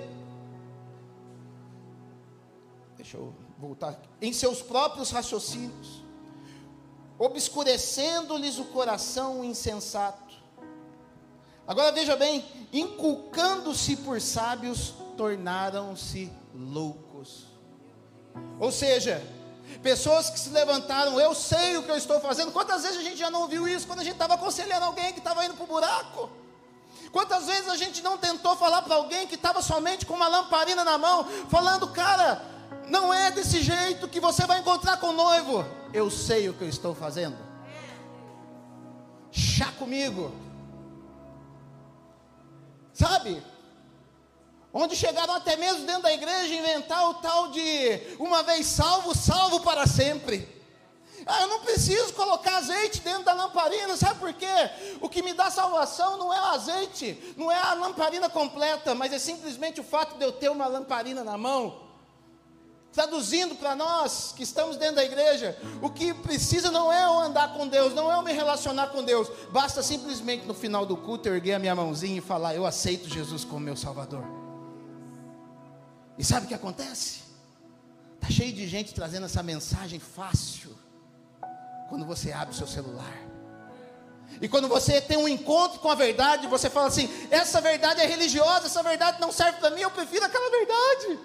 Deixa 2.96 3.16
eu 3.16 3.34
voltar. 3.58 4.00
Em 4.20 4.32
seus 4.32 4.62
próprios 4.62 5.10
raciocínios 5.10 6.08
obscurecendo-lhes 7.18 8.58
o 8.58 8.64
coração 8.66 9.44
insensato. 9.44 10.36
Agora 11.66 11.92
veja 11.92 12.16
bem, 12.16 12.46
inculcando-se 12.72 13.96
por 13.96 14.20
sábios, 14.20 14.94
tornaram-se 15.16 16.32
loucos. 16.54 17.46
Ou 18.58 18.70
seja, 18.70 19.22
pessoas 19.82 20.30
que 20.30 20.38
se 20.38 20.48
levantaram, 20.50 21.20
eu 21.20 21.34
sei 21.34 21.76
o 21.76 21.82
que 21.82 21.90
eu 21.90 21.96
estou 21.96 22.20
fazendo. 22.20 22.52
Quantas 22.52 22.84
vezes 22.84 22.98
a 22.98 23.02
gente 23.02 23.18
já 23.18 23.30
não 23.30 23.42
ouviu 23.42 23.68
isso 23.68 23.86
quando 23.86 24.00
a 24.00 24.04
gente 24.04 24.14
estava 24.14 24.34
aconselhando 24.34 24.86
alguém 24.86 25.12
que 25.12 25.18
estava 25.18 25.44
indo 25.44 25.54
para 25.54 25.64
o 25.64 25.66
buraco? 25.66 26.30
Quantas 27.12 27.46
vezes 27.46 27.68
a 27.68 27.76
gente 27.76 28.02
não 28.02 28.18
tentou 28.18 28.56
falar 28.56 28.82
para 28.82 28.94
alguém 28.94 29.26
que 29.26 29.34
estava 29.34 29.62
somente 29.62 30.04
com 30.04 30.14
uma 30.14 30.28
lamparina 30.28 30.84
na 30.84 30.98
mão, 30.98 31.24
falando, 31.48 31.88
cara, 31.88 32.42
não 32.88 33.12
é 33.12 33.30
desse 33.30 33.62
jeito 33.62 34.08
que 34.08 34.20
você 34.20 34.46
vai 34.46 34.60
encontrar 34.60 34.98
com 34.98 35.08
o 35.08 35.12
noivo. 35.12 35.64
Eu 35.92 36.10
sei 36.10 36.48
o 36.48 36.54
que 36.54 36.64
eu 36.64 36.68
estou 36.68 36.94
fazendo. 36.94 37.36
Chá 39.30 39.72
comigo. 39.72 40.32
Sabe? 42.92 43.42
Onde 44.72 44.94
chegaram 44.94 45.34
até 45.34 45.56
mesmo 45.56 45.86
dentro 45.86 46.02
da 46.02 46.12
igreja 46.12 46.54
inventar 46.54 47.08
o 47.08 47.14
tal 47.14 47.48
de 47.48 48.00
uma 48.18 48.42
vez 48.42 48.66
salvo, 48.66 49.14
salvo 49.14 49.60
para 49.60 49.86
sempre. 49.86 50.57
Ah, 51.30 51.42
eu 51.42 51.48
não 51.48 51.60
preciso 51.60 52.14
colocar 52.14 52.56
azeite 52.56 53.02
dentro 53.02 53.24
da 53.24 53.34
lamparina, 53.34 53.94
sabe 53.98 54.18
por 54.18 54.32
quê? 54.32 54.46
O 54.98 55.10
que 55.10 55.20
me 55.20 55.34
dá 55.34 55.50
salvação 55.50 56.16
não 56.16 56.32
é 56.32 56.40
o 56.40 56.44
azeite, 56.54 57.34
não 57.36 57.52
é 57.52 57.60
a 57.60 57.74
lamparina 57.74 58.30
completa, 58.30 58.94
mas 58.94 59.12
é 59.12 59.18
simplesmente 59.18 59.78
o 59.78 59.84
fato 59.84 60.16
de 60.16 60.24
eu 60.24 60.32
ter 60.32 60.48
uma 60.48 60.66
lamparina 60.66 61.22
na 61.22 61.36
mão. 61.36 61.86
Traduzindo 62.94 63.54
para 63.56 63.76
nós 63.76 64.32
que 64.34 64.42
estamos 64.42 64.78
dentro 64.78 64.96
da 64.96 65.04
igreja, 65.04 65.54
o 65.82 65.90
que 65.90 66.14
precisa 66.14 66.70
não 66.70 66.90
é 66.90 67.04
eu 67.04 67.18
andar 67.18 67.52
com 67.52 67.68
Deus, 67.68 67.92
não 67.92 68.10
é 68.10 68.16
eu 68.16 68.22
me 68.22 68.32
relacionar 68.32 68.86
com 68.86 69.04
Deus, 69.04 69.28
basta 69.50 69.82
simplesmente 69.82 70.46
no 70.46 70.54
final 70.54 70.86
do 70.86 70.96
culto 70.96 71.28
eu 71.28 71.36
erguer 71.36 71.52
a 71.52 71.58
minha 71.58 71.74
mãozinha 71.74 72.16
e 72.16 72.22
falar: 72.22 72.54
Eu 72.54 72.64
aceito 72.64 73.06
Jesus 73.06 73.44
como 73.44 73.60
meu 73.60 73.76
Salvador. 73.76 74.24
E 76.16 76.24
sabe 76.24 76.46
o 76.46 76.48
que 76.48 76.54
acontece? 76.54 77.20
Está 78.14 78.30
cheio 78.30 78.52
de 78.54 78.66
gente 78.66 78.94
trazendo 78.94 79.26
essa 79.26 79.42
mensagem 79.42 80.00
fácil, 80.00 80.74
quando 81.88 82.04
você 82.04 82.32
abre 82.32 82.54
o 82.54 82.56
seu 82.56 82.66
celular. 82.66 83.16
E 84.40 84.48
quando 84.48 84.68
você 84.68 85.00
tem 85.00 85.16
um 85.16 85.26
encontro 85.26 85.80
com 85.80 85.90
a 85.90 85.94
verdade, 85.94 86.46
você 86.46 86.68
fala 86.68 86.88
assim: 86.88 87.08
essa 87.30 87.60
verdade 87.60 88.00
é 88.00 88.06
religiosa, 88.06 88.66
essa 88.66 88.82
verdade 88.82 89.20
não 89.20 89.32
serve 89.32 89.58
para 89.58 89.70
mim, 89.70 89.80
eu 89.80 89.90
prefiro 89.90 90.24
aquela 90.24 90.50
verdade. 90.50 91.18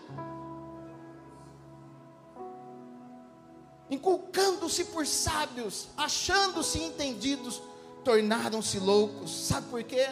inculcando-se 3.94 4.86
por 4.86 5.06
sábios, 5.06 5.88
achando-se 5.96 6.80
entendidos, 6.80 7.62
tornaram-se 8.04 8.80
loucos. 8.80 9.32
Sabe 9.32 9.68
por 9.68 9.84
quê? 9.84 10.08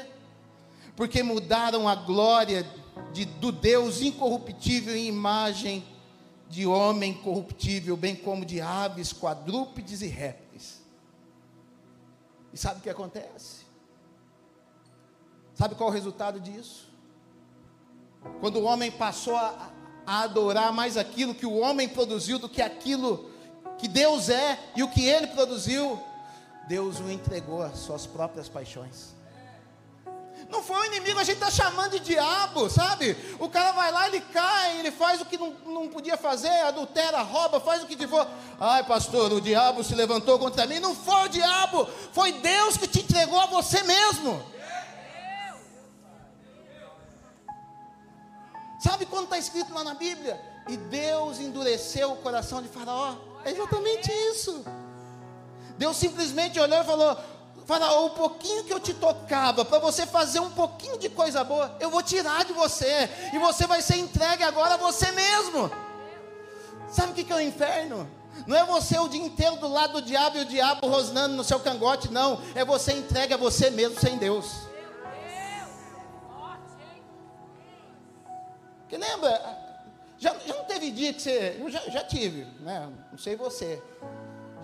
Porque 0.96 1.24
mudaram 1.24 1.88
a 1.88 1.96
glória 1.96 2.66
de, 3.12 3.26
do 3.26 3.52
Deus 3.52 4.02
incorruptível 4.02 4.96
em 4.96 5.08
imagem 5.08 5.84
de 6.52 6.68
homem 6.68 7.14
corruptível, 7.14 7.96
bem 7.96 8.14
como 8.14 8.46
de 8.46 8.60
aves, 8.60 9.14
quadrúpedes 9.14 10.02
e 10.02 10.08
répteis. 10.08 10.82
E 12.52 12.58
sabe 12.58 12.80
o 12.80 12.84
que 12.84 12.90
acontece? 12.90 13.62
Sabe 15.56 15.76
qual 15.76 15.88
é 15.88 15.92
o 15.92 15.96
resultado 15.96 16.42
disso? 16.42 16.90
Quando 18.42 18.58
o 18.58 18.64
homem 18.64 18.92
passou 18.92 19.38
a, 19.38 19.72
a 20.06 20.24
adorar 20.24 20.74
mais 20.74 20.98
aquilo 20.98 21.34
que 21.34 21.46
o 21.46 21.58
homem 21.58 21.88
produziu 21.88 22.38
do 22.38 22.50
que 22.50 22.62
aquilo 22.62 23.32
que 23.78 23.88
Deus 23.88 24.28
é 24.28 24.60
e 24.76 24.84
o 24.84 24.92
que 24.92 25.06
ele 25.06 25.28
produziu, 25.28 25.98
Deus 26.68 27.00
o 27.00 27.10
entregou 27.10 27.64
às 27.64 27.80
suas 27.80 28.06
próprias 28.06 28.50
paixões. 28.50 29.16
Não 30.52 30.62
foi 30.62 30.82
o 30.82 30.86
inimigo, 30.86 31.18
a 31.18 31.24
gente 31.24 31.36
está 31.36 31.50
chamando 31.50 31.92
de 31.92 32.02
diabo, 32.02 32.70
sabe? 32.70 33.16
O 33.40 33.48
cara 33.48 33.72
vai 33.72 33.90
lá, 33.90 34.08
ele 34.08 34.20
cai, 34.20 34.80
ele 34.80 34.92
faz 34.92 35.22
o 35.22 35.26
que 35.26 35.38
não, 35.38 35.52
não 35.66 35.88
podia 35.88 36.18
fazer, 36.18 36.50
adultera, 36.64 37.22
rouba, 37.22 37.62
faz 37.62 37.82
o 37.82 37.88
que 37.88 38.06
for. 38.06 38.28
Ai, 38.60 38.84
pastor, 38.84 39.32
o 39.32 39.40
diabo 39.40 39.82
se 39.82 39.96
levantou 39.96 40.38
contra 40.38 40.68
mim. 40.68 40.80
Não 40.80 40.94
foi 40.94 41.26
o 41.26 41.30
diabo, 41.30 41.88
foi 42.12 42.34
Deus 42.34 42.76
que 42.76 42.86
te 42.86 43.00
entregou 43.00 43.40
a 43.40 43.46
você 43.46 43.82
mesmo. 43.84 44.44
Sabe 48.82 49.06
quando 49.06 49.26
está 49.26 49.38
escrito 49.38 49.74
lá 49.74 49.86
na 49.86 49.94
Bíblia? 49.94 50.42
E 50.68 50.76
Deus 50.76 51.40
endureceu 51.40 52.12
o 52.12 52.18
coração 52.18 52.62
de 52.62 52.68
Faraó. 52.68 53.16
É 53.46 53.52
exatamente 53.52 54.12
isso. 54.12 54.66
Deus 55.78 55.96
simplesmente 55.96 56.60
olhou 56.60 56.82
e 56.82 56.84
falou: 56.84 57.18
Faraó, 57.66 58.06
o 58.06 58.10
pouquinho 58.12 58.64
que 58.64 58.74
eu 58.74 58.80
te 58.80 58.94
tocava, 58.94 59.64
para 59.64 59.80
você 59.80 60.06
fazer 60.06 60.40
um 60.40 60.50
pouquinho 60.50 60.98
de 60.98 61.10
coisa 61.10 61.44
boa, 61.44 61.76
eu 61.80 61.90
vou 61.90 62.02
tirar 62.02 62.44
de 62.46 62.54
você, 62.54 63.10
e 63.34 63.40
você 63.40 63.68
vai 63.68 63.82
ser 63.82 63.98
entregue 63.98 64.44
agora 64.44 64.74
a 64.74 64.78
você 64.78 65.12
mesmo. 65.12 65.72
Sabe 66.90 67.12
o 67.12 67.26
que 67.26 67.32
é 67.32 67.36
o 67.36 67.42
inferno? 67.42 68.10
Não 68.48 68.58
é 68.58 68.66
você 68.66 68.98
o 69.00 69.08
dia 69.08 69.22
inteiro 69.22 69.58
do 69.58 69.68
lado 69.68 69.94
do 69.94 70.02
diabo 70.02 70.38
e 70.38 70.42
o 70.42 70.46
diabo 70.46 70.88
rosnando 70.88 71.36
no 71.36 71.44
seu 71.44 71.60
cangote, 71.60 72.12
não. 72.12 72.42
É 72.56 72.66
você 72.66 72.94
entregue 72.94 73.34
a 73.34 73.38
você 73.38 73.70
mesmo 73.70 74.00
sem 74.00 74.18
Deus. 74.18 74.72
Que 78.90 78.98
lembra? 78.98 79.40
Já, 80.18 80.36
já 80.46 80.54
não 80.54 80.66
teve 80.66 80.92
dia 80.92 81.14
que 81.14 81.22
você. 81.22 81.58
Eu 81.60 81.70
já, 81.70 81.80
já 81.90 82.04
tive, 82.04 82.46
né? 82.60 82.92
Não 83.10 83.18
sei 83.18 83.36
você. 83.36 83.82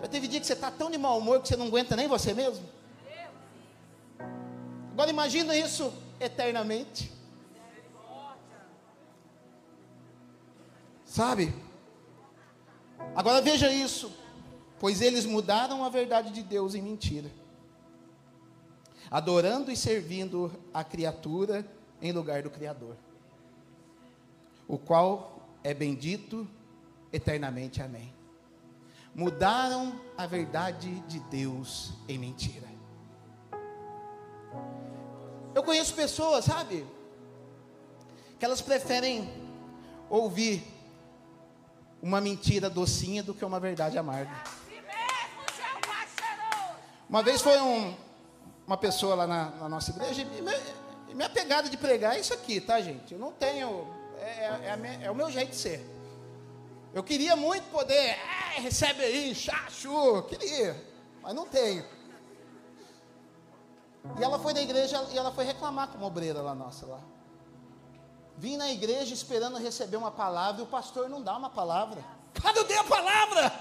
Já 0.02 0.08
teve 0.08 0.28
dia 0.28 0.40
que 0.40 0.46
você 0.46 0.54
está 0.54 0.70
tão 0.70 0.92
de 0.92 0.98
mau 0.98 1.18
humor 1.18 1.42
que 1.42 1.48
você 1.48 1.56
não 1.56 1.68
aguenta 1.68 1.96
nem 1.96 2.08
você 2.08 2.34
mesmo? 2.34 2.64
Agora 4.98 5.12
imagina 5.12 5.56
isso 5.56 5.94
eternamente. 6.20 7.12
Sabe? 11.06 11.54
Agora 13.16 13.40
veja 13.40 13.72
isso. 13.72 14.12
Pois 14.80 15.00
eles 15.00 15.24
mudaram 15.24 15.86
a 15.86 15.90
verdade 15.90 16.32
de 16.32 16.42
Deus 16.42 16.74
em 16.74 16.82
mentira, 16.82 17.30
adorando 19.12 19.72
e 19.72 19.78
servindo 19.78 20.52
a 20.74 20.84
criatura 20.84 21.64
em 22.02 22.12
lugar 22.12 22.42
do 22.42 22.50
Criador, 22.50 22.96
o 24.68 24.80
qual 24.80 25.48
é 25.64 25.76
bendito 25.76 26.48
eternamente. 27.14 27.84
Amém. 27.84 28.12
Mudaram 29.14 30.02
a 30.18 30.26
verdade 30.26 30.90
de 31.02 31.20
Deus 31.20 31.94
em 32.10 32.18
mentira. 32.18 32.67
Eu 35.58 35.64
conheço 35.64 35.96
pessoas, 35.96 36.46
sabe? 36.46 36.86
Que 38.38 38.46
elas 38.46 38.62
preferem 38.62 39.28
ouvir 40.08 40.64
uma 42.00 42.22
mentira 42.22 42.70
docinha 42.70 43.24
do 43.24 43.34
que 43.34 43.44
uma 43.44 43.60
verdade 43.60 43.98
amarga. 43.98 44.32
Uma 47.10 47.24
vez 47.24 47.42
foi 47.42 47.60
um, 47.60 47.98
uma 48.68 48.78
pessoa 48.78 49.16
lá 49.16 49.26
na, 49.26 49.50
na 49.50 49.68
nossa 49.68 49.90
igreja, 49.90 50.22
e 50.22 50.26
minha, 50.26 50.62
minha, 51.16 51.30
pegada 51.30 51.68
de 51.68 51.76
pregar 51.76 52.16
é 52.16 52.20
isso 52.20 52.36
aqui, 52.36 52.62
tá, 52.62 52.80
gente? 52.80 53.12
Eu 53.12 53.20
não 53.20 53.32
tenho, 53.32 53.88
é, 54.20 54.30
é, 54.30 55.00
é, 55.02 55.06
é 55.06 55.10
o 55.10 55.16
meu 55.16 55.32
jeito 55.32 55.50
de 55.50 55.56
ser. 55.56 55.84
Eu 56.94 57.04
queria 57.04 57.36
muito 57.36 57.64
poder, 57.72 58.16
é, 58.56 58.60
recebe 58.60 59.04
aí, 59.04 59.34
chachu, 59.34 60.22
queria, 60.30 60.80
mas 61.24 61.34
não 61.34 61.48
tenho. 61.48 61.84
E 64.20 64.24
ela 64.24 64.40
foi 64.40 64.54
na 64.54 64.62
igreja 64.62 65.04
e 65.12 65.18
ela 65.18 65.32
foi 65.32 65.44
reclamar 65.46 65.90
com 65.90 65.98
uma 65.98 66.08
obreira 66.08 66.42
lá 66.42 66.56
nossa 66.56 66.86
lá. 66.86 67.00
Vim 68.38 68.56
na 68.56 68.72
igreja 68.72 69.14
esperando 69.14 69.58
receber 69.58 69.98
uma 69.98 70.12
palavra 70.12 70.62
e 70.62 70.64
o 70.64 70.68
pastor 70.68 71.10
não 71.10 71.22
dá 71.22 71.36
uma 71.36 71.50
palavra. 71.50 72.04
Cara, 72.34 72.58
eu 72.58 72.64
dei 72.64 72.78
a 72.78 72.84
palavra! 72.84 73.52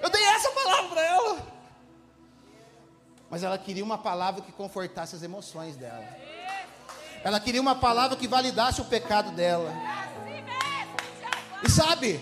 Eu 0.00 0.10
dei 0.10 0.22
essa 0.24 0.50
palavra 0.50 0.88
para 0.88 1.02
ela. 1.02 1.38
Mas 3.30 3.42
ela 3.42 3.56
queria 3.56 3.84
uma 3.84 3.98
palavra 3.98 4.42
que 4.42 4.52
confortasse 4.52 5.14
as 5.14 5.22
emoções 5.22 5.76
dela. 5.76 6.04
Ela 7.24 7.38
queria 7.38 7.60
uma 7.60 7.74
palavra 7.74 8.16
que 8.16 8.26
validasse 8.26 8.80
o 8.80 8.84
pecado 8.84 9.30
dela. 9.30 9.72
E 11.64 11.70
sabe, 11.70 12.20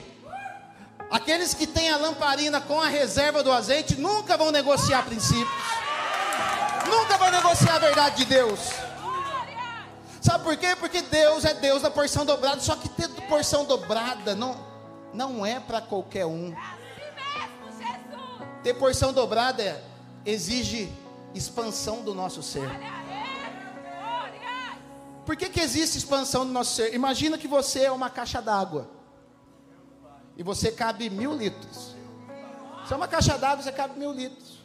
aqueles 1.10 1.54
que 1.54 1.66
têm 1.66 1.90
a 1.90 1.96
lamparina 1.96 2.60
com 2.60 2.80
a 2.80 2.88
reserva 2.88 3.42
do 3.42 3.50
azeite 3.50 3.96
nunca 3.96 4.36
vão 4.36 4.50
negociar 4.50 5.04
princípios 5.04 5.79
nunca 6.90 7.16
vai 7.16 7.30
negociar 7.30 7.76
a 7.76 7.78
verdade 7.78 8.16
de 8.16 8.24
Deus. 8.26 8.60
Sabe 10.20 10.44
por 10.44 10.56
quê? 10.56 10.76
Porque 10.76 11.00
Deus 11.00 11.44
é 11.44 11.54
Deus 11.54 11.82
da 11.82 11.90
porção 11.90 12.26
dobrada. 12.26 12.60
Só 12.60 12.76
que 12.76 12.88
ter 12.88 13.08
porção 13.28 13.64
dobrada 13.64 14.34
não, 14.34 14.56
não 15.14 15.46
é 15.46 15.58
para 15.58 15.80
qualquer 15.80 16.26
um. 16.26 16.54
Ter 18.62 18.74
porção 18.74 19.12
dobrada 19.12 19.82
exige 20.26 20.92
expansão 21.34 22.02
do 22.02 22.14
nosso 22.14 22.42
ser. 22.42 22.68
Por 25.24 25.36
que, 25.36 25.48
que 25.48 25.60
existe 25.60 25.96
expansão 25.96 26.44
do 26.44 26.52
nosso 26.52 26.74
ser? 26.74 26.94
Imagina 26.94 27.38
que 27.38 27.48
você 27.48 27.84
é 27.84 27.92
uma 27.92 28.10
caixa 28.10 28.42
d'água. 28.42 28.90
E 30.36 30.42
você 30.42 30.70
cabe 30.70 31.08
mil 31.08 31.32
litros. 31.32 31.94
Se 32.86 32.92
é 32.92 32.96
uma 32.96 33.08
caixa 33.08 33.38
d'água, 33.38 33.62
você 33.62 33.72
cabe 33.72 33.98
mil 33.98 34.12
litros. 34.12 34.59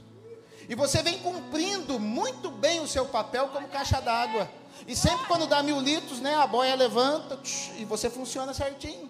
E 0.67 0.75
você 0.75 1.03
vem 1.03 1.19
cumprindo 1.19 1.99
muito 1.99 2.49
bem 2.49 2.79
o 2.79 2.87
seu 2.87 3.05
papel 3.05 3.49
como 3.49 3.67
caixa 3.67 4.01
d'água. 4.01 4.49
E 4.87 4.95
sempre 4.95 5.25
quando 5.27 5.47
dá 5.47 5.61
mil 5.63 5.79
litros, 5.79 6.19
né, 6.19 6.35
a 6.35 6.47
boia 6.47 6.75
levanta 6.75 7.39
e 7.77 7.85
você 7.85 8.09
funciona 8.09 8.53
certinho. 8.53 9.09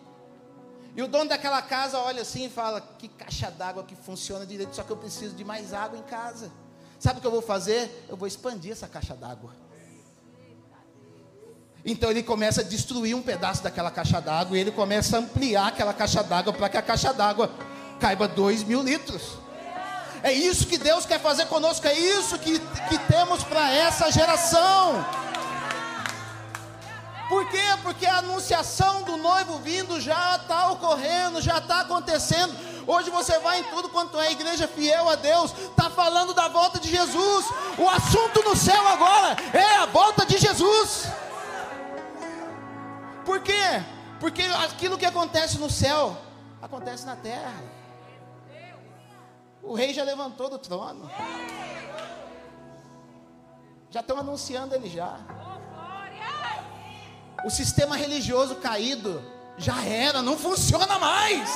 E 0.95 1.01
o 1.01 1.07
dono 1.07 1.29
daquela 1.29 1.61
casa 1.61 1.99
olha 1.99 2.21
assim 2.21 2.45
e 2.45 2.49
fala: 2.49 2.79
Que 2.79 3.07
caixa 3.07 3.49
d'água 3.51 3.83
que 3.83 3.95
funciona 3.95 4.45
direito, 4.45 4.75
só 4.75 4.83
que 4.83 4.91
eu 4.91 4.97
preciso 4.97 5.35
de 5.35 5.43
mais 5.43 5.73
água 5.73 5.97
em 5.97 6.03
casa. 6.03 6.51
Sabe 6.99 7.19
o 7.19 7.21
que 7.21 7.27
eu 7.27 7.31
vou 7.31 7.41
fazer? 7.41 8.05
Eu 8.07 8.15
vou 8.15 8.27
expandir 8.27 8.71
essa 8.71 8.87
caixa 8.87 9.13
d'água. 9.13 9.51
Então 11.83 12.09
ele 12.09 12.23
começa 12.23 12.61
a 12.61 12.63
destruir 12.63 13.15
um 13.15 13.21
pedaço 13.21 13.61
daquela 13.61 13.91
caixa 13.91 14.19
d'água 14.19 14.57
e 14.57 14.61
ele 14.61 14.71
começa 14.71 15.17
a 15.17 15.19
ampliar 15.19 15.67
aquela 15.67 15.93
caixa 15.93 16.23
d'água 16.23 16.51
para 16.51 16.67
que 16.67 16.77
a 16.77 16.81
caixa 16.81 17.13
d'água 17.13 17.51
caiba 17.99 18.27
dois 18.27 18.63
mil 18.63 18.81
litros. 18.81 19.44
É 20.25 20.33
isso 20.33 20.65
que 20.65 20.79
Deus 20.79 21.05
quer 21.05 21.19
fazer 21.19 21.45
conosco, 21.45 21.85
é 21.87 21.93
isso 21.93 22.39
que, 22.39 22.57
que 22.57 22.97
temos 23.07 23.43
para 23.43 23.71
essa 23.71 24.11
geração. 24.11 25.05
Por 27.29 27.47
quê? 27.47 27.61
Porque 27.83 28.07
a 28.07 28.17
anunciação 28.17 29.03
do 29.03 29.17
noivo 29.17 29.59
vindo 29.59 30.01
já 30.01 30.37
está 30.37 30.71
ocorrendo, 30.71 31.39
já 31.39 31.59
está 31.59 31.81
acontecendo. 31.81 32.57
Hoje 32.87 33.11
você 33.11 33.37
vai 33.37 33.59
em 33.59 33.65
tudo 33.65 33.87
quanto 33.89 34.19
é 34.19 34.31
igreja 34.31 34.67
fiel 34.67 35.07
a 35.07 35.15
Deus, 35.15 35.53
está 35.55 35.91
falando 35.91 36.33
da 36.33 36.47
volta 36.47 36.79
de 36.79 36.89
Jesus. 36.89 37.45
O 37.77 37.87
assunto 37.87 38.41
no 38.41 38.55
céu 38.55 38.87
agora 38.87 39.37
é 39.53 39.75
a 39.75 39.85
volta 39.85 40.25
de 40.25 40.39
Jesus. 40.39 41.05
Por 43.23 43.41
quê? 43.41 43.83
Porque 44.19 44.41
aquilo 44.41 44.97
que 44.97 45.05
acontece 45.05 45.59
no 45.59 45.69
céu 45.69 46.17
acontece 46.63 47.05
na 47.05 47.15
terra. 47.15 47.74
O 49.65 49.73
rei 49.73 49.93
já 49.93 50.03
levantou 50.03 50.49
do 50.49 50.59
trono. 50.59 51.09
Já 53.89 54.01
estão 54.01 54.17
anunciando 54.19 54.75
ele 54.75 54.89
já. 54.89 55.17
O 57.43 57.49
sistema 57.49 57.95
religioso 57.95 58.55
caído 58.55 59.23
já 59.57 59.83
era, 59.83 60.21
não 60.21 60.37
funciona 60.37 60.99
mais. 60.99 61.49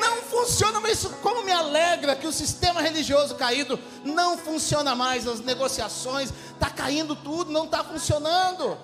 Não 0.00 0.16
funciona 0.22 0.80
mais. 0.80 1.04
Como 1.22 1.42
me 1.42 1.52
alegra 1.52 2.14
que 2.14 2.26
o 2.26 2.32
sistema 2.32 2.80
religioso 2.80 3.34
caído 3.34 3.78
não 4.04 4.38
funciona 4.38 4.94
mais. 4.94 5.26
As 5.26 5.40
negociações, 5.40 6.32
está 6.52 6.70
caindo 6.70 7.16
tudo, 7.16 7.50
não 7.50 7.64
está 7.64 7.82
funcionando. 7.82 8.78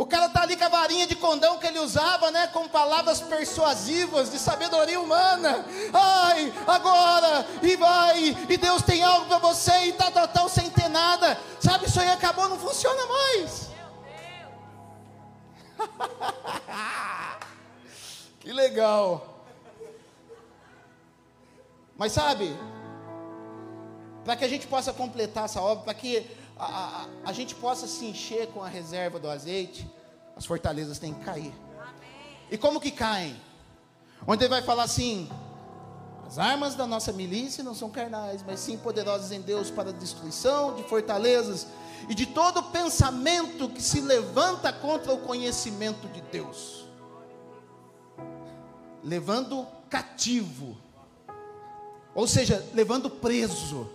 O 0.00 0.06
cara 0.06 0.28
está 0.28 0.44
ali 0.44 0.56
com 0.56 0.64
a 0.64 0.68
varinha 0.70 1.06
de 1.06 1.14
condão 1.14 1.58
que 1.58 1.66
ele 1.66 1.78
usava, 1.78 2.30
né? 2.30 2.46
Com 2.46 2.66
palavras 2.66 3.20
persuasivas 3.20 4.30
de 4.30 4.38
sabedoria 4.38 4.98
humana. 4.98 5.62
Ai, 5.92 6.50
agora, 6.66 7.46
e 7.62 7.76
vai, 7.76 8.34
e 8.48 8.56
Deus 8.56 8.80
tem 8.80 9.02
algo 9.02 9.26
para 9.26 9.36
você, 9.36 9.88
e 9.88 9.92
tal, 9.92 10.10
tal, 10.10 10.26
tal, 10.26 10.48
sem 10.48 10.70
ter 10.70 10.88
nada. 10.88 11.38
Sabe, 11.60 11.84
isso 11.84 12.00
aí 12.00 12.08
acabou, 12.08 12.48
não 12.48 12.58
funciona 12.58 13.02
mais. 13.04 13.68
que 18.40 18.54
legal. 18.54 19.44
Mas 21.94 22.12
sabe, 22.12 22.56
para 24.24 24.34
que 24.34 24.46
a 24.46 24.48
gente 24.48 24.66
possa 24.66 24.94
completar 24.94 25.44
essa 25.44 25.60
obra, 25.60 25.84
para 25.84 25.92
que 25.92 26.26
a, 26.60 27.06
a, 27.24 27.30
a 27.30 27.32
gente 27.32 27.54
possa 27.54 27.86
se 27.86 28.04
encher 28.04 28.48
com 28.48 28.62
a 28.62 28.68
reserva 28.68 29.18
do 29.18 29.30
azeite, 29.30 29.90
as 30.36 30.44
fortalezas 30.44 30.98
têm 30.98 31.14
que 31.14 31.24
cair. 31.24 31.54
Amém. 31.80 32.36
E 32.50 32.58
como 32.58 32.80
que 32.80 32.90
caem? 32.90 33.40
Onde 34.26 34.44
ele 34.44 34.50
vai 34.50 34.62
falar 34.62 34.82
assim: 34.82 35.30
As 36.26 36.38
armas 36.38 36.74
da 36.74 36.86
nossa 36.86 37.12
milícia 37.12 37.64
não 37.64 37.74
são 37.74 37.88
carnais, 37.88 38.44
mas 38.46 38.60
sim 38.60 38.76
poderosas 38.76 39.32
em 39.32 39.40
Deus 39.40 39.70
para 39.70 39.88
a 39.88 39.92
destruição 39.92 40.74
de 40.74 40.82
fortalezas 40.82 41.66
e 42.08 42.14
de 42.14 42.26
todo 42.26 42.62
pensamento 42.64 43.68
que 43.70 43.82
se 43.82 44.02
levanta 44.02 44.70
contra 44.70 45.14
o 45.14 45.18
conhecimento 45.18 46.08
de 46.08 46.20
Deus, 46.22 46.84
levando 49.02 49.66
cativo, 49.88 50.76
ou 52.14 52.26
seja, 52.26 52.66
levando 52.74 53.08
preso, 53.08 53.90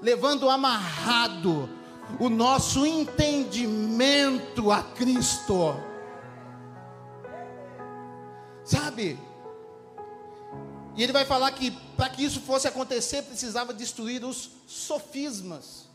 levando 0.00 0.48
amarrado 0.48 1.79
o 2.18 2.28
nosso 2.28 2.84
entendimento 2.84 4.70
a 4.70 4.82
Cristo. 4.82 5.74
Sabe? 8.64 9.18
E 10.96 11.02
ele 11.02 11.12
vai 11.12 11.24
falar 11.24 11.50
que 11.52 11.70
para 11.96 12.10
que 12.10 12.24
isso 12.24 12.40
fosse 12.40 12.68
acontecer, 12.68 13.22
precisava 13.22 13.72
destruir 13.72 14.24
os 14.24 14.50
sofismas. 14.66 15.88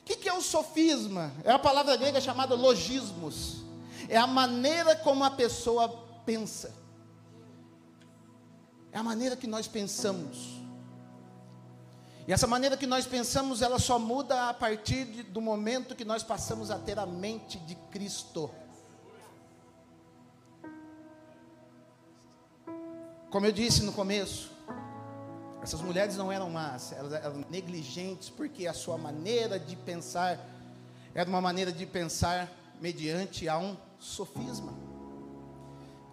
O 0.00 0.04
que, 0.04 0.16
que 0.16 0.28
é 0.28 0.34
o 0.34 0.42
sofisma? 0.42 1.32
É 1.44 1.52
a 1.52 1.58
palavra 1.58 1.96
grega 1.96 2.20
chamada 2.20 2.54
logismos. 2.54 3.62
É 4.08 4.16
a 4.16 4.26
maneira 4.26 4.96
como 4.96 5.24
a 5.24 5.30
pessoa 5.30 5.88
pensa. 6.26 6.74
É 8.92 8.98
a 8.98 9.02
maneira 9.02 9.36
que 9.36 9.46
nós 9.46 9.68
pensamos. 9.68 10.59
E 12.30 12.32
essa 12.32 12.46
maneira 12.46 12.76
que 12.76 12.86
nós 12.86 13.08
pensamos, 13.08 13.60
ela 13.60 13.80
só 13.80 13.98
muda 13.98 14.50
a 14.50 14.54
partir 14.54 15.04
de, 15.04 15.24
do 15.24 15.40
momento 15.40 15.96
que 15.96 16.04
nós 16.04 16.22
passamos 16.22 16.70
a 16.70 16.78
ter 16.78 16.96
a 16.96 17.04
mente 17.04 17.58
de 17.58 17.74
Cristo. 17.90 18.48
Como 23.30 23.44
eu 23.44 23.50
disse 23.50 23.82
no 23.82 23.92
começo, 23.92 24.52
essas 25.60 25.80
mulheres 25.80 26.16
não 26.16 26.30
eram 26.30 26.48
más, 26.48 26.92
elas 26.92 27.12
eram 27.14 27.44
negligentes, 27.50 28.30
porque 28.30 28.68
a 28.68 28.72
sua 28.72 28.96
maneira 28.96 29.58
de 29.58 29.74
pensar 29.74 30.38
era 31.12 31.28
uma 31.28 31.40
maneira 31.40 31.72
de 31.72 31.84
pensar 31.84 32.48
mediante 32.80 33.48
a 33.48 33.58
um 33.58 33.76
sofisma. 33.98 34.72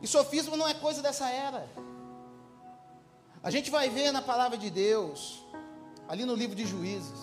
E 0.01 0.08
sofisma 0.08 0.58
não 0.58 0.67
é 0.67 0.73
coisa 0.73 0.99
dessa 0.99 1.30
era. 1.30 1.69
A 3.43 3.51
gente 3.51 3.69
vai 3.69 3.88
ver 3.88 4.12
na 4.12 4.23
palavra 4.23 4.58
de 4.58 4.71
Deus, 4.71 5.45
ali 6.08 6.26
no 6.26 6.34
livro 6.34 6.56
de 6.56 6.65
Juízes, 6.65 7.20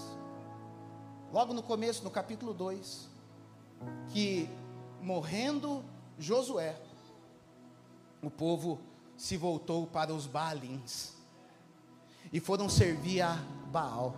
logo 1.33 1.53
no 1.53 1.63
começo, 1.63 2.05
no 2.05 2.11
capítulo 2.11 2.53
2, 2.53 3.09
que 4.11 4.49
morrendo 5.01 5.85
Josué, 6.19 6.81
o 8.23 8.31
povo 8.31 8.81
se 9.17 9.37
voltou 9.37 9.87
para 9.87 10.13
os 10.13 10.27
Baalins 10.27 11.13
e 12.33 12.41
foram 12.41 12.69
servir 12.69 13.21
a 13.23 13.35
Baal. 13.71 14.15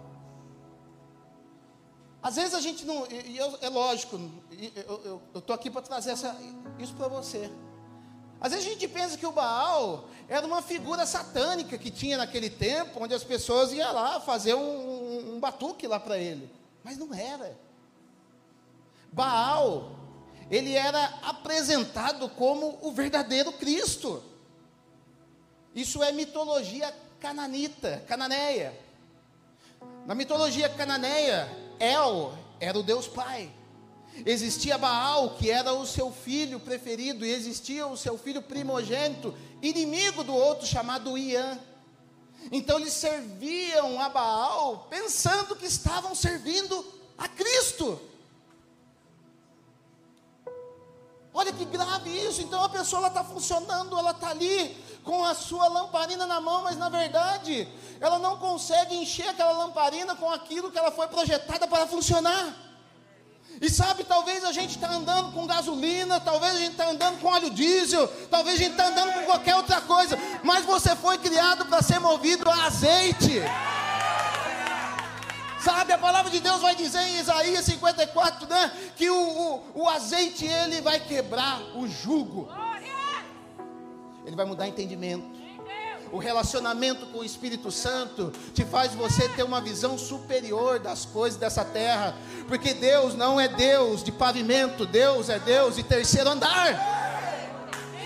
Às 2.23 2.37
vezes 2.37 2.55
a 2.55 2.61
gente 2.61 2.85
não, 2.85 3.07
eu, 3.07 3.59
é 3.61 3.69
lógico, 3.69 4.19
eu 5.03 5.23
estou 5.35 5.55
aqui 5.55 5.71
para 5.71 5.83
trazer 5.83 6.11
essa, 6.11 6.37
isso 6.79 6.95
para 6.95 7.09
você. 7.09 7.51
Às 8.41 8.53
vezes 8.53 8.67
a 8.67 8.71
gente 8.71 8.87
pensa 8.89 9.17
que 9.17 9.27
o 9.27 9.33
Baal 9.33 10.09
era 10.29 10.47
uma 10.47 10.61
figura 10.61 11.07
satânica 11.07 11.79
que 11.79 11.91
tinha 11.91 12.17
naquele 12.17 12.51
tempo, 12.51 13.03
onde 13.03 13.15
as 13.15 13.25
pessoas 13.25 13.73
iam 13.73 13.93
lá 13.93 14.21
fazer 14.21 14.55
um, 14.55 14.61
um, 14.61 15.35
um 15.35 15.41
batuque 15.41 15.87
lá 15.87 15.99
para 15.99 16.19
ele. 16.19 16.51
Mas 16.85 16.99
não 16.99 17.13
era. 17.15 17.57
Baal, 19.13 19.93
ele 20.51 20.75
era 20.75 21.05
apresentado 21.23 22.29
como 22.31 22.79
o 22.83 22.93
verdadeiro 22.93 23.53
Cristo. 23.53 24.23
Isso 25.75 26.03
é 26.03 26.13
mitologia 26.13 26.95
cananita, 27.21 28.05
cananeia. 28.07 28.79
Na 30.07 30.15
mitologia 30.15 30.69
cananeia, 30.69 31.49
El 31.79 32.33
era 32.61 32.79
o 32.79 32.83
Deus 32.83 33.09
Pai. 33.09 33.51
Existia 34.25 34.79
Baal, 34.79 35.31
que 35.31 35.51
era 35.51 35.73
o 35.73 35.87
seu 35.87 36.11
filho 36.11 36.59
preferido, 36.59 37.25
e 37.25 37.31
existia 37.31 37.87
o 37.87 37.97
seu 37.97 38.17
filho 38.17 38.41
primogênito, 38.41 39.35
inimigo 39.61 40.25
do 40.25 40.35
outro, 40.35 40.67
chamado 40.67 41.19
Ian. 41.19 41.59
Então 42.51 42.79
eles 42.79 42.93
serviam 42.93 44.01
a 44.01 44.09
Baal 44.09 44.87
pensando 44.89 45.57
que 45.57 45.67
estavam 45.67 46.15
servindo 46.15 46.85
a 47.19 47.29
Cristo. 47.29 48.01
Olha 51.35 51.53
que 51.53 51.67
grave 51.67 52.11
isso. 52.11 52.41
Então 52.41 52.65
a 52.65 52.69
pessoa 52.69 53.09
está 53.09 53.23
funcionando, 53.23 53.99
ela 53.99 54.13
está 54.13 54.31
ali 54.31 54.75
com 55.05 55.23
a 55.25 55.35
sua 55.35 55.69
lamparina 55.69 56.27
na 56.27 56.41
mão, 56.41 56.63
mas 56.63 56.77
na 56.77 56.89
verdade 56.89 57.69
ela 58.01 58.19
não 58.19 58.39
consegue 58.39 58.97
encher 58.97 59.29
aquela 59.29 59.53
lamparina 59.53 60.17
com 60.17 60.31
aquilo 60.31 60.71
que 60.71 60.79
ela 60.79 60.91
foi 60.91 61.07
projetada 61.09 61.69
para 61.69 61.87
funcionar. 61.87 62.66
E 63.61 63.71
sabe, 63.71 64.05
talvez 64.05 64.45
a 64.45 64.53
gente 64.53 64.77
está 64.77 64.91
andando 64.91 65.33
com 65.33 65.47
gasolina, 65.47 66.21
talvez 66.21 66.55
a 66.55 66.59
gente 66.59 66.73
está 66.73 66.91
andando 66.91 67.21
com 67.21 67.29
óleo 67.29 67.51
diesel, 67.51 68.07
talvez 68.31 68.57
a 68.57 68.63
gente 68.63 68.73
está 68.73 68.89
andando 68.89 69.15
com 69.15 69.23
qualquer 69.25 69.57
outra 69.57 69.81
coisa, 69.81 70.19
mas 70.43 70.65
você 70.65 70.95
foi 70.95 71.17
criado 71.17 71.65
para 71.67 71.83
ser 71.83 71.99
movido 71.99 72.49
a 72.51 72.65
azeite. 72.67 73.41
Sabe, 75.59 75.93
a 75.93 75.99
palavra 75.99 76.31
de 76.31 76.39
Deus 76.39 76.61
vai 76.61 76.77
dizer 76.77 77.01
em 77.01 77.19
Isaías 77.19 77.65
54, 77.65 78.47
né? 78.49 78.71
Que 78.95 79.11
o, 79.11 79.17
o, 79.17 79.83
o 79.83 79.89
azeite 79.89 80.47
ele 80.47 80.81
vai 80.81 81.01
quebrar 81.01 81.61
o 81.75 81.89
jugo. 81.89 82.49
Ele 84.25 84.37
vai 84.37 84.45
mudar 84.45 84.69
entendimento. 84.69 85.36
O 86.13 86.19
relacionamento 86.19 87.07
com 87.07 87.19
o 87.19 87.25
Espírito 87.25 87.71
Santo 87.71 88.33
te 88.55 88.65
faz 88.65 88.95
você 88.95 89.29
ter 89.31 89.43
uma 89.43 89.61
visão 89.61 89.99
superior 89.99 90.79
das 90.79 91.05
coisas 91.05 91.39
dessa 91.39 91.65
terra, 91.65 92.15
porque 92.47 92.75
Deus 92.75 93.15
não 93.15 93.41
é 93.41 93.49
Deus 93.49 94.05
de 94.05 94.13
pavimento, 94.13 94.87
Deus 94.87 95.29
é 95.29 95.39
Deus 95.39 95.77
de 95.77 95.83
terceiro 95.83 96.31
andar. 96.31 96.97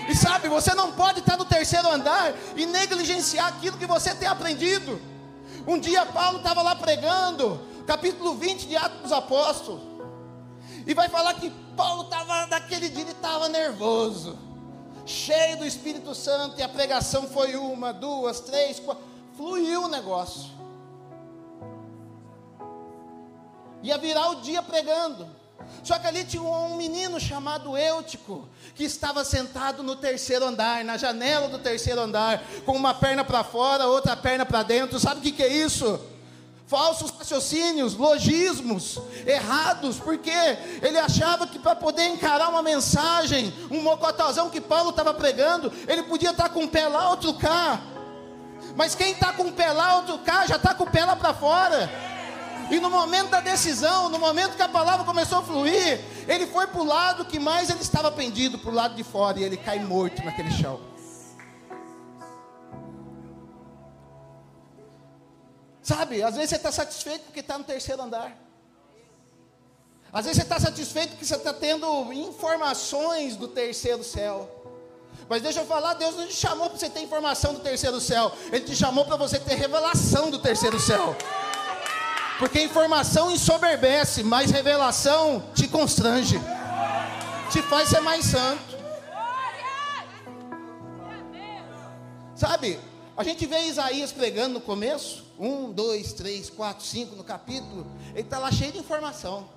E 0.09 0.15
sabe, 0.15 0.49
você 0.49 0.73
não 0.73 0.91
pode 0.91 1.19
estar 1.19 1.37
no 1.37 1.45
terceiro 1.45 1.89
andar 1.89 2.33
e 2.55 2.65
negligenciar 2.65 3.47
aquilo 3.47 3.77
que 3.77 3.85
você 3.85 4.15
tem 4.15 4.27
aprendido. 4.27 4.99
Um 5.67 5.79
dia 5.79 6.05
Paulo 6.05 6.39
estava 6.39 6.61
lá 6.61 6.75
pregando, 6.75 7.61
capítulo 7.85 8.35
20 8.35 8.67
de 8.67 8.75
Atos 8.75 9.01
dos 9.01 9.11
Apóstolos, 9.11 9.81
e 10.87 10.93
vai 10.95 11.07
falar 11.07 11.35
que 11.35 11.51
Paulo 11.77 12.03
estava, 12.03 12.47
naquele 12.47 12.89
dia 12.89 13.01
ele 13.01 13.11
estava 13.11 13.47
nervoso 13.47 14.50
cheio 15.05 15.57
do 15.57 15.65
Espírito 15.65 16.13
Santo, 16.13 16.59
e 16.59 16.63
a 16.63 16.69
pregação 16.69 17.27
foi 17.27 17.55
uma, 17.55 17.91
duas, 17.91 18.39
três, 18.39 18.79
quatro, 18.79 19.03
fluiu 19.35 19.83
o 19.83 19.87
negócio. 19.87 20.49
Ia 23.83 23.97
virar 23.97 24.29
o 24.29 24.41
dia 24.41 24.61
pregando. 24.61 25.27
Só 25.83 25.97
que 25.97 26.07
ali 26.07 26.23
tinha 26.23 26.41
um 26.41 26.75
menino 26.75 27.19
chamado 27.19 27.77
Eutico, 27.77 28.47
que 28.75 28.83
estava 28.83 29.23
sentado 29.23 29.83
no 29.83 29.95
terceiro 29.95 30.45
andar, 30.45 30.83
na 30.83 30.97
janela 30.97 31.47
do 31.47 31.59
terceiro 31.59 32.01
andar, 32.01 32.43
com 32.65 32.73
uma 32.73 32.93
perna 32.93 33.23
para 33.23 33.43
fora, 33.43 33.87
outra 33.87 34.15
perna 34.15 34.45
para 34.45 34.63
dentro. 34.63 34.99
Sabe 34.99 35.19
o 35.19 35.23
que, 35.23 35.31
que 35.31 35.43
é 35.43 35.47
isso? 35.47 35.99
Falsos 36.71 37.11
raciocínios, 37.11 37.95
logismos 37.95 38.97
errados, 39.27 39.99
porque 39.99 40.31
ele 40.81 40.97
achava 40.97 41.45
que 41.45 41.59
para 41.59 41.75
poder 41.75 42.07
encarar 42.07 42.47
uma 42.47 42.63
mensagem, 42.63 43.53
um 43.69 43.81
mocotazão 43.81 44.49
que 44.49 44.61
Paulo 44.61 44.91
estava 44.91 45.13
pregando, 45.13 45.69
ele 45.85 46.03
podia 46.03 46.31
estar 46.31 46.43
tá 46.43 46.49
com 46.49 46.61
um 46.61 46.67
pé 46.69 46.87
lá, 46.87 47.09
outro 47.09 47.33
cá. 47.33 47.81
Mas 48.73 48.95
quem 48.95 49.11
está 49.11 49.33
com 49.33 49.43
um 49.43 49.51
pé 49.51 49.69
lá, 49.73 49.97
outro 49.97 50.17
cá, 50.19 50.47
já 50.47 50.55
está 50.55 50.73
com 50.73 50.85
o 50.85 50.89
pé 50.89 51.03
lá 51.03 51.13
para 51.13 51.33
fora. 51.33 51.91
E 52.69 52.79
no 52.79 52.89
momento 52.89 53.31
da 53.31 53.41
decisão, 53.41 54.07
no 54.07 54.17
momento 54.17 54.55
que 54.55 54.63
a 54.63 54.69
palavra 54.69 55.05
começou 55.05 55.39
a 55.39 55.43
fluir, 55.43 55.99
ele 56.25 56.47
foi 56.47 56.67
para 56.67 56.79
o 56.79 56.85
lado 56.85 57.25
que 57.25 57.37
mais 57.37 57.69
ele 57.69 57.81
estava 57.81 58.09
pendido, 58.09 58.57
para 58.57 58.71
o 58.71 58.73
lado 58.73 58.95
de 58.95 59.03
fora, 59.03 59.37
e 59.37 59.43
ele 59.43 59.57
cai 59.57 59.79
morto 59.79 60.23
naquele 60.23 60.51
chão. 60.51 60.79
Sabe, 65.91 66.23
às 66.23 66.35
vezes 66.35 66.51
você 66.51 66.55
está 66.55 66.71
satisfeito 66.71 67.23
porque 67.25 67.41
está 67.41 67.57
no 67.57 67.65
terceiro 67.65 68.01
andar. 68.01 68.31
Às 70.13 70.23
vezes 70.23 70.37
você 70.37 70.43
está 70.43 70.57
satisfeito 70.57 71.09
porque 71.09 71.25
você 71.25 71.35
está 71.35 71.53
tendo 71.53 72.13
informações 72.13 73.35
do 73.35 73.49
terceiro 73.49 74.01
céu. 74.01 74.49
Mas 75.27 75.41
deixa 75.41 75.59
eu 75.59 75.65
falar, 75.65 75.95
Deus 75.95 76.15
não 76.15 76.27
te 76.27 76.33
chamou 76.33 76.69
para 76.69 76.79
você 76.79 76.89
ter 76.89 77.01
informação 77.01 77.53
do 77.53 77.59
terceiro 77.59 77.99
céu. 77.99 78.31
Ele 78.53 78.63
te 78.63 78.73
chamou 78.73 79.03
para 79.03 79.17
você 79.17 79.37
ter 79.37 79.55
revelação 79.55 80.31
do 80.31 80.39
terceiro 80.39 80.79
céu. 80.79 81.13
Porque 82.39 82.61
informação 82.61 83.29
ensoberbece, 83.29 84.23
mas 84.23 84.49
revelação 84.49 85.43
te 85.53 85.67
constrange. 85.67 86.39
Te 87.51 87.61
faz 87.63 87.89
ser 87.89 87.99
mais 87.99 88.25
santo. 88.25 88.77
Sabe, 92.33 92.79
a 93.15 93.23
gente 93.23 93.45
vê 93.45 93.67
Isaías 93.67 94.11
pregando 94.11 94.55
no 94.55 94.61
começo, 94.61 95.25
um, 95.37 95.71
dois, 95.71 96.13
três, 96.13 96.49
quatro, 96.49 96.85
cinco 96.85 97.15
no 97.15 97.23
capítulo, 97.23 97.85
ele 98.11 98.21
está 98.21 98.39
lá 98.39 98.51
cheio 98.51 98.71
de 98.71 98.79
informação. 98.79 99.49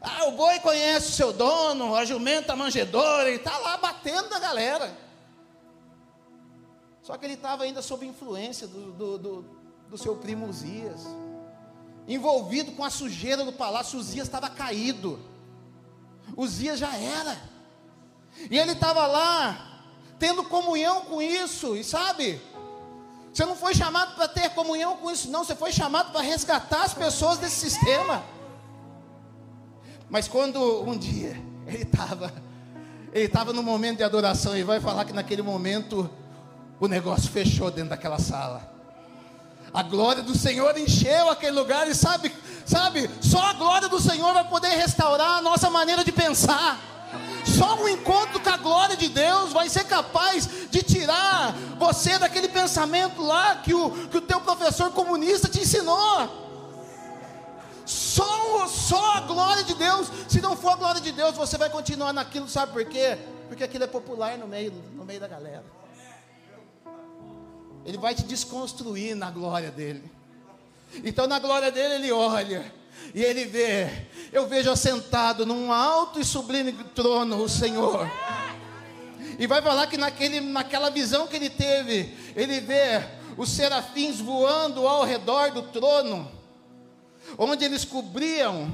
Ah, 0.00 0.24
o 0.26 0.32
boi 0.32 0.58
conhece 0.60 1.08
o 1.08 1.12
seu 1.12 1.32
dono, 1.32 1.94
a 1.94 2.04
jumenta 2.04 2.52
a 2.52 2.56
manjedora, 2.56 3.28
ele 3.28 3.38
está 3.38 3.56
lá 3.58 3.76
batendo 3.76 4.28
na 4.28 4.38
galera. 4.38 4.96
Só 7.02 7.16
que 7.16 7.24
ele 7.24 7.34
estava 7.34 7.64
ainda 7.64 7.80
sob 7.82 8.04
influência 8.04 8.66
do, 8.66 8.92
do, 8.92 9.18
do, 9.18 9.44
do 9.90 9.98
seu 9.98 10.16
primo 10.16 10.48
Uzias, 10.48 11.02
envolvido 12.08 12.72
com 12.72 12.84
a 12.84 12.90
sujeira 12.90 13.44
do 13.44 13.52
palácio. 13.52 13.98
Uzias 13.98 14.26
estava 14.26 14.50
caído, 14.50 15.20
Uzias 16.36 16.78
já 16.78 16.94
era, 16.96 17.40
e 18.50 18.58
ele 18.58 18.72
estava 18.72 19.06
lá, 19.06 19.84
tendo 20.18 20.44
comunhão 20.44 21.02
com 21.02 21.22
isso, 21.22 21.76
e 21.76 21.84
sabe, 21.84 22.40
você 23.36 23.44
não 23.44 23.54
foi 23.54 23.74
chamado 23.74 24.14
para 24.14 24.26
ter 24.26 24.48
comunhão 24.54 24.96
com 24.96 25.10
isso, 25.10 25.30
não. 25.30 25.44
Você 25.44 25.54
foi 25.54 25.70
chamado 25.70 26.10
para 26.10 26.22
resgatar 26.22 26.84
as 26.84 26.94
pessoas 26.94 27.36
desse 27.36 27.68
sistema. 27.68 28.24
Mas 30.08 30.26
quando 30.26 30.82
um 30.84 30.96
dia 30.96 31.36
ele 31.66 31.82
estava, 31.82 32.32
ele 33.12 33.26
estava 33.26 33.52
no 33.52 33.62
momento 33.62 33.98
de 33.98 34.04
adoração 34.04 34.56
e 34.56 34.62
vai 34.62 34.80
falar 34.80 35.04
que 35.04 35.12
naquele 35.12 35.42
momento 35.42 36.08
o 36.80 36.88
negócio 36.88 37.30
fechou 37.30 37.70
dentro 37.70 37.90
daquela 37.90 38.18
sala. 38.18 38.72
A 39.70 39.82
glória 39.82 40.22
do 40.22 40.34
Senhor 40.34 40.74
encheu 40.78 41.28
aquele 41.28 41.52
lugar 41.52 41.86
e 41.86 41.94
sabe, 41.94 42.34
sabe, 42.64 43.10
só 43.20 43.42
a 43.42 43.52
glória 43.52 43.90
do 43.90 44.00
Senhor 44.00 44.32
vai 44.32 44.48
poder 44.48 44.70
restaurar 44.70 45.32
a 45.32 45.42
nossa 45.42 45.68
maneira 45.68 46.02
de 46.02 46.10
pensar. 46.10 46.95
Só 47.56 47.82
um 47.82 47.88
encontro 47.88 48.38
com 48.38 48.50
a 48.50 48.56
glória 48.56 48.96
de 48.96 49.08
Deus 49.08 49.52
vai 49.52 49.68
ser 49.68 49.84
capaz 49.84 50.68
de 50.70 50.82
tirar 50.82 51.52
você 51.78 52.18
daquele 52.18 52.48
pensamento 52.48 53.22
lá 53.22 53.56
que 53.56 53.72
o, 53.72 53.90
que 54.08 54.18
o 54.18 54.20
teu 54.20 54.40
professor 54.40 54.90
comunista 54.92 55.48
te 55.48 55.60
ensinou. 55.60 56.44
Só, 57.86 58.66
só 58.66 59.16
a 59.16 59.20
glória 59.20 59.62
de 59.64 59.74
Deus. 59.74 60.08
Se 60.28 60.40
não 60.40 60.56
for 60.56 60.72
a 60.72 60.76
glória 60.76 61.00
de 61.00 61.12
Deus, 61.12 61.34
você 61.34 61.56
vai 61.56 61.70
continuar 61.70 62.12
naquilo, 62.12 62.48
sabe 62.48 62.72
por 62.72 62.84
quê? 62.84 63.16
Porque 63.48 63.64
aquilo 63.64 63.84
é 63.84 63.86
popular 63.86 64.36
no 64.36 64.46
meio, 64.46 64.72
no 64.94 65.04
meio 65.04 65.20
da 65.20 65.28
galera. 65.28 65.64
Ele 67.86 67.96
vai 67.96 68.14
te 68.14 68.24
desconstruir 68.24 69.14
na 69.14 69.30
glória 69.30 69.70
dele. 69.70 70.02
Então, 71.04 71.26
na 71.26 71.38
glória 71.38 71.70
dele, 71.70 71.94
ele 71.94 72.12
olha 72.12 72.70
e 73.16 73.24
ele 73.24 73.46
vê, 73.46 73.88
eu 74.30 74.46
vejo 74.46 74.70
assentado 74.70 75.46
num 75.46 75.72
alto 75.72 76.20
e 76.20 76.24
sublime 76.24 76.70
trono 76.94 77.42
o 77.42 77.48
Senhor. 77.48 78.06
E 79.38 79.46
vai 79.46 79.62
falar 79.62 79.86
que 79.86 79.96
naquele, 79.96 80.38
naquela 80.38 80.90
visão 80.90 81.26
que 81.26 81.34
ele 81.34 81.48
teve, 81.48 82.14
ele 82.36 82.60
vê 82.60 83.02
os 83.38 83.48
serafins 83.48 84.20
voando 84.20 84.86
ao 84.86 85.02
redor 85.02 85.50
do 85.50 85.62
trono, 85.62 86.30
onde 87.38 87.64
eles 87.64 87.86
cobriam 87.86 88.70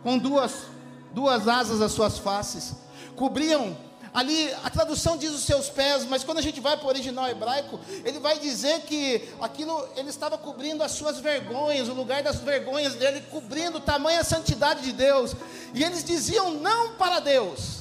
com 0.00 0.16
duas, 0.16 0.66
duas 1.12 1.48
asas 1.48 1.80
as 1.80 1.90
suas 1.90 2.18
faces, 2.18 2.76
cobriam 3.16 3.76
Ali 4.16 4.50
a 4.64 4.70
tradução 4.70 5.18
diz 5.18 5.30
os 5.30 5.42
seus 5.42 5.68
pés, 5.68 6.06
mas 6.06 6.24
quando 6.24 6.38
a 6.38 6.40
gente 6.40 6.58
vai 6.58 6.74
para 6.74 6.86
o 6.86 6.88
original 6.88 7.28
hebraico, 7.28 7.78
ele 8.02 8.18
vai 8.18 8.38
dizer 8.38 8.80
que 8.80 9.28
aquilo 9.42 9.86
ele 9.94 10.08
estava 10.08 10.38
cobrindo 10.38 10.82
as 10.82 10.92
suas 10.92 11.20
vergonhas, 11.20 11.86
o 11.90 11.92
lugar 11.92 12.22
das 12.22 12.36
vergonhas 12.36 12.94
dele, 12.94 13.20
cobrindo 13.30 13.78
tamanha 13.78 14.24
santidade 14.24 14.80
de 14.80 14.92
Deus. 14.92 15.36
E 15.74 15.84
eles 15.84 16.02
diziam 16.02 16.50
não 16.50 16.94
para 16.94 17.20
Deus, 17.20 17.80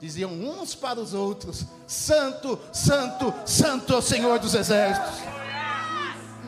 diziam 0.00 0.32
uns 0.32 0.74
para 0.74 0.98
os 0.98 1.12
outros: 1.12 1.66
Santo, 1.86 2.58
Santo, 2.72 3.34
Santo 3.44 3.92
é 3.92 3.96
o 3.98 4.00
Senhor 4.00 4.38
dos 4.38 4.54
Exércitos. 4.54 5.18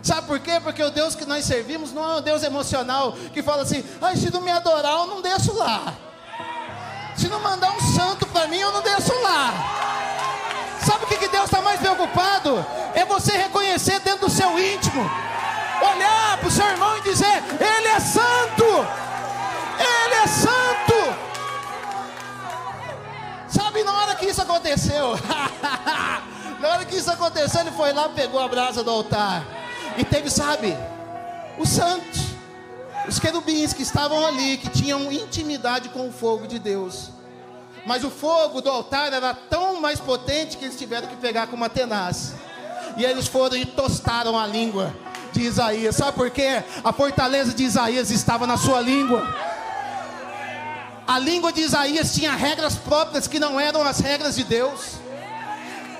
Sabe 0.02 0.26
por 0.26 0.40
quê? 0.40 0.58
Porque 0.62 0.82
o 0.82 0.90
Deus 0.90 1.14
que 1.14 1.26
nós 1.26 1.44
servimos 1.44 1.92
não 1.92 2.10
é 2.10 2.16
um 2.20 2.22
Deus 2.22 2.42
emocional 2.42 3.12
que 3.34 3.42
fala 3.42 3.64
assim: 3.64 3.84
ai, 4.00 4.16
se 4.16 4.32
não 4.32 4.40
me 4.40 4.50
adorar, 4.50 5.00
eu 5.00 5.06
não 5.08 5.20
desço 5.20 5.52
lá. 5.52 5.94
Se 7.16 7.28
não 7.28 7.40
mandar 7.40 7.70
um 7.70 7.80
santo 7.94 8.26
para 8.26 8.48
mim, 8.48 8.58
eu 8.58 8.72
não 8.72 8.82
desço 8.82 9.12
lá. 9.22 9.52
Sabe 10.84 11.04
o 11.04 11.06
que, 11.06 11.28
Deus 11.28 11.44
está 11.44 11.62
mais 11.62 11.80
preocupado? 11.80 12.64
É 12.94 13.04
você 13.04 13.36
reconhecer 13.36 14.00
dentro 14.00 14.28
do 14.28 14.30
seu 14.30 14.58
íntimo, 14.58 15.02
olhar 15.80 16.36
para 16.38 16.48
o 16.48 16.50
seu 16.50 16.66
irmão 16.66 16.96
e 16.98 17.00
dizer: 17.02 17.42
Ele 17.58 17.88
é 17.88 18.00
santo, 18.00 18.64
Ele 19.78 20.14
é 20.14 20.26
santo. 20.26 21.24
Sabe, 23.48 23.84
na 23.84 23.94
hora 23.94 24.14
que 24.16 24.26
isso 24.26 24.42
aconteceu, 24.42 25.18
na 26.58 26.68
hora 26.68 26.84
que 26.84 26.96
isso 26.96 27.10
aconteceu, 27.10 27.60
ele 27.60 27.70
foi 27.70 27.92
lá, 27.92 28.08
pegou 28.08 28.40
a 28.40 28.48
brasa 28.48 28.82
do 28.82 28.90
altar 28.90 29.44
e 29.96 30.04
teve, 30.04 30.28
sabe, 30.28 30.76
os 31.56 31.68
santos 31.68 32.33
os 33.08 33.18
querubins 33.18 33.72
que 33.72 33.82
estavam 33.82 34.24
ali, 34.26 34.56
que 34.56 34.68
tinham 34.68 35.12
intimidade 35.12 35.88
com 35.90 36.08
o 36.08 36.12
fogo 36.12 36.46
de 36.46 36.58
Deus. 36.58 37.10
Mas 37.86 38.02
o 38.02 38.10
fogo 38.10 38.62
do 38.62 38.70
altar 38.70 39.12
era 39.12 39.34
tão 39.34 39.80
mais 39.80 40.00
potente 40.00 40.56
que 40.56 40.64
eles 40.64 40.78
tiveram 40.78 41.06
que 41.06 41.16
pegar 41.16 41.46
com 41.48 41.56
uma 41.56 41.68
tenaz. 41.68 42.32
E 42.96 43.04
eles 43.04 43.26
foram 43.26 43.56
e 43.56 43.66
tostaram 43.66 44.38
a 44.38 44.46
língua 44.46 44.94
de 45.32 45.42
Isaías. 45.42 45.96
Sabe 45.96 46.12
por 46.12 46.30
quê? 46.30 46.62
A 46.82 46.92
fortaleza 46.92 47.52
de 47.52 47.64
Isaías 47.64 48.10
estava 48.10 48.46
na 48.46 48.56
sua 48.56 48.80
língua. 48.80 49.22
A 51.06 51.18
língua 51.18 51.52
de 51.52 51.60
Isaías 51.60 52.14
tinha 52.14 52.34
regras 52.34 52.76
próprias 52.76 53.28
que 53.28 53.38
não 53.38 53.60
eram 53.60 53.82
as 53.82 54.00
regras 54.00 54.36
de 54.36 54.44
Deus. 54.44 54.94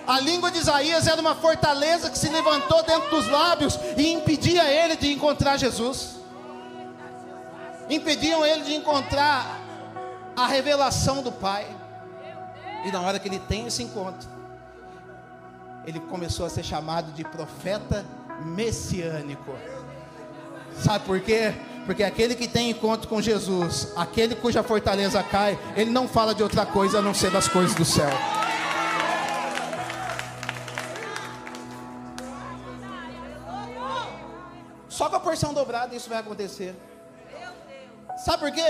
A 0.07 0.19
língua 0.21 0.51
de 0.51 0.59
Isaías 0.59 1.07
era 1.07 1.21
uma 1.21 1.35
fortaleza 1.35 2.09
que 2.09 2.19
se 2.19 2.29
levantou 2.29 2.83
dentro 2.83 3.11
dos 3.11 3.29
lábios 3.29 3.79
e 3.99 4.13
impedia 4.13 4.65
ele 4.65 4.97
de 4.97 5.13
encontrar 5.13 5.59
Jesus 5.59 6.24
impediam 7.89 8.45
ele 8.45 8.65
de 8.65 8.75
encontrar 8.75 9.61
a 10.37 10.47
revelação 10.47 11.23
do 11.23 11.33
Pai. 11.33 11.67
E 12.85 12.93
na 12.93 13.01
hora 13.01 13.19
que 13.19 13.29
ele 13.29 13.39
tem 13.39 13.67
esse 13.67 13.83
encontro, 13.83 14.29
ele 15.87 16.01
começou 16.01 16.45
a 16.47 16.51
ser 16.51 16.63
chamado 16.63 17.13
de 17.13 17.25
profeta 17.25 18.05
messiânico. 18.45 19.55
Sabe 20.79 21.05
por 21.05 21.21
quê? 21.21 21.55
Porque 21.87 22.03
aquele 22.03 22.35
que 22.35 22.49
tem 22.49 22.71
encontro 22.71 23.09
com 23.09 23.21
Jesus, 23.21 23.93
aquele 23.95 24.35
cuja 24.35 24.63
fortaleza 24.63 25.23
cai, 25.23 25.59
ele 25.77 25.91
não 25.91 26.09
fala 26.09 26.35
de 26.35 26.43
outra 26.43 26.65
coisa 26.65 26.99
a 26.99 27.03
não 27.03 27.15
ser 27.15 27.31
das 27.31 27.47
coisas 27.47 27.75
do 27.75 27.85
céu. 27.85 28.11
Só 34.89 35.09
com 35.09 35.17
a 35.17 35.21
porção 35.21 35.53
dobrada 35.53 35.95
isso 35.95 36.09
vai 36.09 36.19
acontecer. 36.19 36.75
Sabe 38.17 38.39
por 38.39 38.53
quê? 38.53 38.63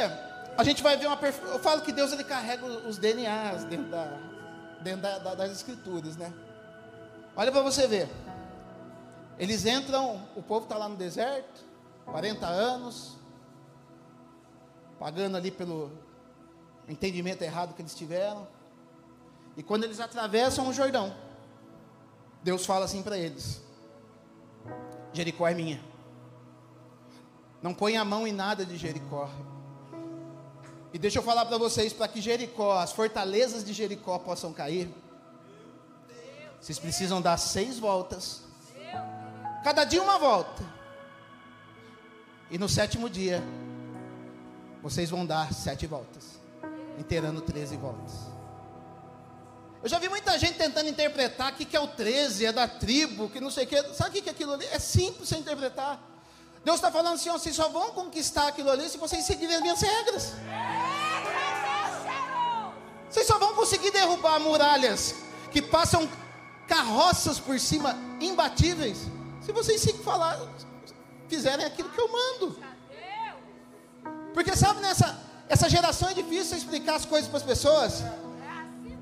A 0.57 0.63
gente 0.63 0.83
vai 0.83 0.97
ver 0.97 1.07
uma. 1.07 1.19
Eu 1.53 1.59
falo 1.59 1.83
que 1.83 1.93
Deus 1.93 2.13
ele 2.13 2.25
carrega 2.25 2.65
os 2.65 2.97
DNAs 2.99 3.65
dentro, 3.65 3.91
da, 3.91 4.05
dentro 4.83 5.03
da, 5.03 5.35
das 5.35 5.51
escrituras, 5.51 6.17
né? 6.17 6.33
Olha 7.37 7.51
para 7.51 7.63
você 7.63 7.87
ver. 7.87 8.09
Eles 9.39 9.67
entram, 9.67 10.23
o 10.37 10.43
povo 10.43 10.65
está 10.65 10.77
lá 10.79 10.89
no 10.89 10.97
deserto, 10.97 11.65
40 12.07 12.47
anos, 12.47 13.17
pagando 14.99 15.37
ali 15.37 15.51
pelo 15.51 15.91
entendimento 16.89 17.43
errado 17.43 17.75
que 17.75 17.83
eles 17.83 17.95
tiveram. 17.95 18.47
E 19.57 19.63
quando 19.63 19.85
eles 19.85 19.99
atravessam 19.99 20.69
o 20.69 20.73
Jordão, 20.73 21.15
Deus 22.45 22.65
fala 22.65 22.85
assim 22.85 23.03
para 23.03 23.19
eles: 23.19 23.61
Jericó 25.13 25.49
é 25.49 25.55
minha. 25.55 25.94
Não 27.65 27.73
põe 27.73 27.97
a 27.97 28.05
mão 28.05 28.27
em 28.27 28.33
nada 28.33 28.63
de 28.63 28.77
Jericó. 28.77 29.27
E 30.93 30.99
deixa 30.99 31.19
eu 31.19 31.23
falar 31.23 31.47
para 31.47 31.57
vocês, 31.57 31.95
para 31.95 32.07
que 32.07 32.21
Jericó, 32.21 32.79
as 32.79 32.93
fortalezas 32.93 33.65
de 33.65 33.73
Jericó 33.73 34.19
possam 34.19 34.53
cair, 34.53 34.95
vocês 36.61 36.79
precisam 36.79 37.23
dar 37.23 37.39
seis 37.39 37.79
voltas. 37.79 38.43
Cada 39.65 39.85
dia 39.85 40.03
uma 40.03 40.19
volta. 40.19 40.63
E 42.51 42.59
no 42.59 42.69
sétimo 42.69 43.09
dia, 43.09 43.43
vocês 44.83 45.09
vão 45.09 45.25
dar 45.25 45.51
sete 45.55 45.87
voltas, 45.87 46.39
inteirando 46.99 47.41
treze 47.41 47.79
voltas. 47.79 48.13
Eu 49.83 49.89
já 49.89 49.99
vi 49.99 50.11
muita 50.11 50.39
gente 50.39 50.59
tentando 50.59 50.91
interpretar 50.91 51.51
o 51.51 51.57
que 51.57 51.75
é 51.75 51.81
o 51.81 51.89
13, 51.89 52.45
é 52.45 52.53
da 52.53 52.69
tribo, 52.69 53.31
que 53.31 53.41
não 53.41 53.51
sei 53.51 53.65
o 53.65 53.67
que. 53.67 53.83
Sabe 53.95 54.19
o 54.19 54.23
que 54.23 54.29
é 54.29 54.33
aquilo 54.33 54.53
ali? 54.53 54.67
É 54.67 54.79
simples 54.79 55.31
você 55.31 55.39
interpretar. 55.39 56.14
Deus 56.65 56.77
está 56.77 56.91
falando 56.91 57.15
assim: 57.15 57.29
ó, 57.29 57.35
vocês 57.35 57.55
só 57.55 57.69
vão 57.69 57.91
conquistar 57.91 58.49
aquilo 58.49 58.71
ali 58.71 58.89
se 58.89 58.99
vocês 58.99 59.25
seguirem 59.25 59.57
as 59.57 59.63
minhas 59.63 59.81
regras. 59.81 60.33
Vocês 63.11 63.27
só 63.27 63.39
vão 63.39 63.55
conseguir 63.55 63.91
derrubar 63.91 64.41
muralhas 64.41 65.15
que 65.53 65.63
passam 65.63 66.09
carroças 66.67 67.39
por 67.39 67.61
cima 67.61 67.97
imbatíveis 68.21 69.07
se 69.45 69.53
vocês 69.53 69.81
se 69.81 69.93
falar, 69.99 70.41
fizerem 71.29 71.67
aquilo 71.67 71.91
que 71.91 72.01
eu 72.01 72.11
mando. 72.11 72.59
Porque 74.33 74.57
sabe 74.57 74.81
nessa 74.81 75.23
essa 75.49 75.69
geração 75.69 76.09
é 76.09 76.15
difícil 76.15 76.57
explicar 76.57 76.95
as 76.95 77.05
coisas 77.05 77.29
para 77.29 77.37
as 77.37 77.45
pessoas. 77.45 78.03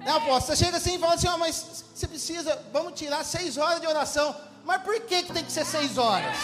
É, 0.04 0.10
aposta, 0.10 0.56
você 0.56 0.64
chega 0.64 0.78
assim 0.78 0.96
e 0.96 0.98
fala 0.98 1.14
assim, 1.14 1.28
ó, 1.28 1.38
mas 1.38 1.84
você 1.94 2.08
precisa, 2.08 2.60
vamos 2.72 2.98
tirar 2.98 3.24
seis 3.24 3.56
horas 3.56 3.80
de 3.80 3.86
oração. 3.86 4.34
Mas 4.64 4.82
por 4.82 4.98
que, 5.02 5.22
que 5.22 5.32
tem 5.32 5.44
que 5.44 5.52
ser 5.52 5.64
seis 5.64 5.96
horas? 5.96 6.36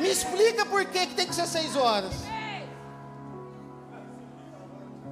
Me 0.00 0.08
explica 0.08 0.64
por 0.64 0.82
que, 0.86 1.06
que 1.08 1.14
tem 1.14 1.26
que 1.26 1.34
ser 1.34 1.46
seis 1.46 1.76
horas. 1.76 2.14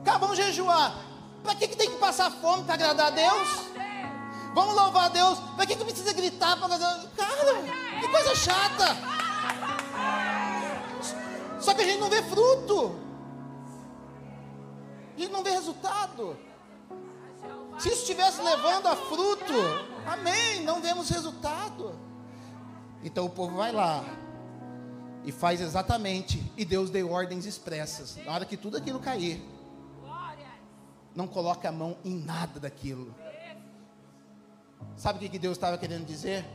Cá, 0.02 0.16
vamos 0.16 0.38
jejuar. 0.38 0.96
Para 1.42 1.54
que, 1.54 1.68
que 1.68 1.76
tem 1.76 1.90
que 1.90 1.98
passar 1.98 2.30
fome 2.30 2.64
para 2.64 2.74
agradar 2.74 3.08
a 3.08 3.10
Deus? 3.10 3.48
Vamos 4.54 4.74
louvar 4.74 5.04
a 5.04 5.08
Deus. 5.08 5.38
Para 5.56 5.66
que, 5.66 5.76
que 5.76 5.84
precisa 5.84 6.14
gritar 6.14 6.58
para 6.58 6.78
Deus? 6.78 7.06
Cara, 7.14 8.00
que 8.00 8.08
coisa 8.08 8.34
chata. 8.34 8.96
Só 11.60 11.74
que 11.74 11.82
a 11.82 11.84
gente 11.84 12.00
não 12.00 12.08
vê 12.08 12.22
fruto. 12.22 12.98
A 15.16 15.20
gente 15.20 15.32
não 15.32 15.42
vê 15.42 15.50
resultado. 15.50 16.34
Se 17.78 17.90
isso 17.90 18.00
estivesse 18.00 18.40
levando 18.40 18.86
a 18.86 18.96
fruto, 18.96 19.52
amém, 20.06 20.62
não 20.62 20.80
vemos 20.80 21.10
resultado. 21.10 21.94
Então 23.04 23.26
o 23.26 23.30
povo 23.30 23.54
vai 23.54 23.70
lá 23.70 24.02
e 25.28 25.32
faz 25.32 25.60
exatamente, 25.60 26.42
e 26.56 26.64
Deus 26.64 26.88
deu 26.88 27.12
ordens 27.12 27.44
expressas. 27.44 28.16
Na 28.24 28.32
hora 28.32 28.46
que 28.46 28.56
tudo 28.56 28.78
aquilo 28.78 28.98
cair, 28.98 29.42
não 31.14 31.26
coloca 31.26 31.68
a 31.68 31.72
mão 31.72 31.98
em 32.02 32.16
nada 32.16 32.58
daquilo. 32.58 33.14
Sabe 34.96 35.26
o 35.26 35.30
que 35.30 35.38
Deus 35.38 35.58
estava 35.58 35.76
querendo 35.76 36.06
dizer? 36.06 36.46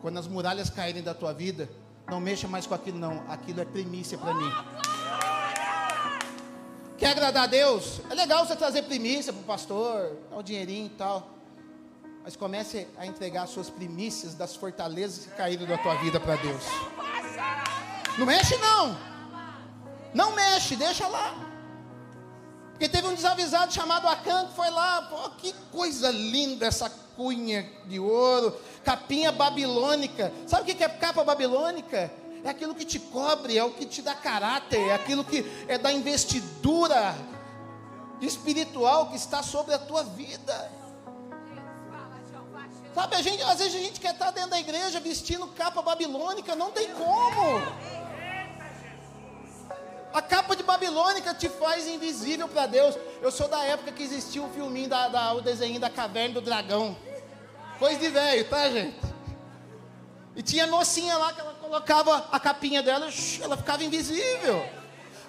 Quando 0.00 0.18
as 0.18 0.26
muralhas 0.26 0.70
caírem 0.70 1.02
da 1.02 1.12
tua 1.12 1.34
vida, 1.34 1.68
não 2.08 2.20
mexa 2.20 2.48
mais 2.48 2.66
com 2.66 2.72
aquilo, 2.72 2.98
não. 2.98 3.22
Aquilo 3.30 3.60
é 3.60 3.66
primícia 3.66 4.16
para 4.16 4.32
mim. 4.32 4.50
Quer 6.96 7.08
agradar 7.08 7.42
a 7.44 7.46
Deus? 7.48 8.00
É 8.08 8.14
legal 8.14 8.46
você 8.46 8.56
trazer 8.56 8.84
primícia 8.84 9.30
para 9.30 9.42
o 9.42 9.44
pastor, 9.44 10.16
dar 10.30 10.38
um 10.38 10.42
dinheirinho 10.42 10.86
e 10.86 10.96
tal. 10.96 11.28
Mas 12.24 12.34
comece 12.34 12.88
a 12.96 13.04
entregar 13.04 13.42
as 13.42 13.50
suas 13.50 13.68
primícias 13.68 14.34
das 14.34 14.56
fortalezas 14.56 15.26
que 15.26 15.36
caíram 15.36 15.66
da 15.66 15.76
tua 15.76 15.96
vida 15.96 16.18
para 16.18 16.36
Deus. 16.36 16.64
Não 18.18 18.26
mexe 18.26 18.56
não. 18.56 18.96
Não 20.12 20.34
mexe, 20.34 20.76
deixa 20.76 21.06
lá. 21.08 21.34
Porque 22.72 22.88
teve 22.88 23.06
um 23.06 23.14
desavisado 23.14 23.72
chamado 23.72 24.08
Acã 24.08 24.46
que 24.46 24.54
foi 24.54 24.70
lá, 24.70 25.02
pô, 25.02 25.30
que 25.30 25.52
coisa 25.70 26.10
linda 26.10 26.66
essa 26.66 26.90
cunha 27.16 27.70
de 27.86 27.98
ouro, 28.00 28.58
capinha 28.84 29.30
babilônica. 29.30 30.32
Sabe 30.46 30.62
o 30.62 30.74
que 30.74 30.82
é 30.82 30.88
capa 30.88 31.22
babilônica? 31.22 32.12
É 32.44 32.50
aquilo 32.50 32.74
que 32.74 32.84
te 32.84 32.98
cobre, 32.98 33.56
é 33.56 33.64
o 33.64 33.70
que 33.70 33.86
te 33.86 34.02
dá 34.02 34.14
caráter, 34.14 34.88
é 34.88 34.94
aquilo 34.94 35.24
que 35.24 35.44
é 35.68 35.78
da 35.78 35.92
investidura 35.92 37.14
espiritual 38.20 39.10
que 39.10 39.16
está 39.16 39.42
sobre 39.42 39.74
a 39.74 39.78
tua 39.78 40.02
vida. 40.02 40.81
Sabe, 42.94 43.16
a 43.16 43.22
gente, 43.22 43.42
às 43.42 43.58
vezes 43.58 43.74
a 43.74 43.78
gente 43.78 44.00
quer 44.00 44.12
estar 44.12 44.30
dentro 44.30 44.50
da 44.50 44.60
igreja 44.60 45.00
vestindo 45.00 45.46
capa 45.48 45.80
babilônica, 45.80 46.54
não 46.54 46.70
tem 46.70 46.88
como. 46.92 47.62
A 50.12 50.20
capa 50.20 50.54
de 50.54 50.62
babilônica 50.62 51.32
te 51.32 51.48
faz 51.48 51.88
invisível 51.88 52.46
para 52.46 52.66
Deus. 52.66 52.98
Eu 53.22 53.30
sou 53.30 53.48
da 53.48 53.64
época 53.64 53.92
que 53.92 54.02
existia 54.02 54.42
o 54.42 54.50
filminho, 54.50 54.90
da, 54.90 55.08
da, 55.08 55.32
o 55.32 55.40
desenho 55.40 55.80
da 55.80 55.88
caverna 55.88 56.34
do 56.34 56.42
dragão. 56.42 56.94
Coisa 57.78 57.98
de 57.98 58.08
velho, 58.08 58.44
tá, 58.48 58.70
gente? 58.70 59.00
E 60.36 60.42
tinha 60.42 60.66
mocinha 60.66 61.16
lá 61.16 61.32
que 61.32 61.40
ela 61.40 61.54
colocava 61.54 62.28
a 62.30 62.38
capinha 62.38 62.82
dela, 62.82 63.08
ela 63.40 63.56
ficava 63.56 63.82
invisível. 63.82 64.68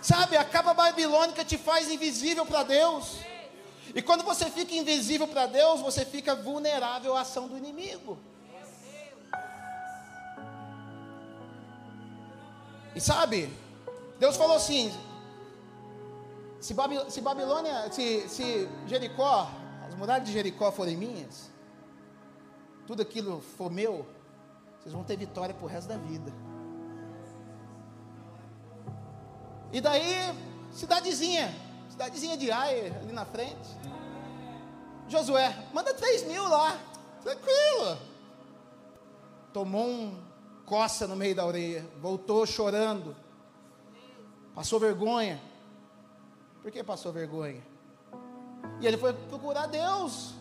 Sabe, 0.01 0.35
a 0.35 0.43
capa 0.43 0.73
babilônica 0.73 1.45
te 1.45 1.57
faz 1.57 1.89
invisível 1.89 2.45
para 2.45 2.63
Deus. 2.63 3.19
E 3.95 4.01
quando 4.01 4.23
você 4.23 4.49
fica 4.49 4.73
invisível 4.73 5.27
para 5.27 5.45
Deus, 5.45 5.81
você 5.81 6.05
fica 6.05 6.35
vulnerável 6.35 7.15
à 7.15 7.21
ação 7.21 7.47
do 7.47 7.57
inimigo. 7.57 8.17
E 12.95 13.01
sabe, 13.01 13.51
Deus 14.19 14.37
falou 14.37 14.55
assim: 14.55 14.91
se, 16.59 16.73
Babilônia, 16.73 17.91
se, 17.91 18.29
se 18.29 18.69
Jericó, 18.87 19.49
as 19.87 19.95
muralhas 19.95 20.25
de 20.25 20.33
Jericó 20.33 20.71
forem 20.71 20.95
minhas, 20.95 21.51
tudo 22.85 23.01
aquilo 23.01 23.41
for 23.57 23.69
meu, 23.69 24.05
vocês 24.79 24.93
vão 24.93 25.03
ter 25.03 25.17
vitória 25.17 25.53
pro 25.53 25.67
resto 25.67 25.87
da 25.87 25.97
vida. 25.97 26.31
E 29.71 29.81
daí, 29.81 30.13
cidadezinha, 30.71 31.53
cidadezinha 32.03 32.37
de 32.37 32.51
Ai, 32.51 32.87
ali 33.01 33.13
na 33.13 33.25
frente. 33.25 33.69
Josué, 35.07 35.55
manda 35.73 35.93
três 35.93 36.23
mil 36.23 36.47
lá, 36.47 36.77
tranquilo. 37.21 37.97
Tomou 39.53 39.87
um 39.87 40.17
coça 40.65 41.07
no 41.07 41.15
meio 41.15 41.35
da 41.35 41.45
orelha, 41.45 41.85
voltou 42.01 42.45
chorando. 42.45 43.15
Passou 44.55 44.79
vergonha. 44.79 45.41
Por 46.61 46.71
que 46.71 46.83
passou 46.83 47.11
vergonha? 47.11 47.61
E 48.79 48.87
ele 48.87 48.97
foi 48.97 49.13
procurar 49.13 49.67
Deus. 49.67 50.33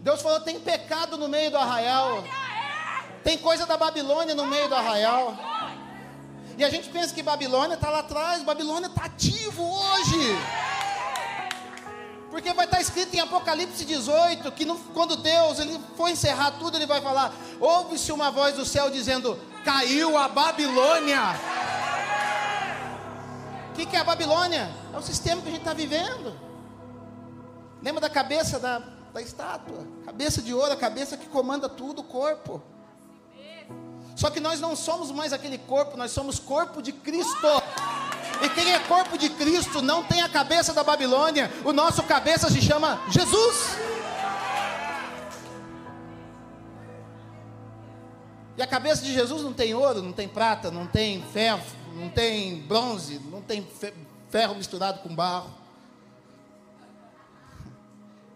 Deus 0.00 0.20
falou: 0.20 0.40
tem 0.40 0.60
pecado 0.60 1.16
no 1.16 1.28
meio 1.28 1.50
do 1.50 1.56
arraial. 1.56 2.24
Tem 3.22 3.38
coisa 3.38 3.66
da 3.66 3.76
Babilônia 3.76 4.34
no 4.34 4.46
meio 4.46 4.68
do 4.68 4.74
arraial. 4.74 5.34
E 6.58 6.64
a 6.64 6.70
gente 6.70 6.88
pensa 6.88 7.14
que 7.14 7.22
Babilônia 7.22 7.74
está 7.74 7.90
lá 7.90 8.00
atrás. 8.00 8.42
Babilônia 8.42 8.86
está 8.86 9.04
ativo 9.04 9.62
hoje. 9.62 10.75
Porque 12.36 12.52
vai 12.52 12.66
estar 12.66 12.80
escrito 12.80 13.14
em 13.14 13.20
Apocalipse 13.20 13.84
18 13.84 14.52
que 14.52 14.66
no, 14.66 14.76
quando 14.92 15.16
Deus 15.16 15.58
ele 15.58 15.80
for 15.96 16.10
encerrar 16.10 16.52
tudo, 16.52 16.76
ele 16.76 16.86
vai 16.86 17.00
falar: 17.00 17.34
ouve-se 17.58 18.12
uma 18.12 18.30
voz 18.30 18.54
do 18.54 18.64
céu 18.64 18.90
dizendo: 18.90 19.38
caiu 19.64 20.18
a 20.18 20.28
Babilônia 20.28 21.34
que, 23.76 23.84
que 23.84 23.96
é 23.96 24.00
a 24.00 24.04
Babilônia? 24.04 24.74
É 24.92 24.96
o 24.96 25.02
sistema 25.02 25.42
que 25.42 25.48
a 25.48 25.50
gente 25.50 25.60
está 25.60 25.74
vivendo. 25.74 26.34
Lembra 27.82 28.00
da 28.00 28.08
cabeça 28.08 28.58
da, 28.58 28.78
da 29.12 29.20
estátua? 29.20 29.86
Cabeça 30.04 30.40
de 30.40 30.54
ouro, 30.54 30.72
a 30.72 30.76
cabeça 30.76 31.16
que 31.16 31.28
comanda 31.28 31.68
tudo, 31.68 32.00
o 32.00 32.04
corpo. 32.04 32.62
Só 34.16 34.30
que 34.30 34.40
nós 34.40 34.60
não 34.60 34.74
somos 34.74 35.10
mais 35.10 35.34
aquele 35.34 35.58
corpo, 35.58 35.94
nós 35.94 36.10
somos 36.10 36.38
corpo 36.38 36.80
de 36.80 36.90
Cristo. 36.90 37.46
E 38.42 38.48
quem 38.50 38.72
é 38.72 38.78
corpo 38.80 39.16
de 39.16 39.30
Cristo 39.30 39.80
não 39.80 40.02
tem 40.02 40.22
a 40.22 40.28
cabeça 40.28 40.72
da 40.72 40.84
Babilônia, 40.84 41.50
o 41.64 41.72
nosso 41.72 42.02
cabeça 42.02 42.50
se 42.50 42.60
chama 42.60 43.00
Jesus. 43.08 43.76
E 48.56 48.62
a 48.62 48.66
cabeça 48.66 49.02
de 49.02 49.12
Jesus 49.12 49.42
não 49.42 49.52
tem 49.52 49.74
ouro, 49.74 50.02
não 50.02 50.12
tem 50.12 50.26
prata, 50.26 50.70
não 50.70 50.86
tem 50.86 51.22
ferro, 51.32 51.62
não 51.94 52.08
tem 52.08 52.60
bronze, 52.62 53.20
não 53.30 53.42
tem 53.42 53.66
ferro 54.30 54.54
misturado 54.54 55.00
com 55.00 55.14
barro. 55.14 55.50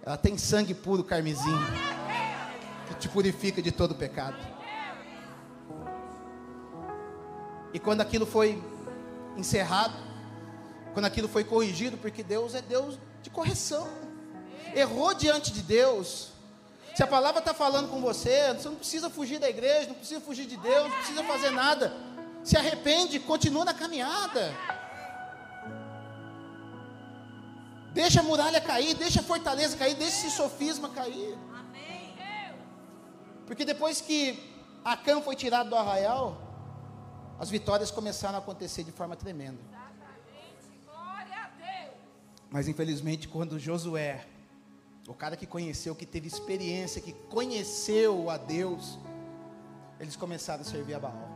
Ela 0.02 0.16
tem 0.16 0.36
sangue 0.36 0.74
puro 0.74 1.04
carmesim, 1.04 1.56
que 2.88 2.94
te 2.94 3.08
purifica 3.08 3.62
de 3.62 3.70
todo 3.70 3.94
pecado. 3.94 4.36
E 7.72 7.78
quando 7.78 8.00
aquilo 8.00 8.26
foi 8.26 8.62
encerrado, 9.36 9.94
quando 10.92 11.06
aquilo 11.06 11.28
foi 11.28 11.44
corrigido, 11.44 11.96
porque 11.96 12.22
Deus 12.22 12.54
é 12.54 12.62
Deus 12.62 12.98
de 13.22 13.30
correção. 13.30 13.88
Errou 14.74 15.14
diante 15.14 15.52
de 15.52 15.62
Deus. 15.62 16.30
Se 16.94 17.02
a 17.02 17.06
palavra 17.06 17.38
está 17.38 17.54
falando 17.54 17.88
com 17.88 18.00
você, 18.00 18.52
você 18.54 18.68
não 18.68 18.76
precisa 18.76 19.08
fugir 19.08 19.38
da 19.38 19.48
igreja, 19.48 19.88
não 19.88 19.94
precisa 19.94 20.20
fugir 20.20 20.46
de 20.46 20.56
Deus, 20.56 20.84
não 20.84 20.96
precisa 20.96 21.24
fazer 21.24 21.50
nada 21.50 22.10
se 22.42 22.56
arrepende, 22.56 23.18
continua 23.20 23.64
na 23.64 23.74
caminhada. 23.74 24.54
Deixa 27.92 28.20
a 28.20 28.22
muralha 28.22 28.60
cair, 28.60 28.94
deixa 28.94 29.20
a 29.20 29.22
fortaleza 29.22 29.76
cair, 29.76 29.94
deixa 29.94 30.26
esse 30.26 30.36
sofisma 30.36 30.88
cair. 30.90 31.36
Porque 33.46 33.64
depois 33.64 34.00
que 34.00 34.38
Acã 34.84 35.20
foi 35.20 35.34
tirado 35.34 35.70
do 35.70 35.76
arraial, 35.76 36.40
as 37.40 37.48
vitórias 37.48 37.90
começaram 37.90 38.34
a 38.34 38.38
acontecer 38.38 38.84
de 38.84 38.92
forma 38.92 39.16
tremenda. 39.16 39.58
Mas 42.50 42.68
infelizmente, 42.68 43.26
quando 43.26 43.58
Josué, 43.58 44.26
o 45.08 45.14
cara 45.14 45.36
que 45.36 45.46
conheceu, 45.46 45.94
que 45.94 46.04
teve 46.04 46.28
experiência, 46.28 47.00
que 47.00 47.14
conheceu 47.30 48.28
a 48.28 48.36
Deus, 48.36 48.98
eles 49.98 50.16
começaram 50.16 50.60
a 50.60 50.64
servir 50.64 50.92
a 50.92 51.00
Baal. 51.00 51.30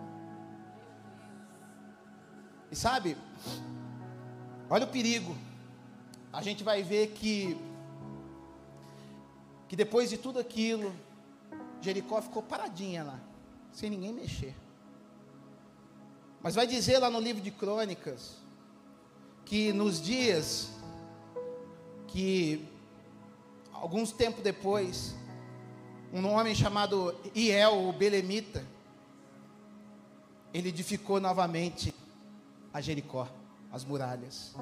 E 2.71 2.77
sabe, 2.77 3.17
olha 4.69 4.85
o 4.85 4.91
perigo. 4.91 5.35
A 6.31 6.43
gente 6.43 6.63
vai 6.63 6.83
ver 6.83 7.13
que 7.13 7.57
que 9.69 9.77
depois 9.77 10.11
de 10.11 10.19
tudo 10.19 10.39
aquilo, 10.39 10.95
Jericó 11.81 12.21
ficou 12.21 12.43
paradinha 12.43 13.03
lá, 13.03 13.19
sem 13.73 13.89
ninguém 13.89 14.13
mexer. 14.13 14.55
Mas 16.45 16.55
vai 16.55 16.67
dizer 16.67 16.99
lá 16.99 17.09
no 17.09 17.19
livro 17.19 17.41
de 17.41 17.51
Crônicas 17.51 18.37
que 19.47 19.73
nos 19.73 19.99
dias 19.99 20.69
que 22.07 22.69
alguns 23.73 24.13
tempo 24.13 24.43
depois, 24.43 25.15
um 26.13 26.29
homem 26.29 26.55
chamado 26.55 27.19
Iel, 27.35 27.89
o 27.89 27.95
Belemita, 27.95 28.63
ele 30.53 30.69
edificou 30.69 31.19
novamente 31.19 31.95
a 32.75 32.81
Jericó, 32.83 33.27
as 33.73 33.83
muralhas. 33.83 34.55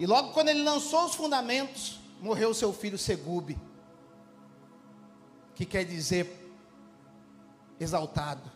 E 0.00 0.04
logo 0.04 0.32
quando 0.32 0.48
ele 0.48 0.64
lançou 0.64 1.04
os 1.06 1.14
fundamentos, 1.14 2.00
morreu 2.20 2.52
seu 2.52 2.72
filho 2.72 2.98
Segube. 2.98 3.56
que 5.54 5.64
quer 5.64 5.84
dizer 5.84 6.52
exaltado. 7.78 8.50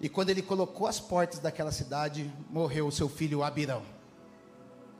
E 0.00 0.08
quando 0.08 0.30
ele 0.30 0.42
colocou 0.42 0.86
as 0.86 1.00
portas 1.00 1.38
daquela 1.38 1.72
cidade, 1.72 2.30
morreu 2.50 2.86
o 2.86 2.92
seu 2.92 3.08
filho 3.08 3.42
Abirão, 3.42 3.82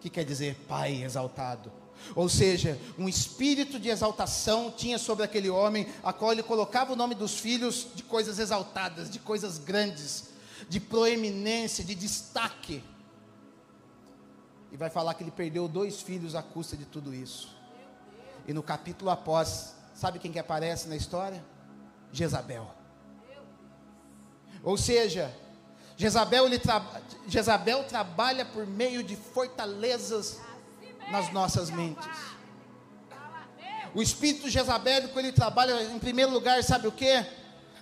que 0.00 0.08
quer 0.08 0.24
dizer 0.24 0.56
pai 0.66 1.02
exaltado. 1.02 1.70
Ou 2.14 2.28
seja, 2.28 2.78
um 2.98 3.08
espírito 3.08 3.78
de 3.78 3.88
exaltação 3.88 4.70
tinha 4.70 4.98
sobre 4.98 5.24
aquele 5.24 5.50
homem, 5.50 5.86
a 6.02 6.12
qual 6.12 6.32
ele 6.32 6.42
colocava 6.42 6.92
o 6.92 6.96
nome 6.96 7.14
dos 7.14 7.38
filhos 7.38 7.88
de 7.94 8.02
coisas 8.02 8.38
exaltadas, 8.38 9.10
de 9.10 9.18
coisas 9.18 9.58
grandes, 9.58 10.30
de 10.68 10.80
proeminência, 10.80 11.84
de 11.84 11.94
destaque. 11.94 12.82
E 14.72 14.76
vai 14.76 14.90
falar 14.90 15.14
que 15.14 15.22
ele 15.22 15.30
perdeu 15.30 15.68
dois 15.68 16.00
filhos 16.00 16.34
à 16.34 16.42
custa 16.42 16.76
de 16.76 16.84
tudo 16.84 17.14
isso. 17.14 17.54
E 18.46 18.52
no 18.52 18.62
capítulo 18.62 19.10
após, 19.10 19.74
sabe 19.94 20.18
quem 20.18 20.32
que 20.32 20.38
aparece 20.38 20.88
na 20.88 20.96
história? 20.96 21.44
Jezabel. 22.12 22.75
Ou 24.66 24.76
seja, 24.76 25.32
Jezabel, 25.96 26.44
ele 26.46 26.58
tra 26.58 26.84
Jezabel 27.28 27.84
trabalha 27.84 28.44
por 28.44 28.66
meio 28.66 29.00
de 29.00 29.14
fortalezas 29.14 30.40
nas 31.08 31.32
nossas 31.32 31.70
mentes. 31.70 32.04
O 33.94 34.02
espírito 34.02 34.50
jezabélico 34.50 35.16
ele 35.20 35.30
trabalha 35.30 35.84
em 35.84 35.98
primeiro 36.00 36.32
lugar, 36.32 36.64
sabe 36.64 36.88
o 36.88 36.92
que? 36.92 37.24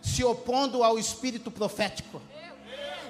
Se 0.03 0.23
opondo 0.23 0.85
ao 0.85 0.99
espírito 0.99 1.51
profético. 1.51 2.21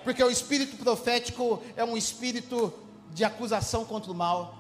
Porque 0.05 0.23
o 0.23 0.31
espírito 0.31 0.77
profético 0.77 1.61
é 1.77 1.83
um 1.83 1.97
espírito 1.97 2.73
de 3.11 3.25
acusação 3.25 3.85
contra 3.85 4.13
o 4.13 4.15
mal. 4.15 4.57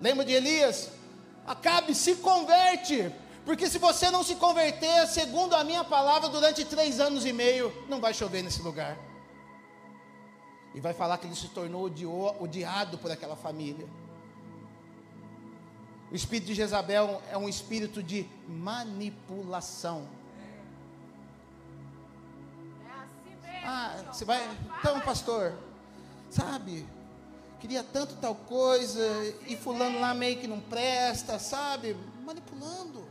Lembra 0.00 0.24
de 0.24 0.32
Elias? 0.32 0.90
Acabe, 1.46 1.94
se 1.94 2.16
converte. 2.16 3.12
Porque 3.44 3.68
se 3.68 3.78
você 3.78 4.10
não 4.10 4.22
se 4.22 4.36
converter, 4.36 5.06
segundo 5.06 5.54
a 5.54 5.62
minha 5.62 5.84
palavra, 5.84 6.28
durante 6.28 6.64
três 6.64 6.98
anos 6.98 7.26
e 7.26 7.32
meio, 7.32 7.72
não 7.88 8.00
vai 8.00 8.14
chover 8.14 8.42
nesse 8.42 8.62
lugar. 8.62 8.96
E 10.74 10.80
vai 10.80 10.94
falar 10.94 11.18
que 11.18 11.26
ele 11.26 11.36
se 11.36 11.48
tornou 11.48 11.84
odiado 12.40 12.98
por 12.98 13.10
aquela 13.10 13.36
família. 13.36 13.86
O 16.10 16.14
espírito 16.14 16.46
de 16.46 16.54
Jezabel 16.54 17.20
é 17.30 17.36
um 17.36 17.48
espírito 17.48 18.02
de 18.02 18.26
manipulação. 18.48 20.08
Ah, 23.66 24.04
você 24.12 24.24
vai. 24.24 24.46
Então, 24.78 25.00
pastor, 25.00 25.54
sabe? 26.30 26.86
Queria 27.60 27.82
tanto 27.82 28.16
tal 28.16 28.34
coisa 28.34 29.00
e 29.46 29.56
fulano 29.56 29.98
lá 29.98 30.12
meio 30.12 30.38
que 30.38 30.46
não 30.46 30.60
presta, 30.60 31.38
sabe? 31.38 31.96
Manipulando. 32.24 33.03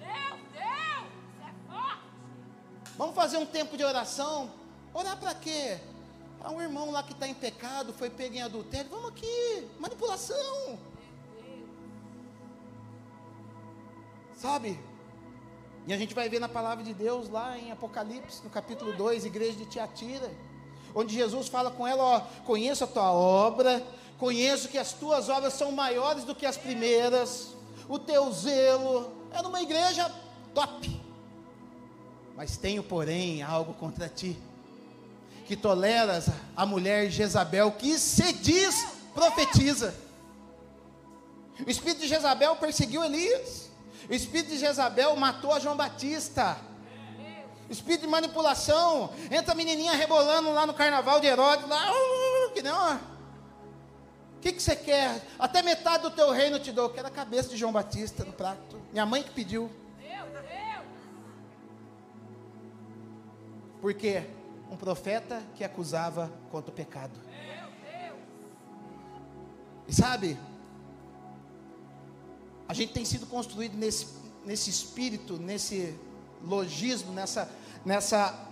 Vamos 2.97 3.15
fazer 3.15 3.37
um 3.37 3.45
tempo 3.45 3.75
de 3.75 3.83
oração. 3.83 4.51
Orar 4.93 5.17
para 5.17 5.33
quê? 5.33 5.79
Ah, 6.43 6.51
um 6.51 6.61
irmão 6.61 6.91
lá 6.91 7.01
que 7.01 7.13
está 7.13 7.27
em 7.27 7.33
pecado, 7.33 7.93
foi 7.93 8.09
pego 8.09 8.35
em 8.35 8.41
adultério. 8.41 8.89
Vamos 8.91 9.09
aqui, 9.09 9.67
manipulação. 9.79 10.77
Sabe? 14.35 14.79
E 15.87 15.93
a 15.93 15.97
gente 15.97 16.13
vai 16.13 16.29
ver 16.29 16.39
na 16.39 16.49
palavra 16.49 16.83
de 16.83 16.93
Deus 16.93 17.29
lá 17.29 17.57
em 17.57 17.71
Apocalipse, 17.71 18.43
no 18.43 18.49
capítulo 18.49 18.93
2, 18.93 19.25
igreja 19.25 19.57
de 19.57 19.65
Tiatira, 19.65 20.31
onde 20.93 21.13
Jesus 21.13 21.47
fala 21.47 21.71
com 21.71 21.87
ela: 21.87 22.03
Ó, 22.03 22.19
conheço 22.45 22.83
a 22.83 22.87
tua 22.87 23.11
obra, 23.11 23.81
conheço 24.17 24.69
que 24.69 24.77
as 24.77 24.93
tuas 24.93 25.29
obras 25.29 25.53
são 25.53 25.71
maiores 25.71 26.23
do 26.23 26.35
que 26.35 26.45
as 26.45 26.57
primeiras, 26.57 27.55
o 27.89 27.97
teu 27.97 28.31
zelo. 28.31 29.11
Era 29.31 29.47
uma 29.47 29.61
igreja 29.61 30.09
top, 30.53 31.02
mas 32.35 32.57
tenho, 32.57 32.83
porém, 32.83 33.41
algo 33.41 33.73
contra 33.73 34.09
ti 34.09 34.37
que 35.45 35.55
toleras 35.55 36.27
a 36.55 36.65
mulher 36.65 37.09
Jezabel, 37.09 37.71
que 37.73 37.97
se 37.99 38.33
diz 38.33 38.87
profetiza. 39.13 39.93
O 41.65 41.69
espírito 41.69 42.01
de 42.01 42.07
Jezabel 42.07 42.55
perseguiu 42.55 43.03
Elias. 43.03 43.69
O 44.09 44.13
espírito 44.13 44.49
de 44.49 44.57
Jezabel 44.57 45.15
matou 45.15 45.53
a 45.53 45.59
João 45.59 45.75
Batista. 45.75 46.57
Espírito 47.69 48.01
de 48.01 48.07
manipulação. 48.07 49.11
Entra 49.29 49.53
a 49.53 49.55
menininha 49.55 49.93
rebolando 49.93 50.51
lá 50.51 50.65
no 50.65 50.73
carnaval 50.73 51.19
de 51.19 51.27
Herodes. 51.27 51.67
Lá, 51.67 51.91
uh, 51.91 52.51
que 52.53 52.61
não. 52.61 52.95
O 52.95 54.39
que, 54.41 54.51
que 54.51 54.61
você 54.61 54.75
quer? 54.75 55.21
Até 55.39 55.61
metade 55.61 56.03
do 56.03 56.11
teu 56.11 56.31
reino 56.31 56.59
te 56.59 56.71
dou. 56.71 56.89
Quero 56.89 57.07
a 57.07 57.11
cabeça 57.11 57.49
de 57.49 57.57
João 57.57 57.71
Batista 57.71 58.25
no 58.25 58.33
prato. 58.33 58.81
Minha 58.91 59.05
mãe 59.05 59.23
que 59.23 59.29
pediu. 59.29 59.69
Por 63.83 63.93
quê? 63.93 64.23
um 64.71 64.77
profeta 64.77 65.43
que 65.55 65.63
acusava 65.63 66.31
contra 66.49 66.71
o 66.71 66.73
pecado. 66.73 67.19
E 69.85 69.93
sabe, 69.93 70.39
a 72.65 72.73
gente 72.73 72.93
tem 72.93 73.03
sido 73.03 73.27
construído 73.27 73.75
nesse, 73.75 74.07
nesse 74.45 74.69
espírito, 74.69 75.37
nesse 75.37 75.99
logismo, 76.41 77.11
nessa, 77.11 77.51
nessa 77.85 78.47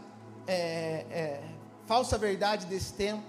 é, 0.45 1.05
é, 1.09 1.43
falsa 1.87 2.17
verdade 2.17 2.65
desse 2.65 2.93
tempo, 2.93 3.23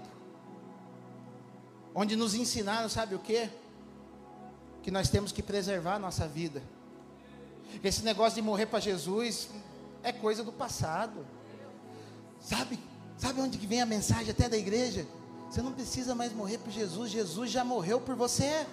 onde 1.95 2.17
nos 2.17 2.35
ensinaram, 2.35 2.89
sabe 2.89 3.15
o 3.15 3.19
que? 3.19 3.49
Que 4.83 4.91
nós 4.91 5.09
temos 5.09 5.31
que 5.31 5.41
preservar 5.41 5.95
a 5.95 5.99
nossa 5.99 6.27
vida. 6.27 6.61
Esse 7.81 8.03
negócio 8.03 8.35
de 8.35 8.41
morrer 8.41 8.65
para 8.65 8.81
Jesus 8.81 9.49
é 10.03 10.11
coisa 10.11 10.43
do 10.43 10.51
passado. 10.51 11.25
Sabe? 12.43 12.79
Sabe 13.17 13.39
onde 13.41 13.57
que 13.57 13.65
vem 13.65 13.81
a 13.81 13.85
mensagem 13.85 14.29
até 14.29 14.49
da 14.49 14.57
igreja? 14.57 15.07
Você 15.49 15.61
não 15.61 15.71
precisa 15.71 16.13
mais 16.13 16.33
morrer 16.33 16.57
por 16.57 16.71
Jesus, 16.71 17.11
Jesus 17.11 17.49
já 17.49 17.63
morreu 17.63 18.01
por 18.01 18.15
você. 18.15 18.65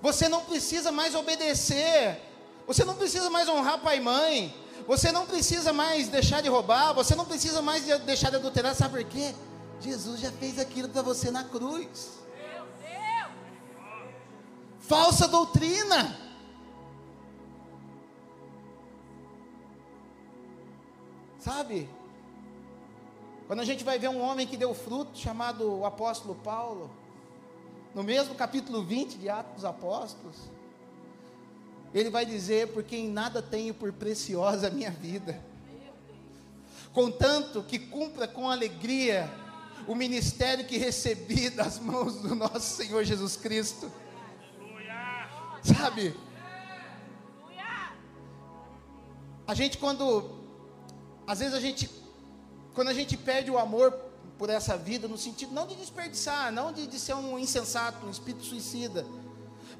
Você 0.00 0.28
não 0.28 0.44
precisa 0.44 0.92
mais 0.92 1.14
obedecer. 1.14 2.22
Você 2.66 2.84
não 2.84 2.94
precisa 2.94 3.28
mais 3.28 3.48
honrar 3.48 3.80
pai 3.80 3.96
e 3.96 4.00
mãe. 4.00 4.54
Você 4.86 5.10
não 5.10 5.26
precisa 5.26 5.72
mais 5.72 6.08
deixar 6.08 6.40
de 6.40 6.48
roubar. 6.48 6.92
Você 6.92 7.14
não 7.14 7.24
precisa 7.24 7.60
mais 7.60 7.84
de 7.84 7.98
deixar 8.00 8.30
de 8.30 8.36
adulterar. 8.36 8.74
Sabe 8.74 9.02
por 9.02 9.10
quê? 9.10 9.34
Jesus 9.80 10.20
já 10.20 10.30
fez 10.30 10.58
aquilo 10.58 10.88
para 10.88 11.02
você 11.02 11.30
na 11.30 11.44
cruz. 11.44 12.18
Falsa 14.80 15.26
doutrina. 15.26 16.16
Sabe? 21.38 21.88
Quando 23.48 23.60
a 23.60 23.64
gente 23.64 23.82
vai 23.82 23.98
ver 23.98 24.08
um 24.08 24.20
homem 24.20 24.46
que 24.46 24.58
deu 24.58 24.74
fruto, 24.74 25.18
chamado 25.18 25.78
o 25.78 25.86
apóstolo 25.86 26.34
Paulo, 26.34 26.90
no 27.94 28.02
mesmo 28.02 28.34
capítulo 28.34 28.84
20 28.84 29.16
de 29.16 29.30
Atos 29.30 29.54
dos 29.54 29.64
Apóstolos, 29.64 30.36
ele 31.94 32.10
vai 32.10 32.26
dizer: 32.26 32.68
Porque 32.74 32.94
em 32.94 33.08
nada 33.08 33.40
tenho 33.40 33.72
por 33.72 33.90
preciosa 33.90 34.66
a 34.68 34.70
minha 34.70 34.90
vida, 34.90 35.42
contanto 36.92 37.62
que 37.62 37.78
cumpra 37.78 38.28
com 38.28 38.50
alegria 38.50 39.32
o 39.86 39.94
ministério 39.94 40.66
que 40.66 40.76
recebi 40.76 41.48
das 41.48 41.78
mãos 41.78 42.16
do 42.16 42.34
nosso 42.34 42.76
Senhor 42.76 43.02
Jesus 43.02 43.34
Cristo. 43.34 43.90
Sabe? 45.62 46.14
A 49.46 49.54
gente, 49.54 49.78
quando. 49.78 50.36
Às 51.26 51.38
vezes 51.38 51.54
a 51.54 51.60
gente 51.60 51.88
quando 52.78 52.90
a 52.90 52.94
gente 52.94 53.16
perde 53.16 53.50
o 53.50 53.58
amor 53.58 53.90
por 54.38 54.48
essa 54.48 54.76
vida, 54.76 55.08
no 55.08 55.18
sentido 55.18 55.52
não 55.52 55.66
de 55.66 55.74
desperdiçar, 55.74 56.52
não 56.52 56.72
de, 56.72 56.86
de 56.86 56.96
ser 56.96 57.12
um 57.14 57.36
insensato, 57.36 58.06
um 58.06 58.10
espírito 58.10 58.44
suicida, 58.44 59.04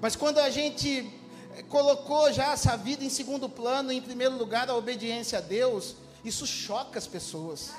mas 0.01 0.16
quando 0.16 0.38
a 0.38 0.51
gente 0.51 1.09
colocou 1.68 2.32
já 2.32 2.51
essa 2.51 2.76
vida 2.76 3.05
em 3.05 3.09
segundo 3.09 3.49
plano, 3.49 3.92
em 3.92 4.03
primeiro 4.03 4.36
lugar 4.36 4.68
a 4.68 4.74
obediência 4.74 5.38
a 5.38 5.40
Deus, 5.40 5.94
isso 6.24 6.44
choca 6.44 6.99
as 6.99 7.07
pessoas. 7.07 7.70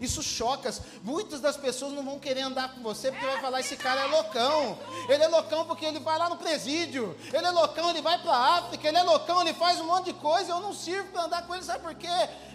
Isso 0.00 0.22
choca. 0.22 0.72
Muitas 1.02 1.40
das 1.40 1.56
pessoas 1.56 1.92
não 1.92 2.02
vão 2.02 2.18
querer 2.18 2.42
andar 2.42 2.74
com 2.74 2.82
você 2.82 3.10
porque 3.10 3.26
vai 3.26 3.40
falar: 3.40 3.60
esse 3.60 3.76
cara 3.76 4.02
é 4.02 4.06
loucão. 4.06 4.78
Ele 5.08 5.22
é 5.22 5.28
loucão 5.28 5.66
porque 5.66 5.84
ele 5.84 5.98
vai 5.98 6.16
lá 6.16 6.28
no 6.28 6.36
presídio. 6.36 7.16
Ele 7.32 7.44
é 7.44 7.50
loucão, 7.50 7.90
ele 7.90 8.00
vai 8.00 8.16
para 8.22 8.30
a 8.30 8.58
África. 8.58 8.86
Ele 8.86 8.96
é 8.96 9.02
loucão, 9.02 9.40
ele 9.40 9.54
faz 9.54 9.80
um 9.80 9.86
monte 9.86 10.06
de 10.06 10.12
coisa. 10.12 10.52
Eu 10.52 10.60
não 10.60 10.72
sirvo 10.72 11.10
para 11.10 11.24
andar 11.24 11.46
com 11.46 11.54
ele, 11.54 11.64
sabe 11.64 11.82
por 11.82 11.94
quê? 11.94 12.06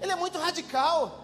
Ele 0.02 0.12
é 0.12 0.16
muito 0.16 0.38
radical. 0.38 1.23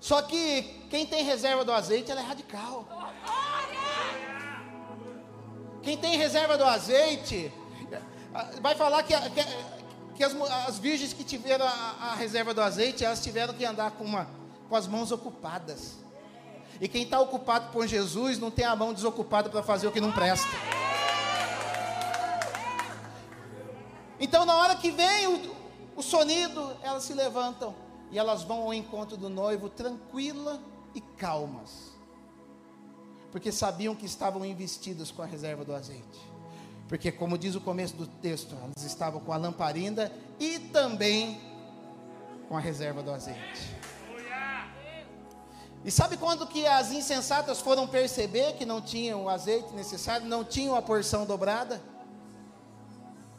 Só 0.00 0.22
que 0.22 0.62
quem 0.88 1.04
tem 1.06 1.22
reserva 1.22 1.64
do 1.64 1.72
azeite, 1.72 2.10
ela 2.10 2.20
é 2.20 2.24
radical. 2.24 2.88
Quem 5.82 5.96
tem 5.96 6.16
reserva 6.16 6.56
do 6.56 6.64
azeite, 6.64 7.52
vai 8.62 8.74
falar 8.74 9.02
que, 9.02 9.14
que, 9.14 9.44
que 10.16 10.24
as, 10.24 10.34
as, 10.66 10.78
virgens 10.78 11.12
que 11.12 11.22
tiveram 11.22 11.66
a, 11.66 12.12
a, 12.12 12.14
reserva 12.14 12.54
do 12.54 12.62
azeite, 12.62 13.04
elas 13.04 13.22
tiveram 13.22 13.52
que 13.52 13.64
andar 13.64 13.90
com, 13.92 14.04
uma, 14.04 14.26
com 14.68 14.76
as 14.76 14.86
mãos 14.86 15.12
ocupadas. 15.12 15.98
E 16.80 16.88
quem 16.88 17.02
está 17.02 17.20
ocupado 17.20 17.70
com 17.70 17.86
Jesus 17.86 18.38
não 18.38 18.50
tem 18.50 18.64
a 18.64 18.74
mão 18.74 18.94
desocupada 18.94 19.50
para 19.50 19.62
fazer 19.62 19.86
o 19.86 19.92
que 19.92 20.00
não 20.00 20.12
presta. 20.12 20.48
Então, 24.18 24.46
na 24.46 24.54
hora 24.56 24.76
que 24.76 24.90
vem 24.90 25.26
o, 25.26 25.56
o 25.96 26.02
sonido, 26.02 26.74
elas 26.82 27.04
se 27.04 27.12
levantam 27.12 27.74
e 28.10 28.18
elas 28.18 28.42
vão 28.42 28.62
ao 28.62 28.74
encontro 28.74 29.16
do 29.16 29.28
noivo 29.28 29.68
tranquila 29.68 30.60
e 30.94 31.00
calmas, 31.00 31.92
porque 33.30 33.52
sabiam 33.52 33.94
que 33.94 34.06
estavam 34.06 34.44
investidas 34.44 35.10
com 35.10 35.22
a 35.22 35.26
reserva 35.26 35.64
do 35.64 35.74
azeite. 35.74 36.30
Porque, 36.88 37.12
como 37.12 37.38
diz 37.38 37.54
o 37.54 37.60
começo 37.60 37.94
do 37.94 38.06
texto, 38.06 38.56
elas 38.60 38.84
estavam 38.84 39.20
com 39.20 39.32
a 39.32 39.36
lamparina 39.36 40.10
e 40.40 40.58
também 40.58 41.40
com 42.48 42.56
a 42.56 42.60
reserva 42.60 43.00
do 43.00 43.12
azeite. 43.12 43.78
E 45.84 45.90
sabe 45.90 46.16
quando 46.16 46.46
que 46.46 46.66
as 46.66 46.90
insensatas 46.90 47.60
foram 47.60 47.86
perceber 47.86 48.54
que 48.54 48.66
não 48.66 48.82
tinham 48.82 49.24
o 49.24 49.28
azeite 49.28 49.72
necessário, 49.72 50.26
não 50.26 50.44
tinham 50.44 50.74
a 50.74 50.82
porção 50.82 51.24
dobrada? 51.24 51.80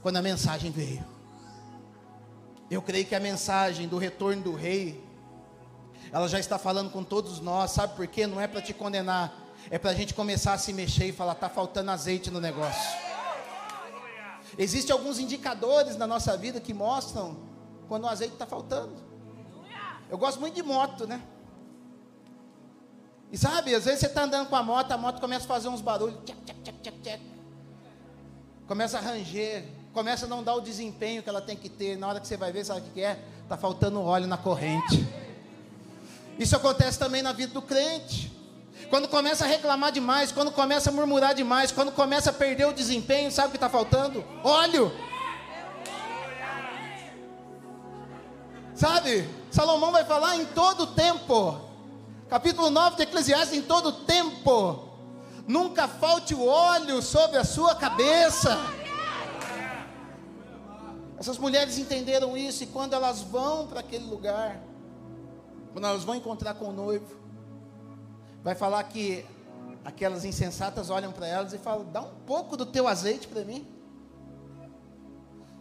Quando 0.02 0.18
a 0.18 0.22
mensagem 0.22 0.72
veio. 0.72 1.06
Eu 2.72 2.82
creio 2.82 3.06
que 3.06 3.14
a 3.14 3.20
mensagem 3.20 3.86
do 3.86 3.98
retorno 3.98 4.42
do 4.42 4.56
rei, 4.56 5.04
ela 6.10 6.30
já 6.30 6.40
está 6.40 6.58
falando 6.58 6.90
com 6.90 7.04
todos 7.04 7.42
nós, 7.42 7.72
sabe 7.72 7.98
por 7.98 8.08
quê? 8.08 8.26
Não 8.26 8.40
é 8.40 8.48
para 8.48 8.62
te 8.62 8.74
condenar, 8.74 9.34
é 9.70 9.78
para 9.78 9.92
a 9.92 9.94
gente 9.94 10.14
começar 10.14 10.54
a 10.54 10.58
se 10.58 10.72
mexer 10.72 11.08
e 11.08 11.12
falar: 11.12 11.34
está 11.34 11.50
faltando 11.50 11.92
azeite 11.92 12.32
no 12.32 12.40
negócio. 12.40 12.98
Existem 14.58 14.94
alguns 14.94 15.20
indicadores 15.20 15.98
na 15.98 16.08
nossa 16.08 16.38
vida 16.38 16.62
que 16.62 16.74
mostram 16.74 17.38
quando 17.90 18.06
o 18.06 18.08
azeite 18.08 18.34
está 18.36 18.46
faltando. 18.46 18.96
Eu 20.10 20.18
gosto 20.18 20.40
muito 20.40 20.56
de 20.56 20.64
moto, 20.64 21.06
né? 21.06 21.22
E 23.30 23.38
sabe, 23.38 23.76
às 23.76 23.84
vezes 23.84 24.00
você 24.00 24.06
está 24.06 24.24
andando 24.24 24.48
com 24.48 24.56
a 24.56 24.64
moto, 24.64 24.90
a 24.94 24.98
moto 24.98 25.20
começa 25.20 25.44
a 25.44 25.48
fazer 25.48 25.68
uns 25.68 25.82
barulhos, 25.82 26.20
tchac, 26.24 26.40
tchac, 26.46 26.62
tchac, 26.62 26.78
tchac, 26.80 27.02
tchac. 27.02 27.22
começa 28.66 28.98
a 28.98 29.02
ranger, 29.02 29.81
começa 29.94 30.26
a 30.26 30.28
não 30.28 30.44
dar 30.44 30.56
o 30.56 30.62
desempenho 30.62 31.22
que 31.22 31.30
ela 31.30 31.42
tem 31.42 31.56
que 31.56 31.70
ter. 31.70 31.98
Na 31.98 32.08
hora 32.08 32.20
que 32.20 32.28
você 32.28 32.38
vai 32.38 32.52
ver, 32.52 32.66
sabe 32.66 32.82
o 32.82 32.92
que 32.92 33.02
é? 33.02 33.20
Está 33.44 33.58
faltando 33.58 34.02
óleo 34.02 34.28
na 34.28 34.38
corrente. 34.38 35.08
Isso 36.40 36.56
acontece 36.56 36.98
também 36.98 37.22
na 37.22 37.34
vida 37.34 37.54
do 37.54 37.62
crente. 37.62 38.32
Quando 38.90 39.08
começa 39.08 39.46
a 39.46 39.48
reclamar 39.48 39.92
demais, 39.92 40.32
quando 40.32 40.52
começa 40.52 40.90
a 40.90 40.94
murmurar 40.94 41.34
demais, 41.34 41.72
quando 41.72 41.92
começa 41.92 42.30
a 42.30 42.34
perder 42.34 42.66
o 42.66 42.74
desempenho, 42.74 43.32
sabe 43.32 43.50
o 43.50 43.52
que 43.52 43.58
está 43.58 43.70
faltando? 43.70 44.24
Óleo. 44.44 44.92
Sabe? 48.74 49.30
Salomão 49.52 49.92
vai 49.92 50.04
falar 50.04 50.38
em 50.38 50.46
todo 50.46 50.88
tempo. 50.88 51.60
Capítulo 52.30 52.70
9 52.70 52.96
de 52.96 53.04
Eclesiastes, 53.04 53.58
em 53.58 53.62
todo 53.62 53.92
tempo. 53.92 54.90
Nunca 55.48 55.88
falte 55.88 56.34
o 56.34 56.46
óleo 56.46 57.02
sobre 57.02 57.38
a 57.38 57.44
sua 57.44 57.76
cabeça. 57.76 58.58
Essas 61.22 61.38
mulheres 61.38 61.78
entenderam 61.78 62.36
isso 62.36 62.64
e 62.64 62.66
quando 62.66 62.94
elas 62.94 63.22
vão 63.22 63.68
para 63.68 63.82
aquele 63.82 64.06
lugar, 64.06 64.60
quando 65.72 65.86
elas 65.86 66.04
vão 66.04 66.16
encontrar 66.16 66.56
com 66.56 66.70
o 66.70 66.72
noivo, 66.72 67.16
vai 68.44 68.56
falar 68.56 68.84
que 68.86 69.24
aquelas 69.86 70.26
insensatas 70.26 70.90
olham 70.90 71.12
para 71.12 71.28
elas 71.28 71.54
e 71.54 71.60
falam: 71.60 71.86
dá 71.92 72.02
um 72.02 72.16
pouco 72.26 72.58
do 72.58 72.66
teu 72.66 72.88
azeite 72.88 73.28
para 73.28 73.46
mim. 73.46 73.68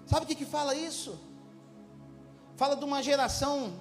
Sabe 0.06 0.24
o 0.24 0.26
que, 0.26 0.34
que 0.34 0.46
fala 0.46 0.74
isso? 0.74 1.20
Fala 2.56 2.74
de 2.74 2.82
uma 2.86 3.02
geração 3.02 3.74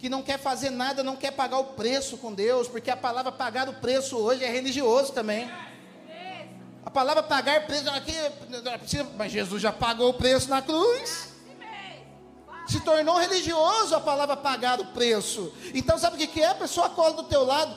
que 0.00 0.08
não 0.08 0.20
quer 0.20 0.40
fazer 0.40 0.70
nada, 0.70 1.04
não 1.04 1.14
quer 1.14 1.30
pagar 1.30 1.58
o 1.60 1.74
preço 1.74 2.18
com 2.18 2.32
Deus, 2.32 2.66
porque 2.66 2.90
a 2.90 2.96
palavra 2.96 3.30
pagar 3.30 3.68
o 3.68 3.74
preço 3.74 4.16
hoje 4.16 4.42
é 4.42 4.50
religioso 4.50 5.12
também. 5.12 5.48
A 6.84 6.90
palavra 6.90 7.22
pagar 7.22 7.66
preço 7.66 7.88
aqui, 7.90 8.14
mas 9.16 9.32
Jesus 9.32 9.62
já 9.62 9.72
pagou 9.72 10.10
o 10.10 10.14
preço 10.14 10.48
na 10.50 10.60
cruz. 10.60 11.32
Se 12.66 12.80
tornou 12.80 13.16
religioso 13.16 13.94
a 13.94 14.00
palavra 14.00 14.36
pagar 14.36 14.80
o 14.80 14.86
preço. 14.86 15.52
Então 15.74 15.98
sabe 15.98 16.22
o 16.22 16.28
que 16.28 16.40
é? 16.40 16.48
A 16.48 16.54
pessoa 16.54 16.88
cola 16.90 17.12
do 17.14 17.24
teu 17.24 17.44
lado, 17.44 17.76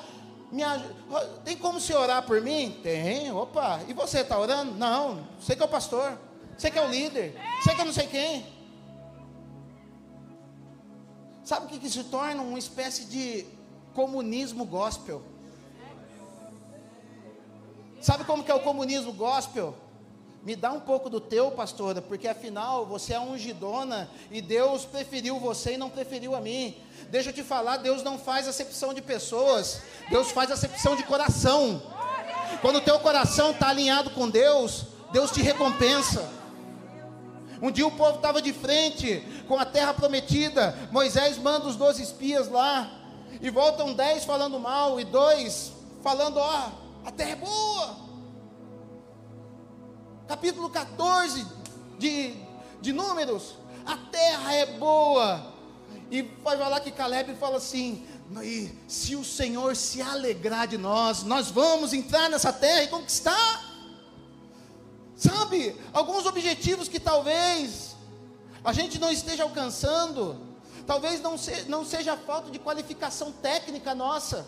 tem 1.43 1.58
como 1.58 1.80
você 1.80 1.93
orar 1.93 2.24
por 2.24 2.41
mim? 2.41 2.80
Tem, 2.82 3.32
opa. 3.32 3.82
E 3.88 3.93
você 3.93 4.22
está 4.22 4.39
orando? 4.39 4.74
Não, 4.76 5.28
você 5.39 5.55
que 5.55 5.62
é 5.62 5.66
o 5.66 5.70
pastor, 5.70 6.18
você 6.58 6.72
que 6.72 6.80
é 6.80 6.86
o 6.86 6.89
líder, 6.89 7.36
você 7.62 7.76
que 7.76 7.82
é 7.82 7.86
não 7.86 7.93
sei 7.93 8.08
quem. 8.08 8.45
Sabe 11.43 11.66
o 11.66 11.70
que, 11.70 11.80
que 11.80 11.89
se 11.89 12.03
torna? 12.05 12.41
Uma 12.41 12.60
espécie 12.60 13.05
de 13.05 13.45
comunismo 13.93 14.66
gospel. 14.66 15.24
Sabe 18.08 18.24
como 18.24 18.41
que 18.41 18.49
é 18.49 18.55
o 18.55 18.62
comunismo 18.62 19.12
gospel? 19.12 19.76
Me 20.41 20.55
dá 20.55 20.72
um 20.72 20.80
pouco 20.80 21.10
do 21.10 21.20
teu, 21.20 21.51
pastora, 21.51 22.01
porque 22.01 22.26
afinal 22.26 22.86
você 22.86 23.14
é 23.14 23.20
ungidona 23.20 24.10
e 24.32 24.41
Deus 24.41 24.86
preferiu 24.86 25.38
você 25.41 25.74
e 25.74 25.78
não 25.78 25.89
preferiu 25.89 26.34
a 26.34 26.39
mim. 26.39 26.78
Deixa 27.10 27.32
eu 27.32 27.34
te 27.34 27.43
falar, 27.43 27.76
Deus 27.76 28.03
não 28.03 28.18
faz 28.18 28.47
acepção 28.47 28.93
de 28.93 29.01
pessoas, 29.01 29.82
Deus 30.10 30.32
faz 30.32 30.49
acepção 30.51 30.95
de 30.95 31.03
coração. 31.03 31.84
Quando 32.62 32.78
o 32.78 32.82
teu 32.82 32.97
coração 32.99 33.51
está 33.51 33.68
alinhado 33.68 34.12
com 34.12 34.30
Deus, 34.30 34.86
Deus 35.12 35.30
te 35.30 35.41
recompensa. 35.41 36.32
Um 37.62 37.70
dia 37.70 37.86
o 37.86 37.91
povo 37.91 38.16
estava 38.16 38.41
de 38.41 38.53
frente 38.53 39.22
com 39.49 39.60
a 39.60 39.66
terra 39.66 39.93
prometida. 39.93 40.74
Moisés 40.93 41.38
manda 41.38 41.68
os 41.68 41.76
doze 41.76 42.03
espias 42.03 42.47
lá. 42.47 42.89
E 43.41 43.49
voltam 43.49 43.91
dez 43.91 44.24
falando 44.24 44.58
mal 44.58 44.97
e 44.97 45.03
dois 45.03 45.74
falando: 46.01 46.38
ó, 46.38 46.87
a 47.08 47.12
terra 47.12 47.32
é 47.32 47.36
boa. 47.38 47.97
Capítulo 50.28 50.70
14 50.70 51.47
de, 51.97 52.36
de 52.82 52.91
Números. 52.91 53.55
A 53.86 53.95
terra 53.95 54.53
é 54.53 54.66
boa. 54.66 55.53
E 56.12 56.22
vai 56.22 56.58
falar 56.58 56.82
que 56.82 56.91
Caleb 56.91 57.34
fala 57.36 57.58
assim: 57.58 58.05
se 58.89 59.16
o 59.16 59.24
Senhor 59.24 59.74
se 59.78 60.01
alegrar 60.01 60.68
de 60.68 60.78
nós, 60.78 61.24
nós 61.24 61.49
vamos 61.49 61.93
entrar 61.93 62.30
nessa 62.30 62.51
terra 62.51 62.84
e 62.84 62.88
conquistar. 62.89 63.64
Sabe, 65.16 65.80
alguns 65.93 66.26
objetivos 66.26 66.89
que 66.89 66.99
talvez 66.99 67.95
a 68.66 68.74
gente 68.74 68.99
não 68.99 69.10
esteja 69.10 69.43
alcançando, 69.43 70.36
talvez 70.86 71.22
não, 71.22 71.38
se, 71.38 71.70
não 71.70 71.86
seja 71.86 72.18
falta 72.18 72.51
de 72.51 72.60
qualificação 72.60 73.32
técnica 73.32 73.95
nossa, 73.95 74.45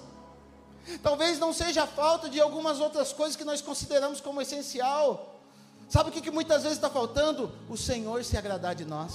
talvez 0.97 1.39
não 1.39 1.53
seja 1.53 1.85
falta 1.85 2.29
de 2.29 2.39
algumas 2.39 2.79
outras 2.79 3.13
coisas 3.13 3.35
que 3.35 3.43
nós 3.45 3.61
consideramos 3.61 4.19
como 4.19 4.41
essencial. 4.41 5.39
Sabe 5.87 6.09
o 6.09 6.11
que, 6.11 6.21
que 6.21 6.31
muitas 6.31 6.63
vezes 6.63 6.77
está 6.77 6.89
faltando? 6.89 7.51
O 7.69 7.77
Senhor 7.77 8.23
se 8.23 8.37
agradar 8.37 8.75
de 8.75 8.85
nós. 8.85 9.13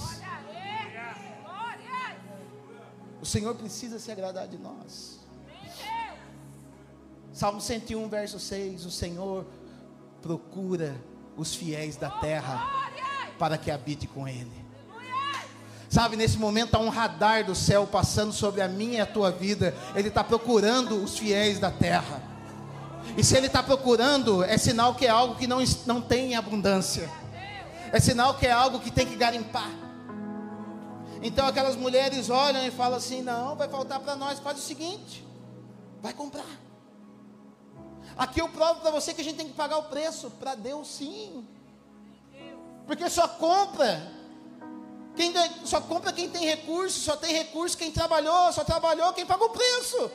O 3.21 3.25
Senhor 3.25 3.55
precisa 3.55 3.99
se 3.99 4.11
agradar 4.11 4.47
de 4.47 4.57
nós. 4.57 5.19
Salmo 7.33 7.59
101, 7.59 8.07
verso 8.07 8.39
6: 8.39 8.85
O 8.85 8.91
Senhor 8.91 9.45
procura 10.21 10.95
os 11.37 11.53
fiéis 11.53 11.95
da 11.95 12.09
terra 12.09 12.91
para 13.37 13.57
que 13.57 13.69
habite 13.69 14.07
com 14.07 14.27
Ele. 14.27 14.64
Sabe, 15.95 16.17
nesse 16.17 16.37
momento 16.37 16.75
há 16.75 16.79
um 16.79 16.89
radar 16.89 17.45
do 17.45 17.55
céu 17.55 17.87
passando 17.87 18.33
sobre 18.33 18.61
a 18.61 18.67
minha 18.67 18.97
e 18.97 18.99
a 18.99 19.05
tua 19.05 19.31
vida. 19.31 19.73
Ele 19.95 20.09
está 20.09 20.25
procurando 20.25 21.01
os 21.01 21.17
fiéis 21.17 21.57
da 21.57 21.71
terra. 21.71 22.21
E 23.15 23.23
se 23.23 23.37
ele 23.37 23.47
está 23.47 23.63
procurando, 23.63 24.43
é 24.43 24.57
sinal 24.57 24.93
que 24.93 25.05
é 25.05 25.09
algo 25.09 25.35
que 25.35 25.47
não, 25.47 25.63
não 25.85 26.01
tem 26.01 26.33
em 26.33 26.35
abundância. 26.35 27.09
É 27.93 27.99
sinal 28.01 28.33
que 28.33 28.45
é 28.45 28.51
algo 28.51 28.81
que 28.81 28.91
tem 28.91 29.07
que 29.07 29.15
garimpar. 29.15 29.71
Então 31.21 31.47
aquelas 31.47 31.77
mulheres 31.77 32.29
olham 32.29 32.67
e 32.67 32.71
falam 32.71 32.97
assim: 32.97 33.21
não, 33.21 33.55
vai 33.55 33.69
faltar 33.69 34.01
para 34.01 34.17
nós. 34.17 34.37
Faz 34.39 34.57
o 34.57 34.61
seguinte: 34.61 35.25
vai 36.01 36.11
comprar. 36.11 36.59
Aqui 38.17 38.41
eu 38.41 38.49
provo 38.49 38.81
para 38.81 38.91
você 38.91 39.13
que 39.13 39.21
a 39.21 39.23
gente 39.23 39.37
tem 39.37 39.47
que 39.47 39.53
pagar 39.53 39.77
o 39.77 39.83
preço. 39.83 40.29
Para 40.31 40.55
Deus, 40.55 40.89
sim. 40.89 41.47
Porque 42.85 43.09
só 43.09 43.29
compra. 43.29 44.14
Quem 45.15 45.33
só 45.65 45.79
compra 45.81 46.11
quem 46.11 46.29
tem 46.29 46.45
recurso, 46.45 46.99
só 46.99 47.15
tem 47.15 47.33
recurso 47.33 47.77
quem 47.77 47.91
trabalhou, 47.91 48.51
só 48.51 48.63
trabalhou 48.63 49.13
quem 49.13 49.25
pagou 49.25 49.47
o 49.47 49.51
preço. 49.51 50.11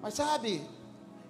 Mas 0.00 0.14
sabe, 0.14 0.68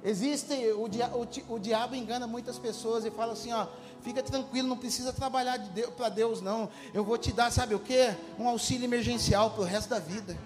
existe 0.02 0.52
o, 0.72 0.88
dia, 0.88 1.08
o, 1.08 1.54
o 1.54 1.58
diabo 1.58 1.94
engana 1.94 2.26
muitas 2.26 2.58
pessoas 2.58 3.04
e 3.04 3.10
fala 3.10 3.32
assim, 3.32 3.52
ó, 3.52 3.68
Fica 4.04 4.22
tranquilo, 4.22 4.68
não 4.68 4.76
precisa 4.76 5.14
trabalhar 5.14 5.56
de 5.56 5.86
para 5.92 6.10
Deus, 6.10 6.42
não. 6.42 6.68
Eu 6.92 7.02
vou 7.02 7.16
te 7.16 7.32
dar, 7.32 7.50
sabe 7.50 7.74
o 7.74 7.78
que? 7.78 8.14
Um 8.38 8.46
auxílio 8.46 8.84
emergencial 8.84 9.52
para 9.52 9.62
o 9.62 9.64
resto 9.64 9.88
da 9.88 9.98
vida. 9.98 10.36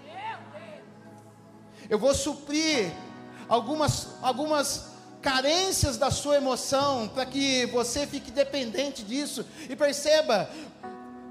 Eu 1.91 1.99
vou 1.99 2.15
suprir 2.15 2.93
algumas, 3.49 4.11
algumas 4.23 4.93
carências 5.21 5.97
da 5.97 6.11
sua 6.11 6.37
emoção, 6.37 7.09
para 7.09 7.27
que 7.27 7.67
você 7.67 8.07
fique 8.07 8.31
dependente 8.31 9.03
disso. 9.03 9.45
E 9.69 9.75
perceba, 9.75 10.49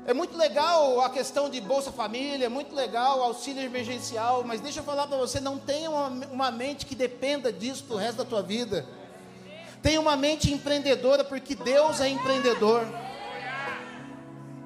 é 0.05 0.13
muito 0.13 0.38
legal 0.38 1.01
a 1.01 1.09
questão 1.09 1.49
de 1.49 1.59
Bolsa 1.59 1.91
Família, 1.91 2.45
é 2.45 2.49
muito 2.49 2.73
legal 2.75 3.21
auxílio 3.21 3.63
emergencial, 3.63 4.43
mas 4.45 4.61
deixa 4.61 4.79
eu 4.79 4.83
falar 4.83 5.07
para 5.07 5.17
você, 5.17 5.39
não 5.39 5.57
tenha 5.57 5.89
uma, 5.89 6.07
uma 6.31 6.51
mente 6.51 6.85
que 6.85 6.95
dependa 6.95 7.51
disso 7.51 7.83
para 7.83 7.95
o 7.95 7.99
resto 7.99 8.17
da 8.17 8.25
tua 8.25 8.41
vida. 8.41 8.85
Tenha 9.81 9.99
uma 9.99 10.15
mente 10.15 10.51
empreendedora, 10.51 11.23
porque 11.23 11.55
Deus 11.55 12.01
é 12.01 12.09
empreendedor. 12.09 12.85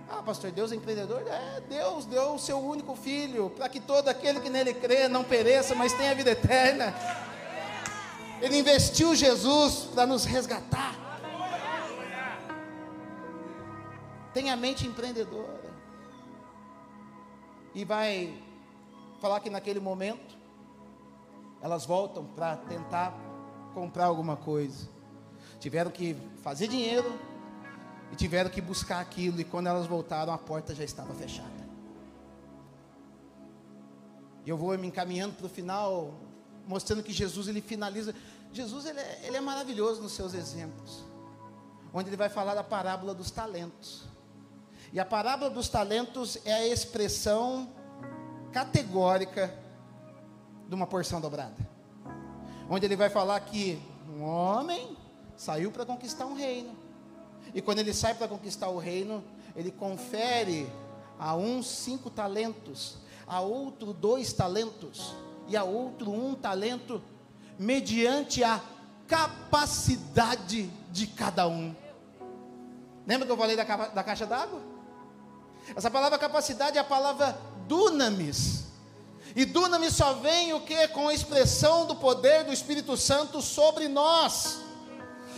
Ah, 0.10 0.22
pastor, 0.24 0.52
Deus 0.52 0.72
é 0.72 0.76
empreendedor? 0.76 1.24
É, 1.28 1.62
Deus 1.68 2.06
deu 2.06 2.36
o 2.36 2.40
seu 2.40 2.60
único 2.60 2.96
filho, 2.96 3.50
para 3.50 3.68
que 3.68 3.80
todo 3.80 4.10
aquele 4.10 4.40
que 4.40 4.50
nele 4.50 4.74
crê 4.74 5.08
não 5.08 5.24
pereça, 5.24 5.74
mas 5.74 5.94
tenha 5.94 6.14
vida 6.14 6.32
eterna. 6.32 6.94
Ele 8.42 8.58
investiu 8.58 9.14
Jesus 9.16 9.90
para 9.94 10.08
nos 10.08 10.26
resgatar. 10.26 10.96
Tenha 14.34 14.54
a 14.54 14.58
mente 14.58 14.88
empreendedora. 14.88 15.62
E 17.76 17.86
vai 17.86 18.42
falar 19.20 19.40
que 19.40 19.50
naquele 19.50 19.80
momento 19.80 20.36
elas 21.62 21.86
voltam 21.86 22.26
para 22.26 22.58
tentar 22.58 23.14
comprar 23.74 24.06
alguma 24.06 24.36
coisa. 24.36 24.90
Tiveram 25.60 25.92
que 25.92 26.16
fazer 26.42 26.68
dinheiro 26.68 27.14
e 28.12 28.16
tiveram 28.16 28.50
que 28.50 28.60
buscar 28.60 29.00
aquilo. 29.00 29.40
E 29.40 29.44
quando 29.44 29.68
elas 29.68 29.86
voltaram, 29.86 30.34
a 30.34 30.38
porta 30.38 30.74
já 30.74 30.84
estava 30.84 31.14
fechada. 31.14 31.62
E 34.44 34.50
eu 34.50 34.58
vou 34.58 34.76
me 34.78 34.88
encaminhando 34.88 35.36
para 35.36 35.46
o 35.46 35.50
final, 35.50 36.16
mostrando 36.72 37.04
que 37.04 37.12
Jesus 37.12 37.50
ele 37.50 37.60
finaliza. 37.62 38.16
Jesus 38.54 38.86
ele 38.86 38.98
é, 38.98 39.20
ele 39.26 39.36
é 39.36 39.42
maravilhoso 39.42 40.02
nos 40.02 40.14
seus 40.14 40.34
exemplos, 40.34 41.04
onde 41.94 42.08
ele 42.08 42.16
vai 42.16 42.30
falar 42.30 42.56
da 42.56 42.64
parábola 42.64 43.14
dos 43.14 43.30
talentos. 43.30 44.04
E 44.94 45.00
a 45.00 45.04
parábola 45.04 45.50
dos 45.50 45.68
talentos 45.68 46.38
é 46.46 46.54
a 46.54 46.68
expressão 46.68 47.70
categórica 48.54 49.54
de 50.66 50.74
uma 50.74 50.88
porção 50.88 51.20
dobrada. 51.20 51.58
Onde 52.70 52.86
ele 52.86 52.96
vai 52.96 53.10
falar 53.10 53.38
que 53.42 53.82
um 54.08 54.24
homem 54.24 54.96
saiu 55.36 55.72
para 55.72 55.86
conquistar 55.86 56.26
um 56.26 56.36
reino. 56.36 56.74
E 57.54 57.62
quando 57.62 57.80
ele 57.80 57.94
sai 57.94 58.14
para 58.14 58.30
conquistar 58.30 58.70
o 58.70 58.78
reino, 58.78 59.22
ele 59.58 59.72
confere 59.72 60.72
a 61.20 61.36
um 61.36 61.62
cinco 61.62 62.10
talentos, 62.10 62.96
a 63.28 63.42
outro 63.42 63.92
dois 63.92 64.32
talentos, 64.32 65.14
e 65.52 65.58
a 65.58 65.64
outro 65.64 66.12
um 66.12 66.34
talento, 66.34 67.02
mediante 67.60 68.44
a 68.44 68.62
capacidade 69.08 70.70
de 70.90 71.08
cada 71.08 71.48
um. 71.48 71.76
Lembra 73.06 73.26
que 73.26 73.32
eu 73.32 73.38
falei 73.38 73.58
da, 73.58 73.64
da 73.64 74.04
caixa 74.04 74.26
d'água? 74.26 74.62
Essa 75.76 75.92
palavra 75.92 76.18
capacidade 76.18 76.78
é 76.78 76.82
a 76.82 76.86
palavra 76.86 77.38
dunamis. 77.68 78.64
E 79.36 79.44
dunamis 79.44 79.94
só 79.94 80.14
vem 80.14 80.54
o 80.54 80.62
que? 80.62 80.88
Com 80.90 81.10
a 81.10 81.14
expressão 81.14 81.86
do 81.86 81.96
poder 81.96 82.46
do 82.46 82.54
Espírito 82.54 82.96
Santo 82.96 83.42
sobre 83.42 83.90
nós. 83.90 84.62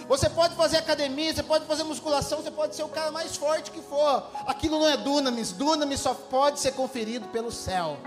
Você 0.07 0.29
pode 0.29 0.55
fazer 0.55 0.77
academia, 0.77 1.33
você 1.33 1.41
pode 1.41 1.65
fazer 1.65 1.83
musculação, 1.83 2.41
você 2.41 2.51
pode 2.51 2.75
ser 2.75 2.83
o 2.83 2.89
cara 2.89 3.09
mais 3.09 3.35
forte 3.35 3.71
que 3.71 3.81
for. 3.81 4.29
Aquilo 4.45 4.77
não 4.77 4.87
é 4.87 4.97
dunamis. 4.97 5.51
Dunamis 5.51 5.99
só 5.99 6.13
pode 6.13 6.59
ser 6.59 6.73
conferido 6.73 7.27
pelo 7.29 7.51
céu. 7.51 7.97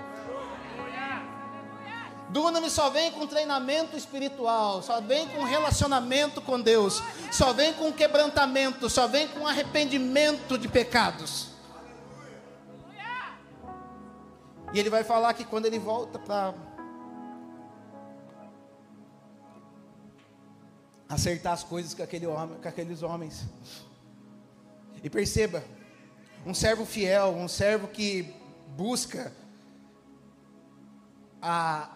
Dunamis 2.30 2.72
só 2.72 2.90
vem 2.90 3.12
com 3.12 3.26
treinamento 3.26 3.96
espiritual, 3.96 4.82
só 4.82 5.00
vem 5.00 5.28
com 5.28 5.44
relacionamento 5.44 6.40
com 6.40 6.60
Deus, 6.60 7.02
só 7.30 7.52
vem 7.52 7.72
com 7.74 7.92
quebrantamento, 7.92 8.90
só 8.90 9.06
vem 9.06 9.28
com 9.28 9.46
arrependimento 9.46 10.58
de 10.58 10.68
pecados. 10.68 11.48
E 14.72 14.80
ele 14.80 14.90
vai 14.90 15.04
falar 15.04 15.32
que 15.34 15.44
quando 15.44 15.66
ele 15.66 15.78
volta 15.78 16.18
para 16.18 16.52
acertar 21.08 21.52
as 21.52 21.62
coisas 21.62 21.94
com, 21.94 22.02
aquele 22.02 22.26
homem, 22.26 22.58
com 22.60 22.68
aqueles 22.68 23.02
homens. 23.02 23.46
E 25.02 25.08
perceba, 25.08 25.62
um 26.44 26.52
servo 26.52 26.84
fiel, 26.84 27.28
um 27.28 27.48
servo 27.48 27.88
que 27.88 28.34
busca 28.76 29.32
a, 31.40 31.95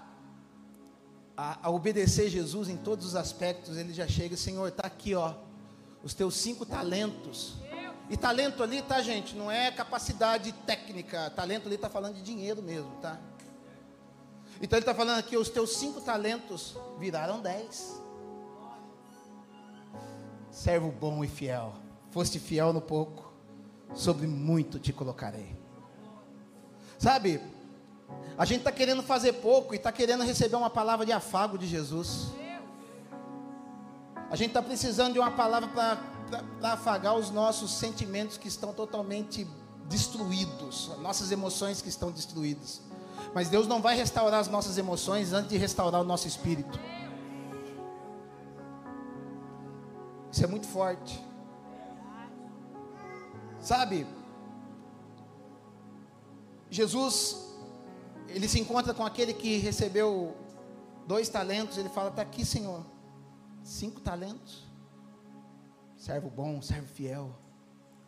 a, 1.40 1.58
a, 1.62 1.70
obedecer 1.70 2.28
Jesus 2.28 2.68
em 2.68 2.76
todos 2.76 3.06
os 3.06 3.16
aspectos, 3.16 3.78
ele 3.78 3.94
já 3.94 4.06
chega, 4.06 4.36
Senhor, 4.36 4.68
está 4.68 4.86
aqui, 4.86 5.14
ó, 5.14 5.32
os 6.04 6.12
teus 6.12 6.36
cinco 6.36 6.66
talentos. 6.66 7.54
E 8.10 8.16
talento 8.16 8.62
ali, 8.62 8.82
tá, 8.82 9.00
gente? 9.00 9.34
Não 9.34 9.50
é 9.50 9.70
capacidade 9.70 10.52
técnica. 10.66 11.30
Talento 11.30 11.64
ali 11.66 11.76
está 11.76 11.88
falando 11.88 12.16
de 12.16 12.22
dinheiro 12.22 12.60
mesmo, 12.60 12.90
tá? 13.00 13.18
Então 14.60 14.76
ele 14.76 14.82
está 14.82 14.94
falando 14.94 15.18
aqui: 15.18 15.34
os 15.36 15.48
teus 15.48 15.76
cinco 15.76 16.02
talentos 16.02 16.76
viraram 16.98 17.40
dez. 17.40 17.98
Servo 20.50 20.92
bom 20.92 21.24
e 21.24 21.28
fiel. 21.28 21.72
Foste 22.10 22.38
fiel 22.38 22.72
no 22.72 22.82
pouco, 22.82 23.32
sobre 23.94 24.26
muito 24.26 24.78
te 24.78 24.92
colocarei. 24.92 25.56
Sabe, 26.98 27.40
a 28.40 28.46
gente 28.46 28.60
está 28.60 28.72
querendo 28.72 29.02
fazer 29.02 29.34
pouco 29.34 29.74
e 29.74 29.76
está 29.76 29.92
querendo 29.92 30.24
receber 30.24 30.56
uma 30.56 30.70
palavra 30.70 31.04
de 31.04 31.12
afago 31.12 31.58
de 31.58 31.66
Jesus. 31.66 32.28
A 34.30 34.34
gente 34.34 34.48
está 34.48 34.62
precisando 34.62 35.12
de 35.12 35.18
uma 35.18 35.30
palavra 35.30 35.68
para 35.68 36.72
afagar 36.72 37.14
os 37.18 37.30
nossos 37.30 37.70
sentimentos 37.70 38.38
que 38.38 38.48
estão 38.48 38.72
totalmente 38.72 39.46
destruídos, 39.84 40.90
nossas 41.02 41.30
emoções 41.30 41.82
que 41.82 41.90
estão 41.90 42.10
destruídas. 42.10 42.80
Mas 43.34 43.50
Deus 43.50 43.66
não 43.66 43.82
vai 43.82 43.94
restaurar 43.94 44.40
as 44.40 44.48
nossas 44.48 44.78
emoções 44.78 45.34
antes 45.34 45.50
de 45.50 45.58
restaurar 45.58 46.00
o 46.00 46.04
nosso 46.04 46.26
espírito. 46.26 46.80
Isso 50.32 50.42
é 50.42 50.46
muito 50.46 50.66
forte. 50.66 51.22
Sabe? 53.60 54.06
Jesus, 56.70 57.49
ele 58.34 58.48
se 58.48 58.60
encontra 58.60 58.94
com 58.94 59.04
aquele 59.04 59.34
que 59.34 59.58
recebeu 59.58 60.36
dois 61.06 61.28
talentos. 61.28 61.78
Ele 61.78 61.88
fala: 61.88 62.10
Está 62.10 62.22
aqui, 62.22 62.44
Senhor, 62.44 62.84
cinco 63.62 64.00
talentos. 64.00 64.64
Servo 65.96 66.30
bom, 66.30 66.62
servo 66.62 66.86
fiel. 66.86 67.30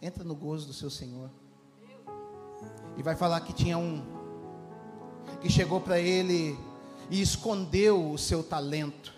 Entra 0.01 0.25
no 0.25 0.35
gozo 0.35 0.67
do 0.67 0.73
seu 0.73 0.91
Senhor. 0.91 1.31
E 2.97 3.03
vai 3.03 3.17
falar 3.17 3.41
que 3.41 3.53
tinha 3.53 3.77
um 3.79 4.05
que 5.41 5.51
chegou 5.51 5.81
para 5.81 5.99
ele 5.99 6.59
e 7.11 7.21
escondeu 7.21 8.11
o 8.13 8.19
seu 8.19 8.43
talento. 8.43 9.13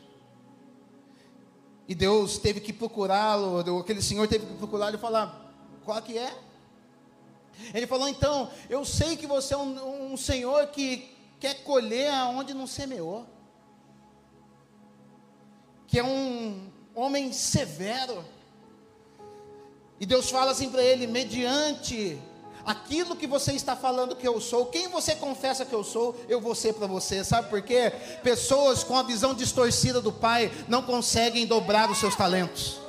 E 1.86 1.94
Deus 1.94 2.38
teve 2.38 2.60
que 2.60 2.72
procurá-lo, 2.72 3.78
aquele 3.78 4.00
senhor 4.00 4.26
teve 4.26 4.46
que 4.46 4.54
procurá-lo 4.54 4.96
e 4.96 4.98
falar: 4.98 5.54
qual 5.84 6.00
que 6.00 6.16
é? 6.16 6.34
Ele 7.72 7.86
falou: 7.86 8.08
então, 8.08 8.50
eu 8.68 8.84
sei 8.84 9.16
que 9.16 9.26
você 9.26 9.54
é 9.54 9.58
um, 9.58 9.93
um 10.14 10.16
senhor 10.16 10.68
que 10.68 11.12
quer 11.40 11.64
colher 11.64 12.08
aonde 12.10 12.54
não 12.54 12.68
semeou, 12.68 13.26
que 15.88 15.98
é 15.98 16.04
um 16.04 16.70
homem 16.94 17.32
severo, 17.32 18.24
e 19.98 20.06
Deus 20.06 20.30
fala 20.30 20.52
assim 20.52 20.70
para 20.70 20.82
ele: 20.82 21.08
mediante 21.08 22.16
aquilo 22.64 23.16
que 23.16 23.26
você 23.26 23.52
está 23.52 23.74
falando 23.74 24.14
que 24.14 24.26
eu 24.26 24.40
sou, 24.40 24.66
quem 24.66 24.86
você 24.88 25.16
confessa 25.16 25.64
que 25.64 25.74
eu 25.74 25.82
sou, 25.82 26.16
eu 26.28 26.40
vou 26.40 26.54
ser 26.54 26.74
para 26.74 26.86
você. 26.86 27.24
Sabe 27.24 27.50
por 27.50 27.60
quê? 27.62 27.92
Pessoas 28.22 28.84
com 28.84 28.96
a 28.96 29.02
visão 29.02 29.34
distorcida 29.34 30.00
do 30.00 30.12
Pai 30.12 30.50
não 30.68 30.82
conseguem 30.82 31.44
dobrar 31.44 31.90
os 31.90 31.98
seus 31.98 32.14
talentos. 32.14 32.83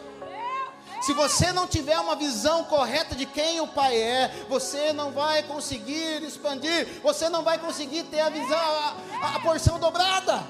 Se 1.05 1.13
você 1.13 1.51
não 1.51 1.67
tiver 1.67 1.99
uma 1.99 2.15
visão 2.15 2.63
correta 2.63 3.15
de 3.15 3.27
quem 3.27 3.61
o 3.61 3.67
Pai 3.67 3.95
é, 3.95 4.27
você 4.49 4.91
não 4.91 5.11
vai 5.11 5.43
conseguir 5.43 6.23
expandir, 6.23 6.99
você 7.03 7.29
não 7.29 7.43
vai 7.43 7.59
conseguir 7.59 8.05
ter 8.05 8.21
a 8.21 8.29
visão, 8.29 8.57
a, 8.57 9.35
a 9.35 9.39
porção 9.39 9.79
dobrada. 9.79 10.43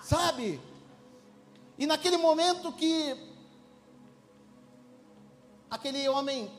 Sabe? 0.00 0.58
E 1.76 1.86
naquele 1.86 2.16
momento 2.16 2.72
que 2.72 3.14
aquele 5.70 6.08
homem 6.08 6.50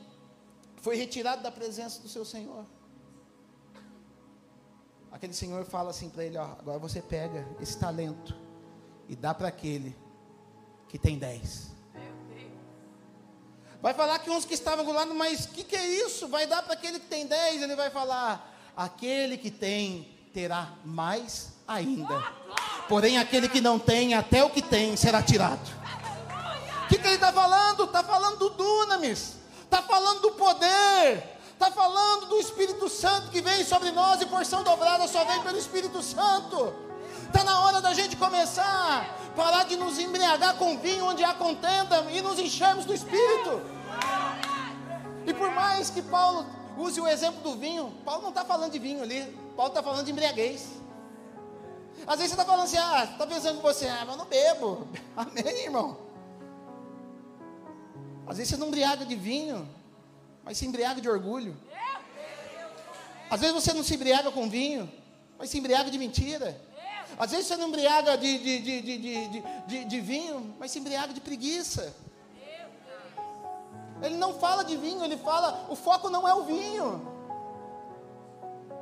foi 0.83 0.95
retirado 0.95 1.41
da 1.41 1.51
presença 1.51 1.99
do 1.99 2.07
seu 2.07 2.23
Senhor, 2.23 2.63
aquele 5.11 5.33
Senhor 5.33 5.65
fala 5.65 5.89
assim 5.89 6.11
para 6.11 6.23
ele: 6.25 6.37
ó, 6.37 6.43
agora 6.59 6.77
você 6.77 7.01
pega 7.01 7.49
esse 7.59 7.75
talento 7.79 8.48
e 9.09 9.15
dá 9.15 9.33
para 9.33 9.47
aquele 9.47 9.97
que 10.87 10.99
tem 10.99 11.17
dez. 11.17 11.69
Vai 13.81 13.93
falar 13.93 14.19
que 14.19 14.29
uns 14.29 14.45
que 14.45 14.53
estavam 14.53 14.85
do 14.85 14.91
lado, 14.91 15.15
mas 15.15 15.45
o 15.45 15.49
que, 15.49 15.63
que 15.63 15.75
é 15.75 15.85
isso? 15.85 16.27
Vai 16.27 16.45
dar 16.45 16.61
para 16.61 16.73
aquele 16.73 16.99
que 16.99 17.07
tem 17.07 17.25
dez? 17.25 17.61
Ele 17.61 17.75
vai 17.75 17.89
falar: 17.89 18.55
aquele 18.77 19.37
que 19.37 19.49
tem 19.49 20.29
terá 20.31 20.73
mais 20.85 21.53
ainda. 21.67 22.21
Porém, 22.87 23.17
aquele 23.17 23.47
que 23.47 23.61
não 23.61 23.79
tem, 23.79 24.13
até 24.13 24.43
o 24.43 24.49
que 24.49 24.61
tem, 24.61 24.95
será 24.95 25.23
tirado. 25.23 25.67
O 26.83 26.87
que, 26.87 26.97
que 26.97 27.07
ele 27.07 27.15
está 27.15 27.31
falando? 27.31 27.85
Está 27.85 28.03
falando 28.03 28.37
do 28.37 28.49
dunamis, 28.49 29.35
está 29.63 29.81
falando 29.81 30.21
do 30.21 30.31
poder, 30.31 31.23
está 31.53 31.71
falando 31.71 32.27
do 32.27 32.37
Espírito 32.37 32.89
Santo 32.89 33.29
que 33.29 33.41
vem 33.41 33.63
sobre 33.63 33.91
nós 33.91 34.21
e 34.21 34.25
porção 34.25 34.63
dobrada 34.63 35.07
só 35.07 35.23
vem 35.23 35.41
pelo 35.41 35.57
Espírito 35.57 36.01
Santo. 36.03 36.88
Está 37.29 37.43
na 37.43 37.59
hora 37.61 37.79
da 37.79 37.93
gente 37.93 38.15
começar, 38.15 39.05
parar 39.35 39.63
de 39.63 39.75
nos 39.75 39.99
embriagar 39.99 40.55
com 40.55 40.79
vinho 40.79 41.05
onde 41.05 41.23
há 41.23 41.31
contenda 41.31 42.07
e 42.09 42.21
nos 42.23 42.39
enchermos 42.39 42.85
do 42.85 42.93
Espírito. 42.93 43.61
E 45.27 45.33
por 45.33 45.51
mais 45.51 45.91
que 45.91 46.01
Paulo 46.01 46.43
use 46.75 46.99
o 46.99 47.07
exemplo 47.07 47.41
do 47.41 47.55
vinho, 47.55 47.93
Paulo 48.03 48.23
não 48.23 48.29
está 48.29 48.43
falando 48.43 48.71
de 48.71 48.79
vinho 48.79 49.03
ali, 49.03 49.21
Paulo 49.55 49.69
está 49.69 49.83
falando 49.83 50.05
de 50.05 50.11
embriaguez. 50.11 50.69
Às 52.07 52.17
vezes 52.17 52.33
você 52.33 52.41
está 52.41 52.45
falando 52.45 52.63
assim, 52.63 52.77
ah, 52.77 53.07
está 53.11 53.27
pensando 53.27 53.57
que 53.57 53.63
você, 53.63 53.87
ah, 53.87 53.99
mas 54.07 54.09
eu 54.09 54.17
não 54.17 54.25
bebo. 54.25 54.87
Amém, 55.15 55.65
irmão? 55.65 55.97
Às 58.27 58.37
vezes 58.37 58.49
você 58.49 58.57
não 58.57 58.67
embriaga 58.69 59.05
de 59.05 59.15
vinho, 59.15 59.69
mas 60.43 60.57
se 60.57 60.65
embriaga 60.65 60.99
de 60.99 61.07
orgulho. 61.07 61.55
Às 63.29 63.39
vezes 63.39 63.53
você 63.53 63.71
não 63.71 63.83
se 63.83 63.93
embriaga 63.93 64.31
com 64.31 64.49
vinho, 64.49 64.91
mas 65.37 65.51
se 65.51 65.59
embriaga 65.59 65.91
de 65.91 65.97
mentira. 65.99 66.59
Às 67.19 67.31
vezes 67.31 67.47
você 67.47 67.57
não 67.57 67.67
embriaga 67.67 68.17
de, 68.17 68.37
de, 68.37 68.59
de, 68.61 69.41
de, 69.67 69.85
de, 69.85 69.99
vinho, 69.99 70.55
mas 70.57 70.71
se 70.71 70.79
embriaga 70.79 71.13
de 71.13 71.19
preguiça. 71.19 71.93
Ele 74.01 74.15
não 74.15 74.33
fala 74.35 74.63
de 74.63 74.77
vinho, 74.77 75.03
ele 75.03 75.17
fala, 75.17 75.65
o 75.69 75.75
foco 75.75 76.09
não 76.09 76.25
é 76.25 76.33
o 76.33 76.45
vinho. 76.45 77.05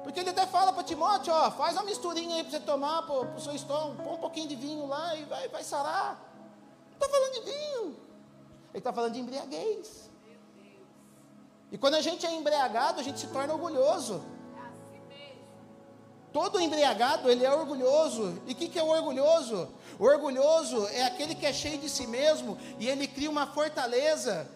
Porque 0.04 0.20
ele 0.20 0.30
até 0.30 0.46
fala 0.46 0.72
para 0.72 0.84
Timóteo, 0.84 1.34
ó, 1.34 1.50
faz 1.50 1.74
uma 1.76 1.84
misturinha 1.84 2.36
aí 2.36 2.44
para 2.44 2.52
você 2.52 2.60
tomar 2.60 3.02
para 3.02 3.16
o 3.16 3.42
seu 3.42 3.56
estômago, 3.56 4.04
põe 4.04 4.14
um 4.14 4.18
pouquinho 4.18 4.48
de 4.48 4.56
vinho 4.56 4.86
lá 4.86 5.16
e 5.16 5.26
vai, 5.26 5.48
vai 5.48 5.64
sarar. 5.64 6.22
Não 6.92 7.08
está 7.08 7.10
falando 7.10 7.34
de 7.34 7.42
vinho. 7.42 7.98
Ele 8.70 8.78
está 8.78 8.94
falando 8.94 9.14
de 9.14 9.20
embriaguez. 9.20 10.12
E 11.72 11.78
quando 11.78 11.96
a 11.96 12.02
gente 12.02 12.24
é 12.24 12.32
embriagado, 12.32 13.00
a 13.00 13.04
gente 13.04 13.20
se 13.20 13.28
torna 13.28 13.52
orgulhoso. 13.52 14.24
Todo 16.38 16.62
embriagado, 16.62 17.32
ele 17.32 17.44
é 17.44 17.52
orgulhoso. 17.52 18.40
E 18.46 18.52
o 18.52 18.56
que, 18.56 18.70
que 18.70 18.78
é 18.78 18.84
o 18.84 18.90
orgulhoso? 18.90 19.68
O 19.98 20.06
orgulhoso 20.06 20.88
é 20.90 21.04
aquele 21.04 21.34
que 21.34 21.48
é 21.48 21.52
cheio 21.52 21.80
de 21.80 21.90
si 21.90 22.06
mesmo 22.06 22.56
e 22.78 22.88
ele 22.88 23.08
cria 23.08 23.28
uma 23.28 23.48
fortaleza 23.48 24.48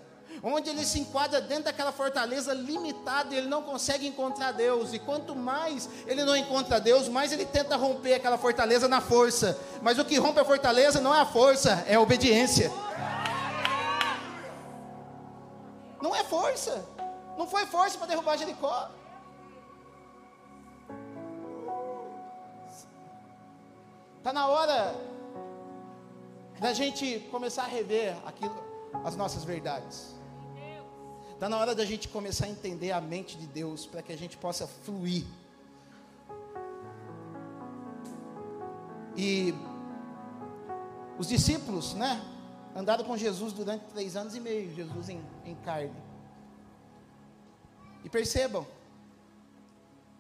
onde 0.43 0.69
ele 0.69 0.85
se 0.85 0.99
enquadra 0.99 1.41
dentro 1.41 1.63
daquela 1.63 1.91
fortaleza 1.91 2.53
limitada 2.53 3.33
e 3.33 3.37
ele 3.39 3.47
não 3.47 3.63
consegue 3.63 4.05
encontrar 4.05 4.51
Deus. 4.51 4.93
E 4.93 4.99
quanto 4.99 5.35
mais 5.35 5.89
ele 6.05 6.23
não 6.23 6.37
encontra 6.37 6.79
Deus, 6.79 7.09
mais 7.09 7.31
ele 7.31 7.45
tenta 7.45 7.75
romper 7.75 8.13
aquela 8.13 8.37
fortaleza 8.37 8.87
na 8.87 9.01
força. 9.01 9.59
Mas 9.81 9.97
o 9.97 10.05
que 10.05 10.19
rompe 10.19 10.39
a 10.39 10.45
fortaleza 10.45 11.01
não 11.01 11.15
é 11.15 11.21
a 11.21 11.25
força, 11.25 11.83
é 11.87 11.95
a 11.95 11.99
obediência. 11.99 12.71
Não 15.99 16.15
é 16.15 16.23
força. 16.25 16.85
Não 17.39 17.47
foi 17.47 17.65
força 17.65 17.97
para 17.97 18.05
derrubar 18.05 18.37
Jericó. 18.37 19.00
Está 24.31 24.39
na 24.39 24.47
hora 24.47 24.95
da 26.57 26.73
gente 26.73 27.19
começar 27.29 27.63
a 27.63 27.67
rever 27.67 28.15
aquilo, 28.25 28.55
as 29.03 29.13
nossas 29.17 29.43
verdades. 29.43 30.15
Está 31.33 31.49
na 31.49 31.57
hora 31.57 31.75
da 31.75 31.83
gente 31.83 32.07
começar 32.07 32.45
a 32.45 32.49
entender 32.49 32.93
a 32.93 33.01
mente 33.01 33.37
de 33.37 33.45
Deus 33.45 33.85
para 33.85 34.01
que 34.01 34.13
a 34.13 34.17
gente 34.17 34.37
possa 34.37 34.65
fluir. 34.65 35.25
E 39.17 39.53
os 41.19 41.27
discípulos, 41.27 41.93
né? 41.93 42.23
Andaram 42.73 43.03
com 43.03 43.17
Jesus 43.17 43.51
durante 43.51 43.83
três 43.87 44.15
anos 44.15 44.33
e 44.33 44.39
meio, 44.39 44.73
Jesus 44.73 45.09
em, 45.09 45.21
em 45.43 45.55
carne. 45.55 46.01
E 48.05 48.09
percebam, 48.09 48.65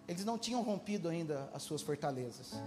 eles 0.05 0.25
não 0.25 0.37
tinham 0.37 0.61
rompido 0.61 1.07
ainda 1.07 1.49
as 1.53 1.63
suas 1.63 1.81
fortalezas. 1.81 2.61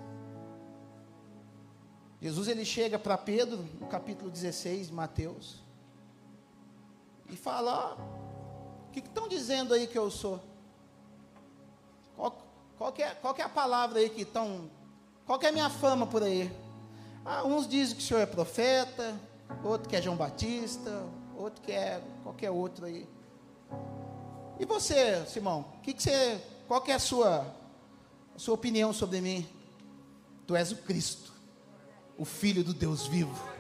Jesus 2.21 2.49
ele 2.49 2.65
chega 2.65 2.99
para 2.99 3.19
Pedro, 3.19 3.59
no 3.81 3.87
capítulo 3.87 4.31
16 4.31 4.89
de 4.89 4.93
Mateus, 4.93 5.63
e 7.29 7.37
fala: 7.37 7.97
que 8.93 9.01
estão 9.01 9.29
dizendo 9.29 9.75
aí 9.75 9.87
que 9.87 9.99
eu 9.99 10.11
sou? 10.11 10.41
Qual, 12.17 12.39
qual, 12.79 12.93
que 12.93 13.03
é, 13.03 13.11
qual 13.11 13.35
que 13.35 13.43
é 13.43 13.45
a 13.45 13.49
palavra 13.49 13.99
aí 13.99 14.09
que 14.09 14.23
estão. 14.23 14.71
Qual 15.27 15.39
que 15.39 15.47
é 15.47 15.49
a 15.49 15.53
minha 15.53 15.71
fama 15.71 16.07
por 16.07 16.23
aí? 16.23 16.53
Ah, 17.25 17.43
uns 17.45 17.67
dizem 17.67 17.97
que 17.97 18.03
o 18.03 18.07
senhor 18.07 18.21
é 18.21 18.27
profeta, 18.27 19.19
outro 19.65 19.89
que 19.89 19.97
é 19.97 20.03
João 20.03 20.17
Batista, 20.17 21.07
outro 21.37 21.63
que 21.63 21.73
é 21.73 22.01
qualquer 22.23 22.51
outro 22.51 22.85
aí. 22.85 23.09
E 24.61 24.65
você, 24.65 25.25
Simão? 25.27 25.65
Que 25.83 25.93
que 25.95 26.03
você, 26.03 26.41
qual 26.69 26.81
que 26.83 26.93
é 26.93 26.95
a 26.95 26.99
sua, 26.99 27.47
a 28.35 28.39
sua 28.39 28.55
opinião 28.55 28.93
sobre 28.93 29.21
mim? 29.21 29.49
Tu 30.47 30.55
és 30.55 30.71
o 30.71 30.77
Cristo, 30.77 31.24
o 32.17 32.25
Filho 32.25 32.63
do 32.63 32.73
Deus 32.73 33.07
vivo. 33.07 33.55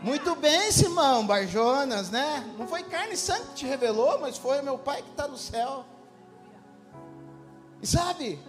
Muito 0.00 0.36
bem, 0.36 0.70
Simão 0.70 1.26
Barjonas, 1.26 2.08
né? 2.10 2.54
Não 2.56 2.68
foi 2.68 2.84
carne 2.84 3.14
e 3.14 3.16
sangue 3.16 3.48
que 3.48 3.54
te 3.54 3.66
revelou, 3.66 4.20
mas 4.20 4.38
foi 4.38 4.62
meu 4.62 4.78
Pai 4.78 5.02
que 5.02 5.10
está 5.10 5.26
no 5.26 5.36
céu. 5.36 5.84
E 7.82 7.86
sabe, 7.86 8.40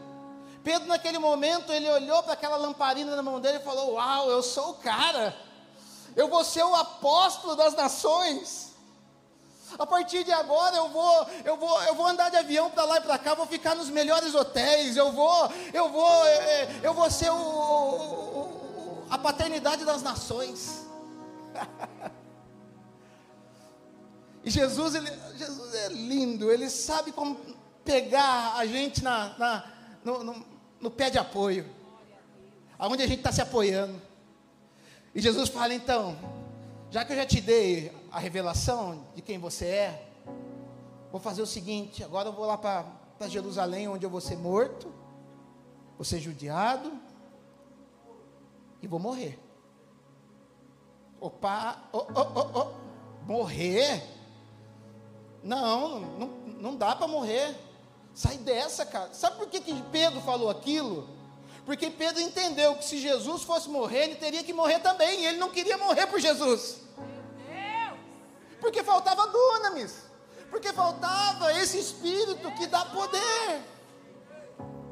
Pedro 0.63 0.87
naquele 0.87 1.17
momento, 1.17 1.71
ele 1.71 1.89
olhou 1.89 2.21
para 2.21 2.33
aquela 2.33 2.57
lamparina 2.57 3.15
na 3.15 3.23
mão 3.23 3.39
dele 3.39 3.57
e 3.57 3.63
falou: 3.63 3.93
Uau, 3.93 4.29
eu 4.29 4.43
sou 4.43 4.71
o 4.71 4.73
cara, 4.75 5.35
eu 6.15 6.27
vou 6.27 6.43
ser 6.43 6.63
o 6.63 6.75
apóstolo 6.75 7.55
das 7.55 7.73
nações. 7.73 8.69
A 9.77 9.85
partir 9.85 10.23
de 10.23 10.31
agora 10.31 10.75
eu 10.75 10.89
vou, 10.89 11.27
eu 11.45 11.57
vou, 11.57 11.81
eu 11.83 11.93
vou 11.93 12.07
andar 12.07 12.29
de 12.29 12.37
avião 12.37 12.71
para 12.71 12.85
lá 12.85 12.97
e 12.97 13.01
para 13.01 13.17
cá, 13.19 13.35
vou 13.35 13.45
ficar 13.45 13.75
nos 13.75 13.89
melhores 13.89 14.33
hotéis, 14.33 14.97
eu 14.97 15.11
vou, 15.11 15.51
eu 15.71 15.89
vou, 15.89 16.25
é, 16.25 16.31
é, 16.31 16.79
eu 16.81 16.93
vou 16.93 17.09
ser 17.11 17.29
o, 17.29 17.35
o, 17.35 18.38
a 19.09 19.17
paternidade 19.17 19.83
das 19.83 20.03
nações. 20.03 20.85
e 24.43 24.49
Jesus, 24.49 24.95
ele, 24.95 25.09
Jesus 25.35 25.73
é 25.73 25.89
lindo, 25.89 26.51
ele 26.51 26.69
sabe 26.69 27.11
como 27.11 27.37
pegar 27.83 28.55
a 28.55 28.65
gente 28.65 29.03
na, 29.03 29.37
na 29.37 29.71
no, 30.03 30.23
no, 30.23 30.45
no 30.79 30.91
pé 30.91 31.09
de 31.09 31.17
apoio, 31.17 31.65
aonde 32.77 33.03
a 33.03 33.07
gente 33.07 33.19
está 33.19 33.31
se 33.31 33.41
apoiando. 33.41 33.99
E 35.13 35.21
Jesus 35.21 35.49
fala: 35.49 35.73
então, 35.73 36.15
já 36.91 37.03
que 37.03 37.13
eu 37.13 37.17
já 37.17 37.25
te 37.25 37.41
dei 37.41 37.91
a 38.11 38.19
revelação 38.19 39.07
de 39.15 39.21
quem 39.21 39.39
você 39.39 39.65
é, 39.65 40.07
vou 41.11 41.19
fazer 41.19 41.41
o 41.41 41.47
seguinte: 41.47 42.03
agora 42.03 42.29
eu 42.29 42.33
vou 42.33 42.45
lá 42.45 42.57
para 42.57 43.27
Jerusalém, 43.27 43.87
onde 43.87 44.05
eu 44.05 44.09
vou 44.09 44.21
ser 44.21 44.37
morto, 44.37 44.93
vou 45.97 46.05
ser 46.05 46.19
judiado 46.19 47.08
e 48.81 48.87
vou 48.87 48.99
morrer. 48.99 49.39
Opa, 51.19 51.83
oh, 51.91 52.05
oh, 52.15 52.59
oh, 52.59 53.25
morrer? 53.25 54.03
Não, 55.43 55.99
não, 55.99 56.27
não 56.27 56.75
dá 56.75 56.95
para 56.95 57.07
morrer. 57.07 57.55
Sai 58.13 58.37
dessa, 58.37 58.85
cara. 58.85 59.13
Sabe 59.13 59.37
por 59.37 59.47
que, 59.47 59.59
que 59.59 59.73
Pedro 59.91 60.21
falou 60.21 60.49
aquilo? 60.49 61.07
Porque 61.65 61.89
Pedro 61.89 62.21
entendeu 62.21 62.75
que 62.75 62.85
se 62.85 62.97
Jesus 62.97 63.43
fosse 63.43 63.69
morrer, 63.69 64.05
ele 64.05 64.15
teria 64.15 64.43
que 64.43 64.53
morrer 64.53 64.79
também. 64.79 65.21
E 65.21 65.25
ele 65.27 65.37
não 65.37 65.49
queria 65.49 65.77
morrer 65.77 66.07
por 66.07 66.19
Jesus. 66.19 66.81
Porque 68.59 68.83
faltava 68.83 69.27
dunamis. 69.27 70.03
Porque 70.49 70.73
faltava 70.73 71.53
esse 71.53 71.77
espírito 71.77 72.51
que 72.53 72.65
dá 72.67 72.85
poder. 72.85 73.61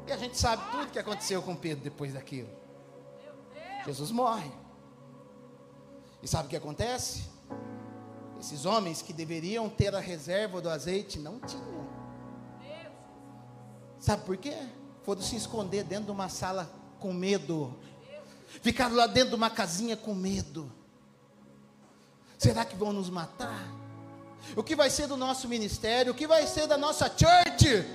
E 0.06 0.12
a 0.12 0.16
gente 0.16 0.38
sabe 0.38 0.62
tudo 0.70 0.90
que 0.90 0.98
aconteceu 0.98 1.42
com 1.42 1.54
Pedro 1.54 1.84
depois 1.84 2.14
daquilo. 2.14 2.48
Jesus 3.88 4.10
morre. 4.10 4.50
E 6.22 6.28
sabe 6.28 6.44
o 6.44 6.50
que 6.50 6.56
acontece? 6.56 7.22
Esses 8.38 8.66
homens 8.66 9.00
que 9.00 9.14
deveriam 9.14 9.66
ter 9.66 9.94
a 9.94 9.98
reserva 9.98 10.60
do 10.60 10.68
azeite 10.68 11.18
não 11.18 11.40
tinham. 11.40 11.88
Sabe 13.98 14.26
por 14.26 14.36
quê? 14.36 14.54
Foram 15.04 15.22
se 15.22 15.36
esconder 15.36 15.84
dentro 15.84 16.04
de 16.04 16.10
uma 16.10 16.28
sala 16.28 16.70
com 17.00 17.14
medo. 17.14 17.74
Ficaram 18.60 18.94
lá 18.94 19.06
dentro 19.06 19.30
de 19.30 19.36
uma 19.36 19.48
casinha 19.48 19.96
com 19.96 20.14
medo. 20.14 20.70
Será 22.36 22.66
que 22.66 22.76
vão 22.76 22.92
nos 22.92 23.08
matar? 23.08 23.66
O 24.54 24.62
que 24.62 24.76
vai 24.76 24.90
ser 24.90 25.06
do 25.06 25.16
nosso 25.16 25.48
ministério? 25.48 26.12
O 26.12 26.14
que 26.14 26.26
vai 26.26 26.46
ser 26.46 26.66
da 26.66 26.76
nossa 26.76 27.06
church? 27.06 27.86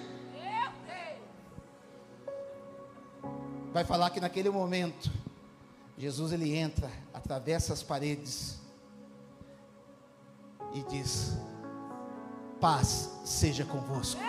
Vai 3.72 3.84
falar 3.84 4.10
que 4.10 4.20
naquele 4.20 4.50
momento 4.50 5.23
Jesus 5.98 6.32
ele 6.32 6.56
entra, 6.56 6.90
atravessa 7.14 7.74
as 7.74 7.84
paredes 7.84 8.60
e 10.74 10.84
diz: 10.84 11.38
Paz 12.60 13.10
seja 13.24 13.64
convosco. 13.64 14.20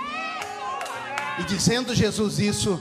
E 1.38 1.44
dizendo 1.44 1.94
Jesus 1.94 2.38
isso, 2.38 2.80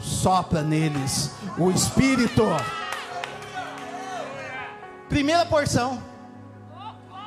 sopra 0.00 0.62
neles 0.62 1.30
o 1.58 1.70
Espírito. 1.70 2.42
Primeira 5.08 5.44
porção. 5.46 6.02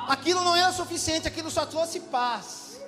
Aquilo 0.08 0.44
não 0.44 0.54
era 0.54 0.72
suficiente, 0.72 1.26
aquilo 1.26 1.50
só 1.50 1.66
trouxe 1.66 2.00
paz. 2.00 2.80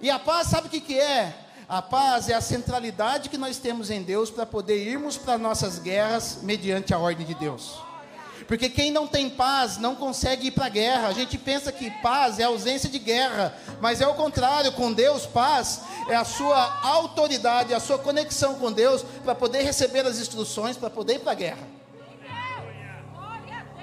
E 0.00 0.08
a 0.10 0.18
paz, 0.18 0.48
sabe 0.48 0.68
o 0.68 0.70
que, 0.70 0.80
que 0.80 0.98
é? 0.98 1.43
A 1.68 1.80
paz 1.80 2.28
é 2.28 2.34
a 2.34 2.40
centralidade 2.40 3.30
que 3.30 3.38
nós 3.38 3.56
temos 3.56 3.90
em 3.90 4.02
Deus 4.02 4.30
para 4.30 4.44
poder 4.44 4.76
irmos 4.86 5.16
para 5.16 5.38
nossas 5.38 5.78
guerras 5.78 6.38
mediante 6.42 6.92
a 6.92 6.98
ordem 6.98 7.26
de 7.26 7.34
Deus. 7.34 7.78
Porque 8.46 8.68
quem 8.68 8.90
não 8.90 9.06
tem 9.06 9.30
paz 9.30 9.78
não 9.78 9.94
consegue 9.94 10.48
ir 10.48 10.50
para 10.50 10.66
a 10.66 10.68
guerra. 10.68 11.08
A 11.08 11.12
gente 11.12 11.38
pensa 11.38 11.72
que 11.72 11.90
paz 12.02 12.38
é 12.38 12.42
ausência 12.42 12.90
de 12.90 12.98
guerra, 12.98 13.56
mas 13.80 14.02
é 14.02 14.06
o 14.06 14.14
contrário. 14.14 14.72
Com 14.72 14.92
Deus, 14.92 15.24
paz 15.24 15.80
é 16.08 16.14
a 16.14 16.24
sua 16.24 16.80
autoridade, 16.82 17.72
a 17.72 17.80
sua 17.80 17.98
conexão 17.98 18.56
com 18.56 18.70
Deus 18.70 19.02
para 19.24 19.34
poder 19.34 19.62
receber 19.62 20.04
as 20.06 20.18
instruções, 20.18 20.76
para 20.76 20.90
poder 20.90 21.14
ir 21.14 21.20
para 21.20 21.32
a 21.32 21.36
guerra. 21.36 21.66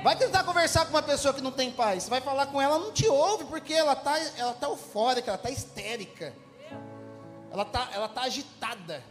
Vai 0.04 0.16
tentar 0.16 0.44
conversar 0.44 0.86
com 0.86 0.92
uma 0.92 1.02
pessoa 1.02 1.34
que 1.34 1.42
não 1.42 1.52
tem 1.52 1.72
paz. 1.72 2.08
Vai 2.08 2.22
falar 2.22 2.48
com 2.48 2.62
ela, 2.62 2.78
não 2.78 2.92
te 2.92 3.08
ouve, 3.08 3.46
porque 3.46 3.74
ela 3.74 3.94
está 3.94 4.20
ela 4.38 4.54
tá 4.54 4.68
eufórica, 4.68 5.32
ela 5.32 5.38
está 5.38 5.50
histérica. 5.50 6.34
Ela 7.52 7.64
está 7.64 7.90
ela 7.92 8.08
tá 8.08 8.22
agitada 8.22 9.04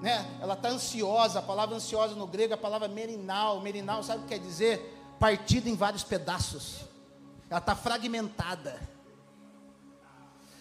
né? 0.00 0.38
Ela 0.40 0.54
está 0.54 0.68
ansiosa. 0.68 1.38
A 1.38 1.42
palavra 1.42 1.76
ansiosa 1.76 2.14
no 2.14 2.26
grego 2.26 2.52
é 2.52 2.54
a 2.54 2.58
palavra 2.58 2.88
merinal. 2.88 3.60
Merinal, 3.60 4.02
sabe 4.02 4.20
o 4.20 4.22
que 4.22 4.28
quer 4.28 4.38
dizer? 4.38 4.94
Partida 5.18 5.68
em 5.68 5.74
vários 5.74 6.04
pedaços. 6.04 6.80
Ela 7.50 7.58
está 7.58 7.74
fragmentada. 7.74 8.80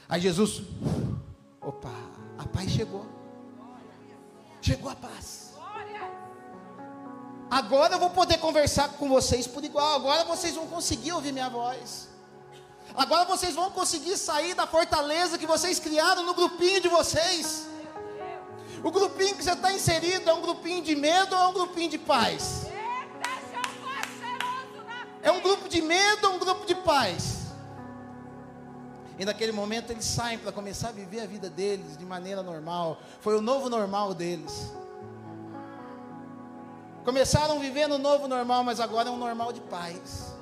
Aí 0.10 0.22
Jesus, 0.22 0.62
opa, 1.62 1.91
a 2.38 2.48
paz 2.48 2.72
chegou. 2.72 3.06
Chegou 4.62 4.89
a 4.89 4.95
paz. 4.95 5.54
Agora 7.50 7.95
eu 7.95 8.00
vou 8.00 8.10
poder 8.10 8.39
conversar 8.39 8.89
com 8.93 9.08
vocês 9.08 9.48
por 9.48 9.64
igual. 9.64 9.95
Agora 9.95 10.26
vocês 10.26 10.56
vão 10.56 10.68
conseguir 10.68 11.14
ouvir 11.14 11.32
minha 11.32 11.50
voz. 11.50 12.10
Agora 12.98 13.26
vocês 13.26 13.54
vão 13.54 13.70
conseguir 13.70 14.18
sair 14.18 14.56
da 14.56 14.66
fortaleza 14.66 15.38
que 15.38 15.45
vocês 15.45 15.80
criaram 15.80 16.24
no 16.24 16.34
grupinho 16.34 16.82
de 16.82 16.88
vocês. 16.88 17.68
O 18.84 18.89
grupinho 18.89 19.36
que 19.36 19.43
você 19.43 19.52
está 19.52 19.72
inserido 19.72 20.28
é 20.28 20.34
um 20.34 20.41
grupinho 20.41 20.84
de 20.84 20.95
medo 20.95 21.36
ou 21.36 21.41
é 21.43 21.48
um 21.48 21.54
grupinho 21.54 21.91
de 21.91 22.00
paz? 22.00 22.66
É 25.22 25.32
um 25.32 25.41
grupo 25.41 25.70
de 25.70 25.80
medo 25.80 26.28
ou 26.28 26.36
um 26.36 26.39
grupo 26.39 26.66
de 26.66 26.74
paz? 26.74 27.38
E 29.20 29.26
naquele 29.26 29.52
momento 29.52 29.91
eles 29.91 30.06
saem 30.06 30.39
para 30.39 30.52
começar 30.52 30.89
a 30.89 30.91
viver 30.91 31.20
a 31.20 31.28
vida 31.28 31.52
deles 31.52 31.98
de 31.98 32.06
maneira 32.06 32.41
normal. 32.41 33.00
Foi 33.20 33.38
o 33.38 33.41
novo 33.41 33.70
normal 33.70 34.16
deles. 34.16 34.72
Começaram 37.06 37.60
vivendo 37.60 37.93
o 37.93 38.00
novo 38.00 38.28
normal, 38.28 38.64
mas 38.64 38.80
agora 38.80 39.10
é 39.10 39.12
um 39.12 39.18
normal 39.18 39.54
de 39.54 39.62
paz. 39.62 40.37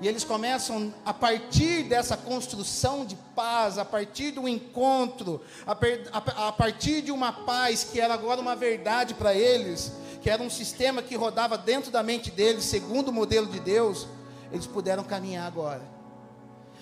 E 0.00 0.06
eles 0.06 0.24
começam, 0.24 0.92
a 1.04 1.14
partir 1.14 1.84
dessa 1.84 2.16
construção 2.16 3.06
de 3.06 3.16
paz, 3.34 3.78
a 3.78 3.84
partir 3.84 4.30
do 4.30 4.46
encontro, 4.46 5.40
a, 5.66 5.72
a, 5.72 6.48
a 6.48 6.52
partir 6.52 7.00
de 7.00 7.10
uma 7.10 7.32
paz 7.32 7.84
que 7.84 7.98
era 7.98 8.12
agora 8.12 8.40
uma 8.40 8.54
verdade 8.54 9.14
para 9.14 9.34
eles, 9.34 9.92
que 10.20 10.28
era 10.28 10.42
um 10.42 10.50
sistema 10.50 11.02
que 11.02 11.16
rodava 11.16 11.56
dentro 11.56 11.90
da 11.90 12.02
mente 12.02 12.30
deles, 12.30 12.64
segundo 12.64 13.08
o 13.08 13.12
modelo 13.12 13.46
de 13.46 13.58
Deus, 13.58 14.06
eles 14.52 14.66
puderam 14.66 15.02
caminhar 15.02 15.46
agora. 15.46 15.82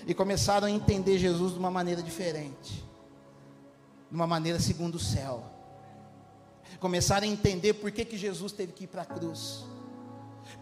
E 0.06 0.12
começaram 0.12 0.66
a 0.66 0.70
entender 0.70 1.16
Jesus 1.16 1.52
de 1.52 1.58
uma 1.58 1.70
maneira 1.70 2.02
diferente, 2.02 2.84
de 4.10 4.14
uma 4.14 4.26
maneira 4.26 4.58
segundo 4.58 4.96
o 4.96 5.00
céu. 5.00 5.44
Começaram 6.80 7.28
a 7.28 7.30
entender 7.30 7.74
por 7.74 7.92
que, 7.92 8.04
que 8.04 8.18
Jesus 8.18 8.50
teve 8.50 8.72
que 8.72 8.84
ir 8.84 8.88
para 8.88 9.02
a 9.02 9.06
cruz 9.06 9.64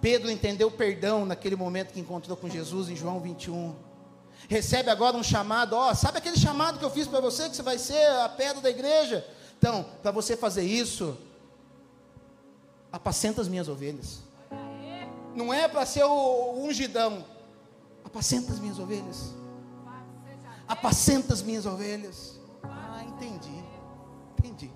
Pedro 0.01 0.31
entendeu 0.31 0.71
perdão 0.71 1.25
naquele 1.25 1.57
momento 1.57 1.93
que 1.93 2.01
encontrou 2.01 2.37
com 2.37 2.49
Jesus 2.49 2.89
em 2.89 2.97
João 2.97 3.21
21. 3.21 3.75
Recebe 4.49 4.91
agora 4.91 5.17
um 5.17 5.23
chamado, 5.23 5.75
ó, 5.75 5.95
sabe 5.95 6.19
aquele 6.19 6.37
chamado 6.37 6.79
que 6.79 6.85
eu 6.85 6.91
fiz 6.91 7.07
para 7.07 7.21
você 7.21 7.49
que 7.49 7.57
você 7.57 7.63
vai 7.63 7.79
ser 7.79 8.05
a 8.21 8.29
pedra 8.29 8.61
da 8.61 8.71
igreja? 8.71 9.27
Então, 9.59 9.87
para 10.03 10.11
você 10.11 10.37
fazer 10.37 10.65
isso, 10.65 11.17
apacenta 12.91 13.41
as 13.41 13.49
minhas 13.49 13.69
ovelhas. 13.69 14.21
Não 15.35 15.53
é 15.53 15.67
para 15.69 15.87
ser 15.87 16.05
o 16.05 16.55
ungidão. 16.59 17.25
Apacenta 18.05 18.53
as 18.53 18.59
minhas 18.59 18.79
ovelhas. 18.79 19.33
Apacenta 20.67 21.33
as 21.33 21.43
minhas 21.43 21.65
ovelhas. 21.65 22.39
Ah, 22.63 23.03
entendi. 23.05 23.65
Entendi. 24.39 24.71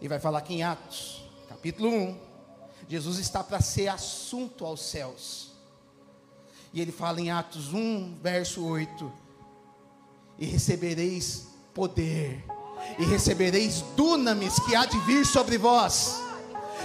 E 0.00 0.08
vai 0.08 0.18
falar 0.18 0.38
aqui 0.38 0.54
em 0.54 0.62
Atos, 0.62 1.28
capítulo 1.48 1.90
1, 1.90 2.29
Jesus 2.90 3.20
está 3.20 3.44
para 3.44 3.60
ser 3.60 3.86
assunto 3.86 4.66
aos 4.66 4.80
céus. 4.80 5.52
E 6.72 6.80
ele 6.80 6.90
fala 6.90 7.20
em 7.20 7.30
Atos 7.30 7.72
1, 7.72 8.18
verso 8.20 8.66
8: 8.66 9.12
E 10.36 10.44
recebereis 10.44 11.46
poder, 11.72 12.44
e 12.98 13.04
recebereis 13.04 13.82
dunamis 13.94 14.58
que 14.58 14.74
há 14.74 14.86
de 14.86 14.98
vir 15.02 15.24
sobre 15.24 15.56
vós. 15.56 16.20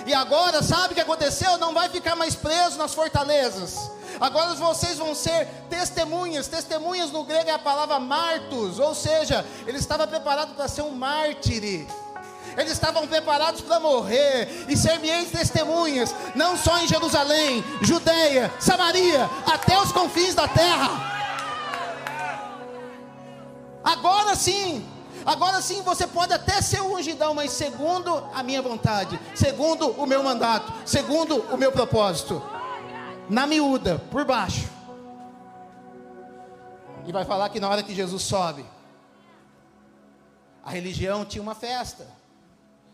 E 0.05 0.13
agora, 0.13 0.61
sabe 0.61 0.91
o 0.91 0.95
que 0.95 1.01
aconteceu? 1.01 1.57
Não 1.57 1.73
vai 1.73 1.89
ficar 1.89 2.15
mais 2.15 2.35
preso 2.35 2.77
nas 2.77 2.93
fortalezas. 2.93 3.89
Agora 4.19 4.53
vocês 4.53 4.99
vão 4.99 5.15
ser 5.15 5.47
testemunhas. 5.71 6.47
Testemunhas 6.47 7.09
no 7.09 7.23
grego 7.23 7.49
é 7.49 7.53
a 7.53 7.57
palavra 7.57 7.99
martos, 7.99 8.77
ou 8.77 8.93
seja, 8.93 9.43
ele 9.65 9.79
estava 9.79 10.05
preparado 10.05 10.53
para 10.53 10.67
ser 10.67 10.83
um 10.83 10.91
mártire 10.91 11.87
eles 12.57 12.71
estavam 12.71 13.07
preparados 13.07 13.61
para 13.61 13.79
morrer 13.79 14.65
e 14.67 14.77
ser 14.77 14.99
minhas 14.99 15.29
testemunhas, 15.29 16.15
não 16.35 16.55
só 16.57 16.77
em 16.79 16.87
Jerusalém, 16.87 17.63
Judeia, 17.81 18.51
Samaria, 18.59 19.29
até 19.45 19.79
os 19.79 19.91
confins 19.91 20.33
da 20.33 20.47
terra. 20.47 21.13
Agora 23.83 24.35
sim, 24.35 24.83
agora 25.25 25.61
sim 25.61 25.81
você 25.81 26.07
pode 26.07 26.33
até 26.33 26.61
ser 26.61 26.81
o 26.81 26.95
ungidão, 26.95 27.33
mas 27.33 27.51
segundo 27.51 28.23
a 28.33 28.41
minha 28.41 28.61
vontade, 28.61 29.19
segundo 29.35 29.89
o 29.91 30.05
meu 30.05 30.23
mandato, 30.23 30.73
segundo 30.85 31.41
o 31.51 31.57
meu 31.57 31.71
propósito, 31.71 32.41
na 33.29 33.45
miúda, 33.45 34.01
por 34.09 34.25
baixo. 34.25 34.69
E 37.05 37.11
vai 37.11 37.25
falar 37.25 37.49
que 37.49 37.59
na 37.59 37.69
hora 37.69 37.83
que 37.83 37.93
Jesus 37.93 38.23
sobe, 38.23 38.65
a 40.63 40.71
religião 40.71 41.23
tinha 41.23 41.41
uma 41.41 41.53
festa. 41.53 42.07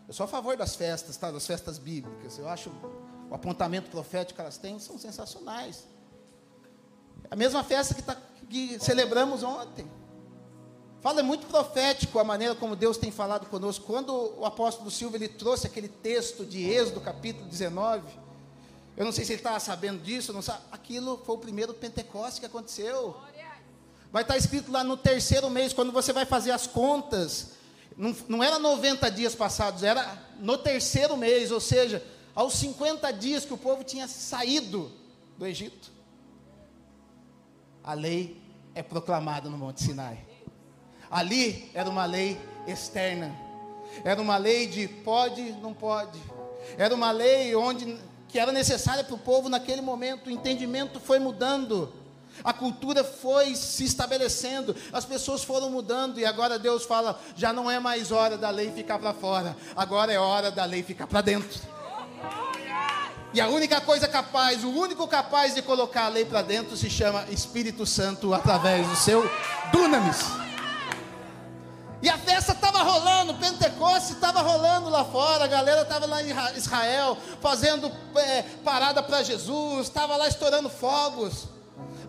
Eu 0.06 0.14
sou 0.14 0.24
a 0.24 0.28
favor 0.28 0.56
das 0.56 0.74
festas, 0.74 1.16
tá? 1.16 1.30
das 1.30 1.46
festas 1.46 1.78
bíblicas. 1.78 2.38
Eu 2.38 2.48
acho 2.48 2.70
o 3.30 3.34
apontamento 3.34 3.90
profético 3.90 4.36
que 4.36 4.40
elas 4.40 4.58
têm 4.58 4.78
são 4.78 4.98
sensacionais. 4.98 5.84
A 7.30 7.36
mesma 7.36 7.64
festa 7.64 7.94
que, 7.94 8.02
tá, 8.02 8.16
que 8.48 8.78
celebramos 8.78 9.42
ontem. 9.42 9.90
Fala 11.00 11.20
é 11.20 11.22
muito 11.22 11.46
profético 11.46 12.18
a 12.18 12.24
maneira 12.24 12.54
como 12.54 12.76
Deus 12.76 12.96
tem 12.96 13.10
falado 13.10 13.46
conosco. 13.46 13.84
Quando 13.84 14.38
o 14.38 14.44
apóstolo 14.44 14.90
Silva 14.90 15.16
ele 15.16 15.28
trouxe 15.28 15.66
aquele 15.66 15.88
texto 15.88 16.44
de 16.44 16.62
Êxodo, 16.62 17.00
capítulo 17.00 17.48
19, 17.48 18.06
eu 18.96 19.04
não 19.04 19.12
sei 19.12 19.24
se 19.24 19.32
ele 19.32 19.40
estava 19.40 19.58
sabendo 19.58 20.02
disso, 20.02 20.32
não 20.32 20.42
sabe. 20.42 20.60
Aquilo 20.70 21.20
foi 21.24 21.34
o 21.34 21.38
primeiro 21.38 21.72
Pentecoste 21.74 22.40
que 22.40 22.46
aconteceu. 22.46 23.16
Vai 24.12 24.22
estar 24.22 24.36
escrito 24.36 24.70
lá 24.70 24.84
no 24.84 24.96
terceiro 24.96 25.48
mês, 25.48 25.72
quando 25.72 25.90
você 25.90 26.12
vai 26.12 26.26
fazer 26.26 26.50
as 26.50 26.66
contas 26.66 27.52
não, 27.96 28.14
não 28.28 28.42
era 28.42 28.58
90 28.58 29.10
dias 29.10 29.34
passados, 29.34 29.82
era 29.82 30.18
no 30.38 30.58
terceiro 30.58 31.16
mês, 31.16 31.50
ou 31.50 31.60
seja, 31.60 32.04
aos 32.34 32.54
50 32.54 33.12
dias 33.12 33.44
que 33.44 33.52
o 33.52 33.58
povo 33.58 33.84
tinha 33.84 34.08
saído 34.08 34.90
do 35.36 35.46
Egito. 35.46 35.92
A 37.84 37.94
lei 37.94 38.40
é 38.74 38.82
proclamada 38.82 39.48
no 39.48 39.58
Monte 39.58 39.82
Sinai. 39.82 40.18
Ali 41.10 41.70
era 41.74 41.90
uma 41.90 42.04
lei 42.04 42.40
externa. 42.66 43.36
Era 44.04 44.20
uma 44.20 44.36
lei 44.36 44.66
de 44.66 44.88
pode, 44.88 45.52
não 45.60 45.74
pode. 45.74 46.18
Era 46.78 46.94
uma 46.94 47.10
lei 47.10 47.54
onde 47.54 47.98
que 48.28 48.38
era 48.38 48.50
necessária 48.50 49.04
para 49.04 49.14
o 49.14 49.18
povo 49.18 49.48
naquele 49.48 49.82
momento. 49.82 50.28
O 50.28 50.30
entendimento 50.30 50.98
foi 50.98 51.18
mudando. 51.18 51.92
A 52.44 52.52
cultura 52.52 53.04
foi 53.04 53.54
se 53.54 53.84
estabelecendo, 53.84 54.74
as 54.92 55.04
pessoas 55.04 55.44
foram 55.44 55.70
mudando 55.70 56.18
e 56.18 56.24
agora 56.24 56.58
Deus 56.58 56.84
fala: 56.84 57.20
já 57.36 57.52
não 57.52 57.70
é 57.70 57.78
mais 57.78 58.10
hora 58.10 58.36
da 58.36 58.50
lei 58.50 58.70
ficar 58.72 58.98
para 58.98 59.12
fora, 59.12 59.56
agora 59.76 60.12
é 60.12 60.18
hora 60.18 60.50
da 60.50 60.64
lei 60.64 60.82
ficar 60.82 61.06
para 61.06 61.20
dentro. 61.20 61.60
E 63.34 63.40
a 63.40 63.48
única 63.48 63.80
coisa 63.80 64.06
capaz, 64.06 64.62
o 64.62 64.70
único 64.70 65.08
capaz 65.08 65.54
de 65.54 65.62
colocar 65.62 66.04
a 66.04 66.08
lei 66.08 66.24
para 66.24 66.42
dentro 66.42 66.76
se 66.76 66.90
chama 66.90 67.24
Espírito 67.30 67.86
Santo 67.86 68.34
através 68.34 68.86
do 68.86 68.94
seu 68.94 69.22
dunamis. 69.72 70.42
E 72.02 72.10
a 72.10 72.18
festa 72.18 72.52
estava 72.52 72.82
rolando, 72.82 73.34
Pentecoste 73.34 74.14
estava 74.14 74.42
rolando 74.42 74.90
lá 74.90 75.04
fora, 75.04 75.44
a 75.44 75.46
galera 75.46 75.82
estava 75.82 76.04
lá 76.04 76.20
em 76.20 76.34
Israel 76.56 77.16
fazendo 77.40 77.90
é, 78.16 78.42
parada 78.64 79.02
para 79.02 79.22
Jesus, 79.22 79.86
estava 79.86 80.16
lá 80.16 80.26
estourando 80.26 80.68
fogos. 80.68 81.46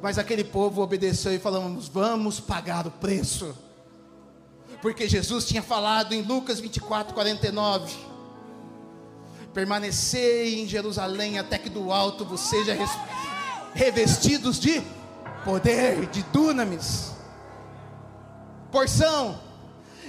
Mas 0.04 0.18
aquele 0.18 0.44
povo 0.44 0.82
obedeceu 0.82 1.34
e 1.34 1.40
falamos: 1.40 1.88
vamos 1.88 2.38
pagar 2.38 2.86
o 2.86 2.92
preço. 2.92 3.58
Porque 4.82 5.08
Jesus 5.08 5.46
tinha 5.46 5.64
falado 5.64 6.12
em 6.12 6.22
Lucas 6.22 6.60
24, 6.60 7.14
49: 7.14 7.96
permanecei 9.54 10.62
em 10.62 10.68
Jerusalém 10.68 11.40
até 11.40 11.58
que 11.58 11.70
do 11.70 11.90
alto 11.90 12.26
vos 12.26 12.42
seja 12.42 12.78
revestidos 13.74 14.60
de 14.60 14.84
poder, 15.46 16.06
de 16.08 16.22
dunamis. 16.24 17.14
porção. 18.74 19.40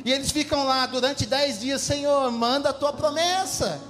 E 0.04 0.12
eles 0.12 0.32
ficam 0.32 0.64
lá 0.64 0.86
durante 0.86 1.24
dez 1.24 1.60
dias, 1.60 1.80
Senhor, 1.82 2.32
manda 2.32 2.70
a 2.70 2.72
tua 2.72 2.92
promessa. 2.92 3.80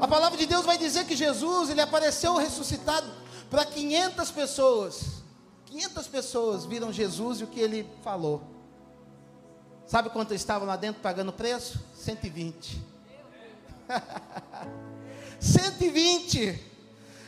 A 0.00 0.08
palavra 0.08 0.38
de 0.38 0.46
Deus 0.46 0.64
vai 0.64 0.78
dizer 0.78 1.04
que 1.04 1.14
Jesus, 1.14 1.68
ele 1.68 1.82
apareceu 1.82 2.34
ressuscitado 2.36 3.06
para 3.50 3.66
500 3.66 4.30
pessoas. 4.30 5.17
500 5.70 6.06
pessoas 6.06 6.64
viram 6.64 6.90
Jesus 6.90 7.40
e 7.40 7.44
o 7.44 7.46
que 7.46 7.60
ele 7.60 7.86
falou. 8.02 8.42
Sabe 9.86 10.08
quanto 10.08 10.32
estavam 10.32 10.66
lá 10.66 10.76
dentro 10.76 11.02
pagando 11.02 11.30
preço? 11.30 11.78
120. 11.94 12.82
120. 15.38 16.58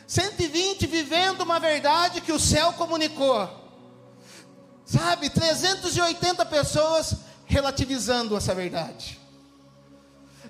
120 0.07 0.87
vivendo 0.87 1.43
uma 1.43 1.61
verdade 1.61 2.23
que 2.23 2.33
o 2.33 2.41
céu 2.41 2.73
comunicou. 2.73 3.49
Sabe, 4.87 5.29
380 5.29 6.45
pessoas 6.47 7.17
relativizando 7.45 8.37
essa 8.37 8.55
verdade. 8.55 9.21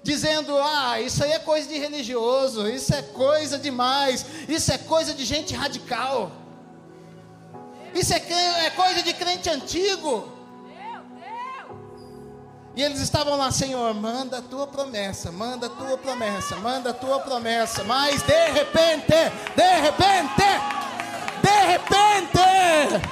Dizendo, 0.03 0.57
ah, 0.57 1.01
isso 1.01 1.25
aí 1.25 1.33
é 1.33 1.39
coisa 1.41 1.69
de 1.69 1.77
religioso, 1.77 2.69
isso 2.69 2.95
é 2.95 3.03
coisa 3.03 3.59
demais, 3.59 4.25
isso 4.49 4.73
é 4.73 4.79
coisa 4.79 5.13
de 5.13 5.25
gente 5.25 5.55
radical, 5.55 6.40
isso 7.95 8.13
é, 8.13 8.67
é 8.67 8.71
coisa 8.71 9.03
de 9.03 9.13
crente 9.15 9.49
antigo. 9.49 10.41
E 12.77 12.83
eles 12.83 13.01
estavam 13.01 13.37
lá, 13.37 13.51
Senhor, 13.51 13.93
manda 13.95 14.39
a 14.39 14.43
tua 14.43 14.67
promessa, 14.67 15.33
manda 15.33 15.67
a 15.67 15.71
tua 15.71 15.99
promessa, 15.99 16.57
manda 16.57 16.91
a 16.91 16.95
tua 16.95 17.19
promessa. 17.19 17.83
Mas 17.85 18.23
de 18.23 18.51
repente, 18.53 19.13
de 19.57 19.81
repente, 19.81 20.43
de 21.43 21.67
repente, 21.67 23.11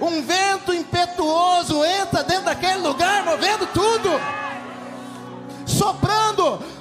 um 0.00 0.22
vento 0.22 0.72
impetuoso 0.72 1.84
entra 1.84 2.24
dentro 2.24 2.46
daquele 2.46 2.80
lugar, 2.80 3.24
movendo 3.24 3.66
tudo, 3.72 4.10
soprando. 5.66 6.77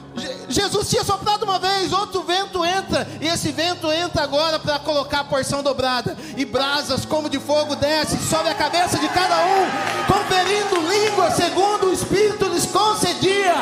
Jesus 0.50 0.90
tinha 0.90 1.04
soprado 1.04 1.44
uma 1.44 1.60
vez, 1.60 1.92
outro 1.92 2.24
vento 2.24 2.64
entra, 2.64 3.08
e 3.20 3.28
esse 3.28 3.52
vento 3.52 3.92
entra 3.92 4.24
agora 4.24 4.58
para 4.58 4.80
colocar 4.80 5.22
a 5.22 5.24
porção 5.26 5.62
dobrada, 5.62 6.16
e 6.38 6.46
brasas 6.46 7.06
como 7.06 7.30
de 7.30 7.40
fogo 7.40 7.76
descem 7.76 8.20
sobre 8.20 8.50
a 8.50 8.56
cabeça 8.56 8.98
de 8.98 9.10
cada 9.10 9.36
um, 9.46 9.66
conferindo 10.08 10.90
língua 10.90 11.32
segundo 11.32 11.88
o 11.88 11.94
Espírito 11.94 12.46
lhes 12.46 12.66
concedia. 12.66 13.56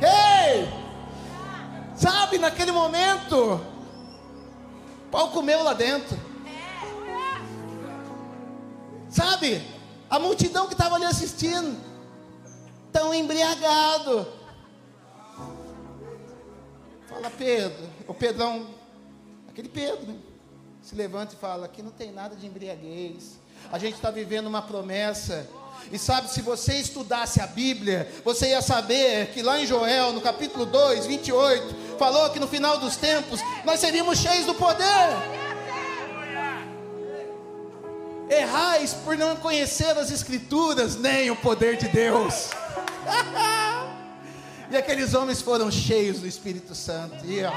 Ei! 0.00 0.68
Sabe, 1.94 2.38
naquele 2.38 2.72
momento, 2.72 3.60
pau 5.10 5.28
comeu 5.28 5.62
lá 5.62 5.74
dentro. 5.74 6.18
Sabe, 9.10 9.62
a 10.08 10.18
multidão 10.18 10.66
que 10.66 10.72
estava 10.72 10.94
ali 10.94 11.04
assistindo, 11.04 11.78
tão 12.90 13.12
embriagado 13.12 14.39
Fala 17.10 17.28
Pedro, 17.36 17.90
o 18.06 18.14
Pedrão, 18.14 18.68
aquele 19.48 19.68
Pedro, 19.68 20.06
né? 20.06 20.16
Se 20.80 20.94
levanta 20.94 21.34
e 21.34 21.36
fala: 21.36 21.66
aqui 21.66 21.82
não 21.82 21.90
tem 21.90 22.12
nada 22.12 22.36
de 22.36 22.46
embriaguez. 22.46 23.40
A 23.70 23.78
gente 23.78 23.96
está 23.96 24.10
vivendo 24.10 24.46
uma 24.46 24.62
promessa. 24.62 25.46
E 25.90 25.98
sabe, 25.98 26.30
se 26.30 26.40
você 26.40 26.74
estudasse 26.74 27.40
a 27.40 27.46
Bíblia, 27.46 28.08
você 28.24 28.50
ia 28.50 28.62
saber 28.62 29.32
que 29.32 29.42
lá 29.42 29.58
em 29.58 29.66
Joel, 29.66 30.12
no 30.12 30.20
capítulo 30.20 30.64
2, 30.66 31.06
28, 31.06 31.96
falou 31.98 32.30
que 32.30 32.38
no 32.38 32.46
final 32.46 32.78
dos 32.78 32.96
tempos 32.96 33.40
nós 33.64 33.80
seríamos 33.80 34.18
cheios 34.18 34.46
do 34.46 34.54
poder. 34.54 34.86
Errais 38.28 38.94
por 38.94 39.16
não 39.16 39.34
conhecer 39.36 39.98
as 39.98 40.10
Escrituras, 40.10 40.96
nem 40.96 41.30
o 41.30 41.36
poder 41.36 41.76
de 41.76 41.88
Deus. 41.88 42.50
E 44.70 44.76
aqueles 44.76 45.14
homens 45.14 45.42
foram 45.42 45.70
cheios 45.70 46.20
do 46.20 46.26
Espírito 46.26 46.74
Santo. 46.74 47.26
E 47.26 47.42
ó, 47.42 47.52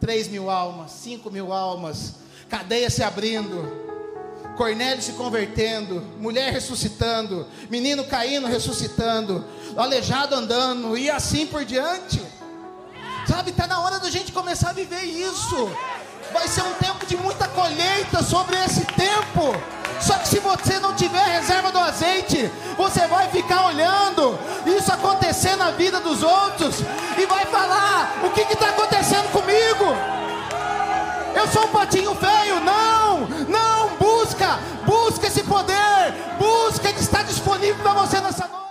3 0.00 0.28
mil 0.28 0.48
almas, 0.48 0.92
5 0.92 1.30
mil 1.30 1.52
almas, 1.52 2.14
cadeia 2.48 2.88
se 2.88 3.02
abrindo, 3.02 3.90
Cornélio 4.56 5.02
se 5.02 5.12
convertendo, 5.12 6.00
mulher 6.18 6.52
ressuscitando, 6.52 7.46
menino 7.68 8.04
caindo, 8.04 8.46
ressuscitando, 8.46 9.44
aleijado 9.76 10.34
andando, 10.34 10.96
e 10.96 11.10
assim 11.10 11.46
por 11.46 11.64
diante. 11.64 12.20
Sabe, 13.28 13.50
está 13.50 13.66
na 13.66 13.80
hora 13.80 13.98
da 13.98 14.10
gente 14.10 14.32
começar 14.32 14.70
a 14.70 14.72
viver 14.72 15.04
isso. 15.04 15.70
Vai 16.32 16.48
ser 16.48 16.62
um 16.62 16.74
tempo 16.74 17.04
de 17.06 17.16
muita 17.16 17.46
colheita 17.48 18.22
sobre 18.22 18.56
esse 18.56 18.84
tempo. 18.86 19.79
Só 20.00 20.14
que 20.14 20.28
se 20.28 20.38
você 20.38 20.78
não 20.78 20.94
tiver 20.94 21.22
reserva 21.22 21.70
do 21.70 21.78
azeite, 21.78 22.50
você 22.76 23.06
vai 23.06 23.28
ficar 23.28 23.66
olhando 23.66 24.38
isso 24.66 24.92
acontecer 24.92 25.56
na 25.56 25.70
vida 25.70 26.00
dos 26.00 26.22
outros 26.22 26.80
e 27.18 27.26
vai 27.26 27.44
falar: 27.46 28.12
o 28.24 28.30
que 28.30 28.40
está 28.40 28.70
acontecendo 28.70 29.30
comigo? 29.30 29.94
Eu 31.34 31.46
sou 31.48 31.64
um 31.64 31.68
patinho 31.68 32.14
feio? 32.14 32.60
Não, 32.60 33.20
não, 33.48 33.96
busca, 33.96 34.58
busca 34.84 35.26
esse 35.26 35.42
poder, 35.42 36.14
busca 36.38 36.92
que 36.92 37.00
está 37.00 37.22
disponível 37.22 37.76
para 37.82 37.92
você 37.92 38.20
nessa 38.20 38.46
noite. 38.48 38.69